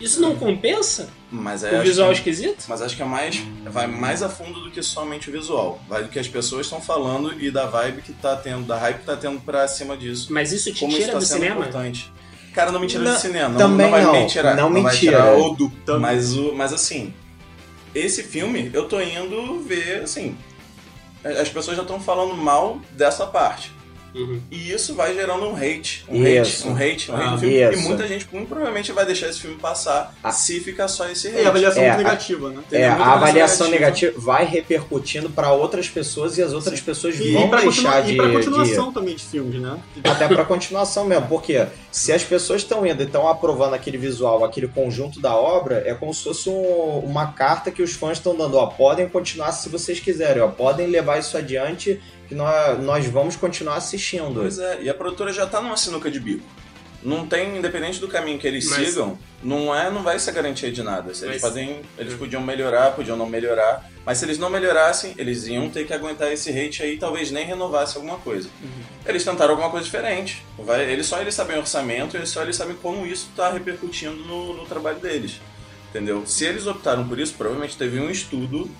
isso 0.00 0.20
não 0.20 0.36
compensa 0.36 1.08
Mas 1.30 1.62
é 1.64 1.78
o 1.78 1.82
visual 1.82 2.08
que- 2.10 2.14
esquisito? 2.18 2.64
Mas 2.68 2.80
acho 2.82 2.94
que 2.96 3.02
é 3.02 3.04
mais. 3.04 3.36
Vai 3.64 3.86
mais 3.86 4.22
a 4.22 4.28
fundo 4.28 4.60
do 4.60 4.70
que 4.70 4.82
somente 4.82 5.28
o 5.28 5.32
visual. 5.32 5.80
Vai 5.88 6.02
do 6.04 6.08
que 6.08 6.18
as 6.18 6.28
pessoas 6.28 6.66
estão 6.66 6.80
falando 6.80 7.34
e 7.42 7.50
da 7.50 7.66
vibe 7.66 8.02
que 8.02 8.12
tá 8.12 8.36
tendo, 8.36 8.64
da 8.66 8.78
hype 8.78 8.98
que 9.00 9.06
tá 9.06 9.16
tendo 9.16 9.40
pra 9.40 9.66
cima 9.68 9.96
disso. 9.96 10.32
Mas 10.32 10.52
isso 10.52 10.72
te 10.72 10.80
Como 10.80 10.92
isso 10.92 11.00
tira 11.00 11.12
tá 11.12 11.18
do 11.18 11.24
sendo 11.24 11.38
cinema? 11.42 11.60
importante. 11.60 12.12
Cara, 12.54 12.72
não 12.72 12.80
me 12.80 12.86
tira 12.86 13.04
Não, 13.04 13.14
do 13.14 13.18
cinema. 13.20 13.48
Não, 13.50 13.58
também 13.58 13.86
não 13.86 13.90
vai 13.92 14.02
não. 14.02 14.12
me 14.12 14.26
tirar. 14.26 14.56
Não 14.56 14.70
me 14.70 14.82
vai 14.82 14.96
tira. 14.96 15.22
do. 15.56 16.00
Mas, 16.00 16.36
o, 16.36 16.52
mas 16.52 16.72
assim, 16.72 17.12
esse 17.94 18.22
filme 18.22 18.70
eu 18.74 18.86
tô 18.88 19.00
indo 19.00 19.60
ver, 19.60 20.02
assim. 20.02 20.36
As 21.24 21.48
pessoas 21.48 21.76
já 21.76 21.82
estão 21.82 22.00
falando 22.00 22.34
mal 22.34 22.80
dessa 22.92 23.26
parte. 23.26 23.72
Uhum. 24.14 24.40
E 24.50 24.72
isso 24.72 24.94
vai 24.94 25.14
gerando 25.14 25.46
um 25.46 25.54
hate. 25.56 26.04
Um 26.08 26.24
Isso. 26.26 26.68
hate, 26.68 26.68
um 26.68 26.74
hate, 26.76 27.10
um 27.10 27.14
hate 27.16 27.24
Ah, 27.26 27.30
no 27.32 27.38
filme. 27.38 27.56
E 27.56 27.76
muita 27.76 28.08
gente 28.08 28.26
muito 28.32 28.48
provavelmente 28.48 28.92
vai 28.92 29.06
deixar 29.06 29.28
esse 29.28 29.40
filme 29.40 29.56
passar 29.56 30.14
Ah. 30.22 30.32
se 30.32 30.58
ficar 30.60 30.88
só 30.88 31.08
esse 31.08 31.28
E 31.28 31.30
hate. 31.36 31.44
a 31.44 31.48
avaliação 31.48 31.82
É, 31.82 31.88
muito 31.88 32.02
negativa, 32.04 32.50
né? 32.50 32.62
É, 32.72 32.88
a 32.88 33.12
avaliação 33.14 33.68
negativa 33.68 34.12
vai 34.16 34.44
repercutindo 34.44 35.30
para 35.30 35.52
outras 35.52 35.88
pessoas 35.88 36.38
e 36.38 36.42
as 36.42 36.52
outras 36.52 36.80
pessoas 36.80 37.18
E, 37.20 37.32
vão 37.32 37.48
pra, 37.48 37.60
deixar 37.60 38.02
de, 38.02 38.12
e 38.12 38.16
pra 38.16 38.26
de- 38.26 38.32
continuação 38.32 38.92
também 38.92 39.14
de 39.16 39.24
filmes, 39.24 39.60
né? 39.60 39.78
até 40.04 40.26
para 40.28 40.44
continuação 40.44 41.04
mesmo, 41.04 41.26
porque 41.28 41.66
se 41.92 42.12
as 42.12 42.22
pessoas 42.22 42.62
estão 42.62 42.84
indo 42.86 43.02
e 43.02 43.06
estão 43.06 43.28
aprovando 43.28 43.74
aquele 43.74 43.98
visual, 43.98 44.44
aquele 44.44 44.68
conjunto 44.68 45.20
da 45.20 45.34
obra, 45.34 45.82
é 45.86 45.94
como 45.94 46.12
se 46.12 46.24
fosse 46.24 46.48
um- 46.48 46.98
uma 47.04 47.32
carta 47.32 47.70
que 47.70 47.82
os 47.82 47.92
fãs 47.92 48.18
estão 48.18 48.34
dando, 48.36 48.56
ó, 48.56 48.66
podem 48.66 49.08
continuar 49.08 49.52
se 49.52 49.68
vocês 49.68 50.00
quiserem, 50.00 50.42
ó, 50.42 50.48
podem 50.48 50.86
levar 50.88 51.18
isso 51.18 51.36
adiante 51.36 52.00
que 52.30 52.34
nós, 52.36 52.80
nós 52.80 53.06
vamos 53.06 53.34
continuar 53.34 53.74
assistindo. 53.74 54.34
Pois 54.40 54.56
é, 54.58 54.82
e 54.82 54.88
a 54.88 54.94
produtora 54.94 55.32
já 55.32 55.46
tá 55.46 55.60
numa 55.60 55.76
sinuca 55.76 56.08
de 56.08 56.20
bico. 56.20 56.46
Não 57.02 57.26
tem, 57.26 57.56
independente 57.56 57.98
do 57.98 58.06
caminho 58.06 58.38
que 58.38 58.46
eles 58.46 58.68
Mas- 58.68 58.88
sigam, 58.88 59.18
não 59.42 59.74
é, 59.74 59.90
não 59.90 60.02
vai 60.04 60.16
ser 60.18 60.30
garantia 60.32 60.70
de 60.70 60.80
nada. 60.82 61.12
Se 61.12 61.24
eles 61.24 61.40
Mas- 61.40 61.50
fazem, 61.50 61.80
eles 61.98 62.14
podiam 62.14 62.40
melhorar, 62.40 62.92
podiam 62.92 63.16
não 63.16 63.26
melhorar, 63.26 63.90
mas 64.06 64.18
se 64.18 64.26
eles 64.26 64.38
não 64.38 64.48
melhorassem, 64.48 65.12
eles 65.18 65.46
iam 65.48 65.68
ter 65.70 65.86
que 65.86 65.92
aguentar 65.92 66.30
esse 66.30 66.50
hate 66.50 66.82
aí, 66.84 66.94
e 66.94 66.98
talvez 66.98 67.30
nem 67.32 67.44
renovasse 67.44 67.96
alguma 67.96 68.18
coisa. 68.18 68.48
Eles 69.04 69.24
tentaram 69.24 69.52
alguma 69.52 69.70
coisa 69.70 69.84
diferente. 69.84 70.44
Vai, 70.58 70.88
eles 70.88 71.06
só 71.06 71.20
eles 71.20 71.34
sabem 71.34 71.56
o 71.56 71.60
orçamento, 71.60 72.16
eles 72.16 72.28
só 72.28 72.42
eles 72.42 72.54
sabem 72.54 72.76
como 72.76 73.04
isso 73.06 73.28
tá 73.34 73.50
repercutindo 73.50 74.16
no, 74.24 74.54
no 74.54 74.66
trabalho 74.66 75.00
deles. 75.00 75.40
Entendeu? 75.88 76.24
Se 76.26 76.44
eles 76.44 76.66
optaram 76.68 77.08
por 77.08 77.18
isso, 77.18 77.34
provavelmente 77.36 77.76
teve 77.76 77.98
um 77.98 78.08
estudo 78.10 78.70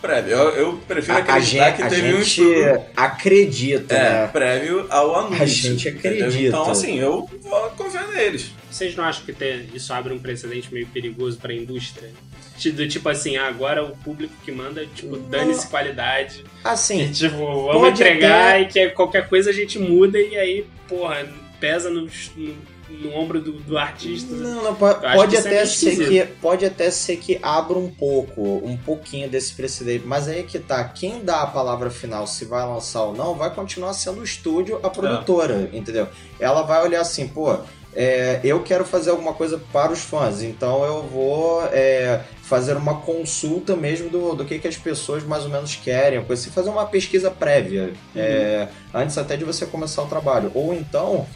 prévio. 0.00 0.32
Eu, 0.32 0.48
eu 0.56 0.80
prefiro 0.88 1.14
A, 1.14 1.16
a 1.18 1.20
acreditar 1.20 1.66
gente, 1.70 1.76
que 1.76 1.82
a 1.82 1.88
teve 1.88 2.14
um 2.14 2.16
gente 2.22 2.40
estudo 2.42 2.82
acredita, 2.96 3.94
é, 3.94 4.10
né? 4.22 4.26
prévio 4.28 4.86
ao 4.90 5.16
anúncio. 5.16 5.42
A 5.42 5.46
gente 5.46 5.88
entendeu? 5.88 6.26
acredita. 6.28 6.48
Então, 6.48 6.70
assim, 6.70 6.98
eu 6.98 7.28
vou 7.42 7.70
confiar 7.70 8.08
neles. 8.08 8.50
Vocês 8.70 8.94
não 8.96 9.04
acham 9.04 9.24
que 9.24 9.32
ter- 9.32 9.66
isso 9.74 9.92
abre 9.92 10.12
um 10.12 10.18
precedente 10.18 10.72
meio 10.72 10.86
perigoso 10.86 11.38
pra 11.38 11.52
indústria? 11.52 12.10
Ti- 12.58 12.70
Do 12.72 12.86
tipo 12.88 13.08
assim, 13.08 13.36
ah, 13.36 13.48
agora 13.48 13.82
o 13.82 13.96
público 13.96 14.32
que 14.44 14.52
manda, 14.52 14.86
tipo, 14.94 15.16
dane-se 15.16 15.66
qualidade. 15.68 16.44
Assim, 16.62 17.02
E, 17.04 17.10
tipo, 17.12 17.36
vamos 17.36 17.90
entregar 17.90 18.50
até- 18.56 18.60
e 18.62 18.66
que 18.66 18.88
qualquer 18.90 19.28
coisa 19.28 19.50
a 19.50 19.52
gente 19.52 19.78
muda 19.78 20.18
e 20.20 20.36
aí, 20.36 20.66
porra, 20.88 21.26
pesa 21.58 21.90
no, 21.90 22.08
no, 22.36 22.54
no 22.90 23.14
ombro 23.14 23.40
do, 23.40 23.52
do 23.52 23.78
artista. 23.78 24.34
Não, 24.34 24.62
não, 24.62 24.74
pode, 24.74 25.00
pode 25.00 25.36
é 25.36 25.38
até 25.38 25.50
meio 25.50 25.66
ser 25.66 26.08
que 26.08 26.24
pode 26.40 26.64
até 26.64 26.90
ser 26.90 27.16
que 27.16 27.38
abra 27.42 27.78
um 27.78 27.90
pouco, 27.90 28.42
um 28.64 28.76
pouquinho 28.76 29.28
desse 29.28 29.54
precedente, 29.54 30.06
mas 30.06 30.28
aí 30.28 30.40
é 30.40 30.42
que 30.42 30.58
tá, 30.58 30.82
quem 30.84 31.24
dá 31.24 31.42
a 31.42 31.46
palavra 31.46 31.90
final 31.90 32.26
se 32.26 32.44
vai 32.44 32.66
lançar 32.66 33.04
ou 33.04 33.14
não, 33.14 33.34
vai 33.34 33.54
continuar 33.54 33.92
sendo 33.94 34.20
o 34.20 34.24
estúdio, 34.24 34.80
a 34.82 34.90
produtora, 34.90 35.70
entendeu? 35.72 36.08
Ela 36.38 36.62
vai 36.62 36.82
olhar 36.82 37.00
assim, 37.00 37.28
pô, 37.28 37.58
é, 37.94 38.40
eu 38.44 38.62
quero 38.62 38.84
fazer 38.84 39.10
alguma 39.10 39.34
coisa 39.34 39.60
para 39.72 39.92
os 39.92 40.00
fãs, 40.00 40.42
então 40.42 40.84
eu 40.84 41.02
vou 41.02 41.64
é, 41.72 42.20
fazer 42.42 42.76
uma 42.76 43.00
consulta 43.00 43.74
mesmo 43.74 44.08
do, 44.08 44.34
do 44.34 44.44
que, 44.44 44.58
que 44.58 44.68
as 44.68 44.76
pessoas 44.76 45.24
mais 45.24 45.44
ou 45.44 45.50
menos 45.50 45.74
querem, 45.74 46.24
assim, 46.28 46.50
fazer 46.50 46.70
uma 46.70 46.86
pesquisa 46.86 47.30
prévia, 47.30 47.92
é, 48.14 48.68
antes 48.94 49.18
até 49.18 49.36
de 49.36 49.44
você 49.44 49.66
começar 49.66 50.02
o 50.02 50.06
trabalho. 50.06 50.52
Ou 50.54 50.72
então, 50.72 51.26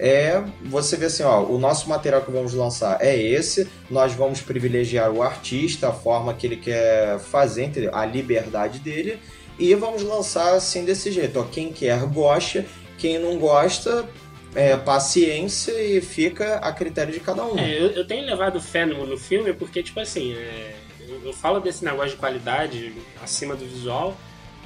é 0.00 0.42
você 0.64 0.96
vê 0.96 1.06
assim, 1.06 1.22
ó, 1.22 1.42
o 1.42 1.58
nosso 1.58 1.88
material 1.88 2.22
que 2.22 2.30
vamos 2.30 2.54
lançar 2.54 2.98
é 3.00 3.16
esse, 3.16 3.68
nós 3.90 4.14
vamos 4.14 4.40
privilegiar 4.40 5.10
o 5.10 5.22
artista, 5.22 5.88
a 5.88 5.92
forma 5.92 6.32
que 6.32 6.46
ele 6.46 6.56
quer 6.56 7.18
fazer, 7.18 7.64
entendeu? 7.64 7.94
a 7.94 8.06
liberdade 8.06 8.78
dele, 8.78 9.18
e 9.58 9.74
vamos 9.74 10.02
lançar 10.02 10.54
assim 10.54 10.84
desse 10.84 11.12
jeito, 11.12 11.38
ó, 11.38 11.44
quem 11.44 11.70
quer 11.70 12.00
gosta, 12.06 12.64
quem 12.96 13.18
não 13.18 13.38
gosta, 13.38 14.08
é, 14.54 14.76
paciência 14.76 15.72
e 15.80 16.00
fica 16.00 16.56
a 16.56 16.72
critério 16.72 17.12
de 17.12 17.20
cada 17.20 17.44
um. 17.44 17.58
É, 17.58 17.78
eu, 17.78 17.90
eu 17.90 18.06
tenho 18.06 18.24
levado 18.24 18.60
fé 18.60 18.86
no, 18.86 19.06
no 19.06 19.18
filme 19.18 19.52
porque, 19.52 19.82
tipo 19.82 20.00
assim, 20.00 20.34
é, 20.34 20.74
eu, 21.00 21.20
eu 21.26 21.32
falo 21.32 21.60
desse 21.60 21.84
negócio 21.84 22.12
de 22.12 22.16
qualidade 22.16 22.92
acima 23.22 23.54
do 23.54 23.66
visual, 23.66 24.16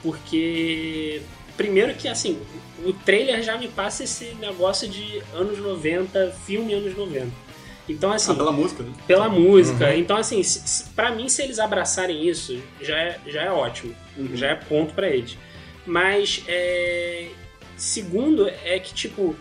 porque, 0.02 1.22
primeiro 1.56 1.94
que, 1.94 2.08
assim, 2.08 2.40
o 2.84 2.92
trailer 2.92 3.42
já 3.42 3.56
me 3.56 3.68
passa 3.68 4.04
esse 4.04 4.34
negócio 4.34 4.88
de 4.88 5.22
anos 5.32 5.58
90, 5.58 6.32
filme 6.46 6.74
anos 6.74 6.96
90. 6.96 7.44
Então, 7.88 8.10
assim, 8.10 8.32
Ah, 8.32 8.34
pela 8.34 8.52
música, 8.52 8.82
né? 8.82 8.92
pela 9.06 9.28
música. 9.28 9.94
Então, 9.94 10.16
assim, 10.16 10.42
se, 10.42 10.60
se, 10.66 10.84
pra 10.90 11.10
mim, 11.10 11.28
se 11.28 11.42
eles 11.42 11.58
abraçarem 11.58 12.26
isso, 12.26 12.58
já 12.80 12.96
é, 12.96 13.20
já 13.26 13.42
é 13.42 13.50
ótimo. 13.50 13.94
Já 14.34 14.48
é 14.48 14.54
ponto 14.54 14.94
pra 14.94 15.08
eles. 15.08 15.36
Mas, 15.86 16.42
é, 16.48 17.28
segundo, 17.76 18.48
é 18.48 18.78
que, 18.78 18.94
tipo, 18.94 19.36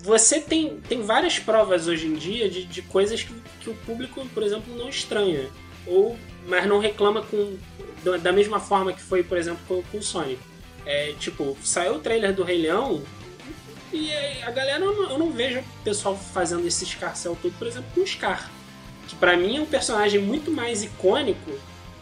você 0.00 0.40
tem, 0.40 0.78
tem 0.88 1.02
várias 1.02 1.38
provas 1.38 1.86
hoje 1.88 2.06
em 2.06 2.14
dia 2.14 2.50
de, 2.50 2.64
de 2.64 2.82
coisas 2.82 3.22
que, 3.22 3.32
que 3.60 3.70
o 3.70 3.74
público, 3.86 4.26
por 4.34 4.42
exemplo, 4.42 4.76
não 4.76 4.88
estranha. 4.90 5.48
Ou, 5.86 6.18
mas 6.46 6.66
não 6.66 6.78
reclama 6.78 7.22
com, 7.22 7.56
da, 8.04 8.18
da 8.18 8.32
mesma 8.32 8.60
forma 8.60 8.92
que 8.92 9.00
foi, 9.00 9.22
por 9.22 9.38
exemplo, 9.38 9.60
com, 9.66 9.82
com 9.82 9.98
o 9.98 10.02
Sonic. 10.02 10.38
É, 10.84 11.14
tipo, 11.18 11.56
saiu 11.62 11.94
o 11.96 11.98
trailer 12.00 12.34
do 12.34 12.42
Rei 12.42 12.58
Leão 12.58 13.02
e 13.92 14.10
a 14.42 14.50
galera, 14.50 14.82
eu 14.82 14.94
não, 14.94 15.10
eu 15.10 15.18
não 15.18 15.30
vejo 15.30 15.60
o 15.60 15.64
pessoal 15.84 16.16
fazendo 16.16 16.66
esse 16.66 16.82
escarcel 16.84 17.36
todo, 17.40 17.52
por 17.58 17.66
exemplo, 17.66 17.88
com 17.94 18.00
o 18.00 18.06
Scar. 18.06 18.50
Que 19.06 19.14
pra 19.16 19.36
mim 19.36 19.58
é 19.58 19.60
um 19.60 19.66
personagem 19.66 20.20
muito 20.20 20.50
mais 20.50 20.82
icônico 20.82 21.50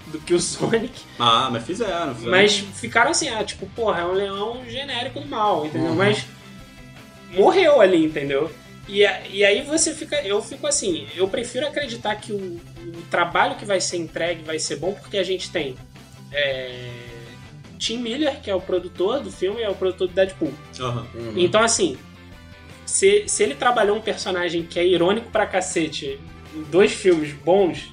do 0.06 0.20
que 0.20 0.32
o 0.32 0.38
Sonic. 0.40 1.02
Ah, 1.18 1.48
mas 1.50 1.64
fizeram. 1.64 2.14
fizeram. 2.14 2.30
Mas 2.30 2.56
ficaram 2.58 3.10
assim, 3.10 3.28
ah, 3.28 3.42
tipo, 3.44 3.66
porra, 3.70 4.02
é 4.02 4.04
um 4.04 4.12
leão 4.12 4.62
genérico 4.68 5.20
do 5.20 5.26
mal, 5.26 5.66
entendeu? 5.66 5.90
Uhum. 5.90 5.96
Mas 5.96 6.24
morreu 7.32 7.80
ali, 7.80 8.04
entendeu? 8.04 8.50
E, 8.88 9.00
e 9.30 9.44
aí 9.44 9.62
você 9.62 9.94
fica. 9.94 10.16
Eu 10.22 10.40
fico 10.42 10.66
assim, 10.66 11.06
eu 11.14 11.28
prefiro 11.28 11.66
acreditar 11.66 12.14
que 12.16 12.32
o, 12.32 12.36
o 12.36 13.02
trabalho 13.10 13.56
que 13.56 13.64
vai 13.64 13.80
ser 13.80 13.96
entregue 13.96 14.42
vai 14.42 14.58
ser 14.58 14.76
bom, 14.76 14.92
porque 14.94 15.18
a 15.18 15.24
gente 15.24 15.50
tem. 15.50 15.76
é, 16.32 17.09
Tim 17.80 17.96
Miller, 17.96 18.40
que 18.40 18.50
é 18.50 18.54
o 18.54 18.60
produtor 18.60 19.20
do 19.20 19.32
filme, 19.32 19.62
é 19.62 19.68
o 19.68 19.74
produtor 19.74 20.06
do 20.06 20.14
Deadpool. 20.14 20.52
Uhum. 20.78 21.32
Então, 21.34 21.62
assim, 21.62 21.96
se, 22.84 23.24
se 23.26 23.42
ele 23.42 23.54
trabalhou 23.54 23.96
um 23.96 24.00
personagem 24.00 24.62
que 24.62 24.78
é 24.78 24.86
irônico 24.86 25.30
pra 25.30 25.46
cacete 25.46 26.20
em 26.54 26.62
dois 26.64 26.92
filmes 26.92 27.32
bons, 27.32 27.92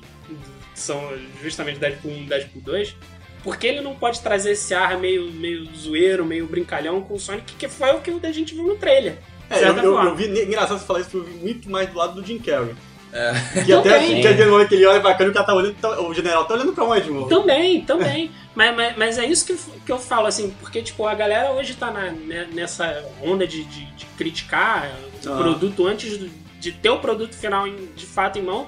que 0.73 0.79
são 0.79 1.01
justamente 1.41 1.79
Deadpool 1.79 2.11
1 2.11 2.17
e 2.17 2.25
Deadpool 2.25 2.61
2, 2.61 2.95
por 3.43 3.55
que 3.55 3.65
ele 3.65 3.79
não 3.79 3.95
pode 3.95 4.19
trazer 4.19 4.51
esse 4.51 4.73
ar 4.73 4.99
meio, 4.99 5.31
meio 5.31 5.65
zoeiro, 5.73 6.25
meio 6.25 6.45
brincalhão 6.45 7.01
com 7.01 7.13
o 7.13 7.19
Sonic, 7.19 7.53
que 7.53 7.69
foi 7.69 7.91
o 7.91 8.01
que 8.01 8.11
a 8.25 8.31
gente 8.31 8.53
viu 8.53 8.67
no 8.67 8.75
trailer? 8.75 9.17
É, 9.49 9.63
eu, 9.63 9.77
eu, 9.77 10.03
eu 10.03 10.15
vi, 10.15 10.25
engraçado 10.43 10.79
você 10.79 10.85
falar 10.85 10.99
isso, 10.99 11.15
eu 11.15 11.23
vi 11.23 11.33
muito 11.35 11.69
mais 11.71 11.89
do 11.89 11.97
lado 11.97 12.21
do 12.21 12.27
Jim 12.27 12.39
Carrey. 12.39 12.75
É. 13.13 13.63
Que 13.63 13.73
até 13.73 13.93
Também. 13.99 14.21
que 14.21 14.27
aquele 14.27 14.49
momento 14.51 14.67
que 14.69 14.75
ele 14.75 14.85
olha 14.85 14.99
bacana, 14.99 15.29
o 15.31 15.33
cara 15.33 15.45
tá 15.45 15.53
olhando, 15.55 15.75
tá- 15.75 16.01
o 16.01 16.13
general 16.13 16.45
tá 16.45 16.53
olhando 16.53 16.73
pra 16.73 16.83
onde, 16.83 17.09
mano? 17.09 17.27
Também, 17.27 17.81
também. 17.81 18.31
mas, 18.53 18.75
mas, 18.75 18.97
mas 18.97 19.17
é 19.17 19.25
isso 19.25 19.45
que, 19.45 19.57
que 19.85 19.91
eu 19.91 19.97
falo, 19.97 20.27
assim, 20.27 20.53
porque, 20.59 20.81
tipo, 20.81 21.05
a 21.07 21.15
galera 21.15 21.51
hoje 21.51 21.73
tá 21.75 21.89
na- 21.89 22.11
né, 22.11 22.47
nessa 22.53 23.03
onda 23.23 23.47
de, 23.47 23.63
de, 23.63 23.85
de 23.85 24.05
criticar 24.17 24.91
o 25.25 25.33
Ah. 25.33 25.37
produto 25.37 25.87
antes 25.87 26.17
do- 26.17 26.29
de 26.59 26.71
ter 26.71 26.89
o 26.89 26.99
produto 26.99 27.33
final 27.35 27.67
em- 27.67 27.87
de 27.95 28.05
fato 28.05 28.37
em 28.39 28.41
mão. 28.43 28.67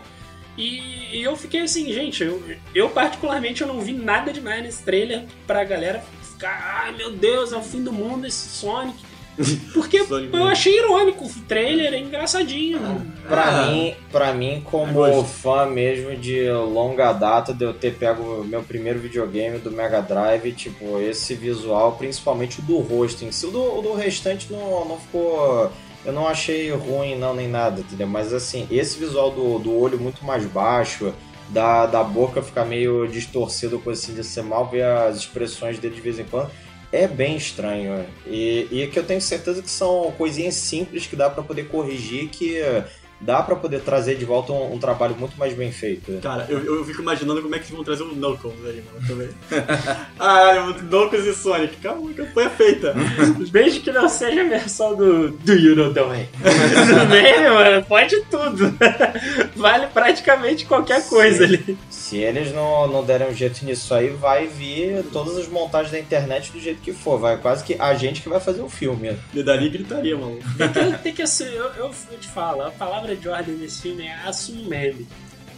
E, 0.58 1.18
e 1.18 1.24
eu 1.24 1.36
fiquei 1.36 1.62
assim, 1.62 1.92
gente, 1.94 2.24
eu, 2.24 2.42
eu 2.76 2.90
particularmente 2.90 3.62
eu 3.62 3.68
não 3.68 3.80
vi 3.80 3.94
nada 3.94 4.32
demais 4.34 4.62
nesse 4.64 4.84
trailer 4.84 5.24
pra 5.48 5.64
galera 5.64 6.04
ficar, 6.22 6.82
ai 6.84 6.92
meu 6.94 7.12
Deus, 7.12 7.54
é 7.54 7.58
o 7.58 7.62
fim 7.62 7.82
do 7.84 7.92
mundo 7.94 8.26
esse 8.28 8.50
Sonic. 8.50 8.98
Porque 9.74 9.98
eu 10.34 10.44
achei 10.46 10.78
irônico, 10.80 11.26
o 11.26 11.30
trailer 11.48 11.94
é 11.94 12.00
engraçadinho. 12.00 12.80
Pra, 13.28 13.44
Ah. 13.44 13.68
mim, 13.68 13.96
pra 14.12 14.34
mim, 14.34 14.62
como 14.66 14.94
Gosto. 14.94 15.24
fã 15.24 15.66
mesmo 15.66 16.16
de 16.16 16.50
longa 16.52 17.14
data, 17.14 17.54
de 17.54 17.64
eu 17.64 17.74
ter 17.74 17.94
pego 17.96 18.44
meu 18.44 18.62
primeiro 18.64 19.00
videogame 19.00 19.58
do 19.60 19.72
Mega 19.72 20.02
Drive, 20.02 20.52
tipo, 20.54 21.00
esse 21.00 21.34
visual, 21.36 21.94
principalmente 21.94 22.60
o 22.60 22.64
do 22.64 22.80
rosto 22.80 23.24
em 23.24 23.32
si. 23.32 23.46
O 23.46 23.52
do, 23.52 23.80
o 23.80 23.82
do 23.82 23.94
restante 23.94 24.52
não, 24.52 24.86
não 24.86 24.98
ficou. 25.00 25.72
Eu 26.06 26.14
não 26.14 26.28
achei 26.28 26.70
ruim, 26.72 27.16
não, 27.18 27.34
nem 27.34 27.48
nada, 27.48 27.82
entendeu? 27.82 28.08
Mas 28.08 28.34
assim, 28.34 28.68
esse 28.72 28.98
visual 28.98 29.32
do, 29.32 29.60
do 29.60 29.78
olho 29.78 30.00
muito 30.00 30.24
mais 30.26 30.46
baixo, 30.46 31.14
da, 31.50 31.86
da 31.86 32.04
boca 32.04 32.42
ficar 32.42 32.64
meio 32.66 33.08
distorcido, 33.08 33.80
coisa 33.80 34.02
assim, 34.02 34.14
de 34.14 34.24
você 34.24 34.42
mal 34.42 34.66
ver 34.68 34.84
as 34.86 35.18
expressões 35.18 35.78
dele 35.80 35.96
de 35.96 36.02
vez 36.02 36.18
em 36.20 36.24
quando. 36.26 36.50
É 36.92 37.08
bem 37.08 37.36
estranho. 37.36 38.06
E, 38.26 38.68
e 38.72 38.88
que 38.88 38.98
eu 38.98 39.04
tenho 39.06 39.22
certeza 39.22 39.62
que 39.62 39.70
são 39.70 40.12
coisinhas 40.18 40.56
simples 40.56 41.06
que 41.06 41.16
dá 41.16 41.30
pra 41.30 41.44
poder 41.44 41.68
corrigir, 41.68 42.30
que 42.30 42.60
dá 43.20 43.42
pra 43.44 43.56
poder 43.56 43.82
trazer 43.82 44.16
de 44.16 44.26
volta 44.26 44.54
um, 44.54 44.74
um 44.74 44.80
trabalho 44.80 45.16
muito 45.16 45.38
mais 45.38 45.54
bem 45.54 45.72
feito. 45.72 46.20
Cara, 46.22 46.46
eu, 46.50 46.60
eu 46.60 46.86
fico 46.86 47.02
imaginando 47.02 47.42
como 47.42 47.54
é 47.54 47.60
que 47.60 47.66
eles 47.66 47.76
vão 47.76 47.84
trazer 47.84 48.04
o 48.04 48.16
Knuckles 48.16 48.56
aí, 48.66 48.84
mano, 48.84 49.08
também. 49.08 49.30
ah, 50.20 50.74
Knuckles 50.82 51.26
e 51.26 51.34
Sonic. 51.34 51.78
Calma, 51.78 52.12
a 52.12 52.14
campanha 52.14 52.50
feita. 52.50 52.96
Desde 53.52 53.82
que 53.82 53.92
não 53.92 54.08
seja 54.08 54.42
a 54.42 54.48
versão 54.48 54.96
do 54.96 55.30
Do 55.32 55.54
You 55.54 55.76
Know 55.76 55.94
The 55.94 56.04
Way. 56.04 56.30
Tudo 56.34 57.06
bem, 57.08 57.50
mano? 57.50 57.86
Pode 57.86 58.22
tudo. 58.26 58.74
Vale 59.56 59.88
praticamente 59.88 60.66
qualquer 60.66 61.08
coisa 61.08 61.44
ali. 61.44 61.78
Se 61.90 62.18
eles 62.18 62.54
não, 62.54 62.88
não 62.88 63.04
derem 63.04 63.30
um 63.30 63.34
jeito 63.34 63.64
nisso 63.66 63.94
aí, 63.94 64.10
vai 64.10 64.48
vir 64.48 65.04
todas 65.12 65.38
as 65.38 65.48
montagens 65.48 65.92
da 65.92 66.00
internet 66.00 66.52
do 66.52 66.60
jeito 66.60 66.82
que 66.82 66.94
for. 66.94 67.20
Vai 67.20 67.38
quase 67.38 67.64
que 67.64 67.76
a 67.80 67.94
gente 67.94 68.22
que 68.22 68.30
vai 68.30 68.40
fazer 68.40 68.62
o 68.62 68.70
filme. 68.70 69.18
Me 69.34 69.44
daria 69.44 69.70
gritaria, 69.70 70.18
mano. 70.18 70.40
Tem 70.58 70.70
que, 70.70 70.98
tem 71.04 71.14
que. 71.14 71.22
Eu, 71.22 71.66
eu, 71.78 71.92
eu 72.12 72.18
te 72.20 72.28
falo, 72.28 72.62
a 72.64 72.72
palavra 72.72 73.09
de 73.16 73.28
ordem 73.30 73.56
desse 73.56 73.82
filme 73.82 74.06
é 74.06 74.16
assumir 74.26 74.66
o 74.66 74.70
meme. 74.70 75.08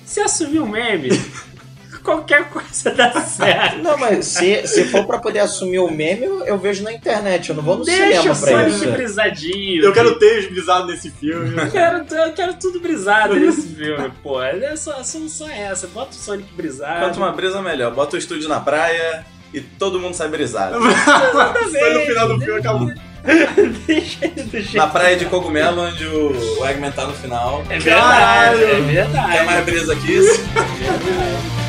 Se 0.05 0.19
assumir 0.19 0.59
o 0.59 0.67
meme, 0.67 1.09
qualquer 2.03 2.49
coisa 2.49 2.91
dá 2.91 3.11
certo. 3.21 3.77
Não, 3.79 3.97
mas 3.97 4.25
se, 4.25 4.65
se 4.67 4.85
for 4.85 5.05
pra 5.05 5.19
poder 5.19 5.39
assumir 5.39 5.79
o 5.79 5.89
meme, 5.89 6.23
eu, 6.25 6.43
eu 6.45 6.57
vejo 6.57 6.83
na 6.83 6.91
internet. 6.91 7.49
Eu 7.49 7.55
não 7.55 7.63
vou 7.63 7.77
no 7.77 7.85
Deixa 7.85 8.03
cinema 8.03 8.21
o 8.21 8.25
pra 8.25 8.33
Sonic 8.35 8.75
isso. 8.75 8.91
brisadinho. 8.91 9.83
Eu 9.83 9.93
quero 9.93 10.19
ter 10.19 10.49
brisado 10.49 10.87
nesse 10.87 11.11
filme. 11.11 11.55
Eu 11.57 11.71
quero, 11.71 12.05
eu 12.15 12.33
quero 12.33 12.53
tudo 12.55 12.79
brisado 12.79 13.35
nesse 13.35 13.67
filme, 13.75 14.11
pô. 14.23 14.41
É 14.41 14.75
só, 14.75 14.93
a 14.99 15.03
solução 15.03 15.49
é 15.49 15.61
essa. 15.63 15.87
Bota 15.87 16.11
o 16.11 16.15
Sonic 16.15 16.53
brisado. 16.53 16.99
Quanto 17.05 17.17
uma 17.17 17.31
brisa 17.31 17.61
melhor. 17.61 17.93
Bota 17.93 18.15
o 18.15 18.19
estúdio 18.19 18.49
na 18.49 18.59
praia 18.59 19.25
e 19.53 19.61
todo 19.61 19.99
mundo 19.99 20.13
sai 20.13 20.27
brisado. 20.27 20.77
Foi 20.81 21.93
no 21.93 22.01
final 22.01 22.27
do 22.27 22.39
filme, 22.41 22.59
acabou. 22.59 22.91
Deixa 23.88 24.26
ele 24.26 24.43
do 24.43 24.59
jeito 24.59 24.78
Na 24.78 24.88
praia 24.88 25.15
de 25.15 25.26
cogumelo, 25.26 25.82
onde 25.84 26.05
o 26.05 26.32
o 26.59 26.65
Eggman 26.67 26.91
tá 26.91 27.05
no 27.05 27.13
final. 27.13 27.63
É 27.69 27.78
verdade, 27.80 28.63
é 28.63 28.67
Quer 28.67 28.82
verdade. 28.82 29.45
mais 29.45 29.65
brisa 29.65 29.95
que 29.95 30.11
isso? 30.11 30.41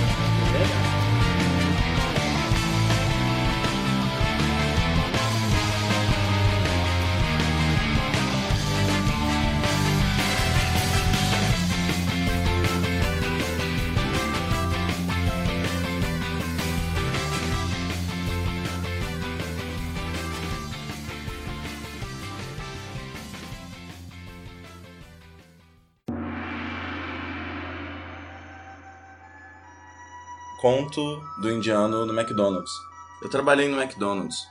conto 30.62 31.20
do 31.38 31.50
indiano 31.50 32.06
no 32.06 32.16
McDonald's. 32.16 32.70
Eu 33.20 33.28
trabalhei 33.28 33.66
no 33.66 33.82
McDonald's, 33.82 34.46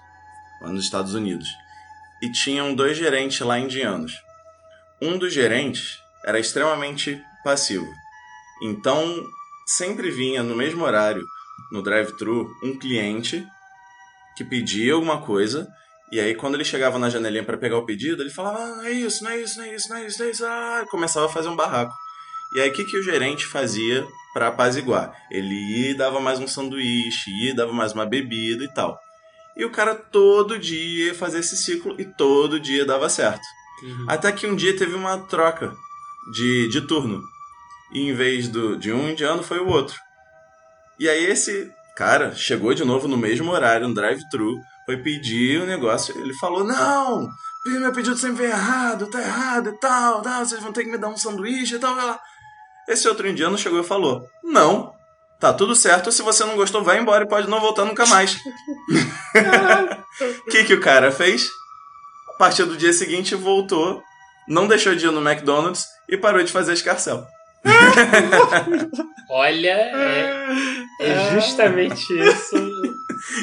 lá 0.61 0.67
nos 0.69 0.83
Estados 0.83 1.13
Unidos, 1.13 1.47
e 2.21 2.29
tinham 2.29 2.75
dois 2.75 2.97
gerentes 2.97 3.39
lá 3.39 3.57
indianos. 3.57 4.11
Um 5.01 5.17
dos 5.17 5.33
gerentes 5.33 5.99
era 6.25 6.37
extremamente 6.37 7.23
passivo. 7.45 7.87
Então, 8.61 9.25
sempre 9.65 10.11
vinha 10.11 10.43
no 10.43 10.53
mesmo 10.53 10.83
horário, 10.83 11.25
no 11.71 11.81
drive-thru, 11.81 12.53
um 12.61 12.77
cliente 12.77 13.47
que 14.35 14.43
pedia 14.43 14.93
alguma 14.93 15.21
coisa, 15.21 15.65
e 16.11 16.19
aí 16.19 16.35
quando 16.35 16.55
ele 16.55 16.65
chegava 16.65 16.99
na 16.99 17.09
janelinha 17.09 17.45
para 17.45 17.57
pegar 17.57 17.77
o 17.77 17.85
pedido, 17.85 18.21
ele 18.21 18.29
falava: 18.29 18.59
ah, 18.59 18.75
não 18.75 18.83
é 18.83 18.91
isso, 18.91 19.23
não 19.23 19.31
é 19.31 19.41
isso, 19.41 19.57
não 19.57 19.65
é 19.65 19.75
isso, 19.75 19.89
não 19.89 19.95
é 19.95 20.05
isso, 20.07 20.19
não 20.19 20.25
é 20.25 20.29
isso, 20.31 20.45
ah, 20.45 20.85
começava 20.91 21.27
a 21.27 21.29
fazer 21.29 21.47
um 21.47 21.55
barraco. 21.55 21.93
E 22.53 22.59
aí 22.59 22.69
o 22.69 22.73
que, 22.73 22.83
que 22.83 22.97
o 22.97 23.03
gerente 23.03 23.45
fazia 23.45 24.05
para 24.33 24.47
apaziguar? 24.47 25.13
Ele 25.29 25.53
ia 25.53 25.91
e 25.91 25.93
dava 25.93 26.19
mais 26.19 26.39
um 26.39 26.47
sanduíche, 26.47 27.31
ia 27.43 27.51
e 27.51 27.55
dava 27.55 27.71
mais 27.71 27.93
uma 27.93 28.05
bebida 28.05 28.63
e 28.63 28.73
tal. 28.73 28.99
E 29.55 29.65
o 29.65 29.71
cara 29.71 29.95
todo 29.95 30.59
dia 30.59 31.07
ia 31.07 31.15
fazer 31.15 31.39
esse 31.39 31.57
ciclo 31.57 31.95
e 31.99 32.05
todo 32.05 32.59
dia 32.59 32.85
dava 32.85 33.09
certo. 33.09 33.43
Uhum. 33.83 34.05
Até 34.07 34.31
que 34.31 34.47
um 34.47 34.55
dia 34.55 34.75
teve 34.75 34.95
uma 34.95 35.17
troca 35.17 35.73
de, 36.33 36.67
de 36.69 36.81
turno. 36.81 37.21
E 37.93 38.09
em 38.09 38.13
vez 38.13 38.47
do, 38.47 38.77
de 38.77 38.91
um 38.91 39.09
indiano, 39.09 39.43
foi 39.43 39.59
o 39.59 39.67
outro. 39.67 39.97
E 40.99 41.09
aí 41.09 41.25
esse 41.25 41.71
cara 41.95 42.33
chegou 42.35 42.73
de 42.73 42.85
novo 42.85 43.07
no 43.07 43.17
mesmo 43.17 43.51
horário, 43.51 43.87
no 43.87 43.93
drive-thru, 43.93 44.59
foi 44.85 44.97
pedir 44.97 45.61
o 45.61 45.65
negócio. 45.65 46.17
Ele 46.17 46.33
falou: 46.33 46.63
Não, 46.63 47.27
meu 47.65 47.91
pedido 47.91 48.17
sempre 48.17 48.43
vem 48.43 48.51
errado, 48.51 49.07
tá 49.07 49.21
errado 49.21 49.69
e 49.69 49.79
tal, 49.79 50.21
tal, 50.21 50.45
vocês 50.45 50.61
vão 50.61 50.71
ter 50.71 50.83
que 50.83 50.91
me 50.91 50.97
dar 50.97 51.09
um 51.09 51.17
sanduíche 51.17 51.75
e 51.75 51.79
tal. 51.79 51.95
tal. 51.95 52.19
Esse 52.91 53.07
outro 53.07 53.27
indiano 53.27 53.57
chegou 53.57 53.79
e 53.79 53.85
falou: 53.85 54.27
Não, 54.43 54.93
tá 55.39 55.53
tudo 55.53 55.73
certo, 55.75 56.11
se 56.11 56.21
você 56.21 56.43
não 56.43 56.57
gostou, 56.57 56.83
vai 56.83 56.99
embora 56.99 57.23
e 57.23 57.27
pode 57.27 57.49
não 57.49 57.61
voltar 57.61 57.85
nunca 57.85 58.05
mais. 58.05 58.35
O 58.35 58.37
que, 60.51 60.65
que 60.65 60.73
o 60.73 60.81
cara 60.81 61.09
fez? 61.11 61.49
A 62.35 62.37
partir 62.37 62.65
do 62.65 62.75
dia 62.75 62.91
seguinte 62.91 63.33
voltou, 63.33 64.03
não 64.47 64.67
deixou 64.67 64.93
de 64.93 65.05
ir 65.05 65.11
no 65.11 65.21
McDonald's 65.21 65.85
e 66.09 66.17
parou 66.17 66.43
de 66.43 66.51
fazer 66.51 66.73
escarcel. 66.73 67.25
Olha, 69.29 69.69
é, 69.69 70.47
é 70.99 71.31
justamente 71.33 72.05
isso. 72.19 72.57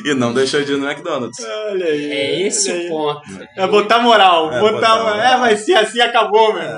E 0.05 0.13
não 0.13 0.35
deixou 0.35 0.63
de 0.63 0.73
ir 0.73 0.77
no 0.77 0.91
McDonald's. 0.91 1.39
Olha 1.41 1.87
aí. 1.87 2.13
É 2.13 2.47
esse 2.47 2.71
olha 2.71 2.79
o 2.79 2.83
aí. 2.83 2.89
ponto. 2.89 3.23
É 3.57 3.67
botar 3.67 4.01
moral. 4.01 4.53
É, 4.53 4.61
botar 4.61 4.73
botar 4.73 4.97
moral. 4.97 5.17
moral. 5.17 5.21
É, 5.21 5.39
vai 5.39 5.57
ser 5.57 5.75
assim, 5.75 6.01
acabou, 6.01 6.53
meu. 6.53 6.69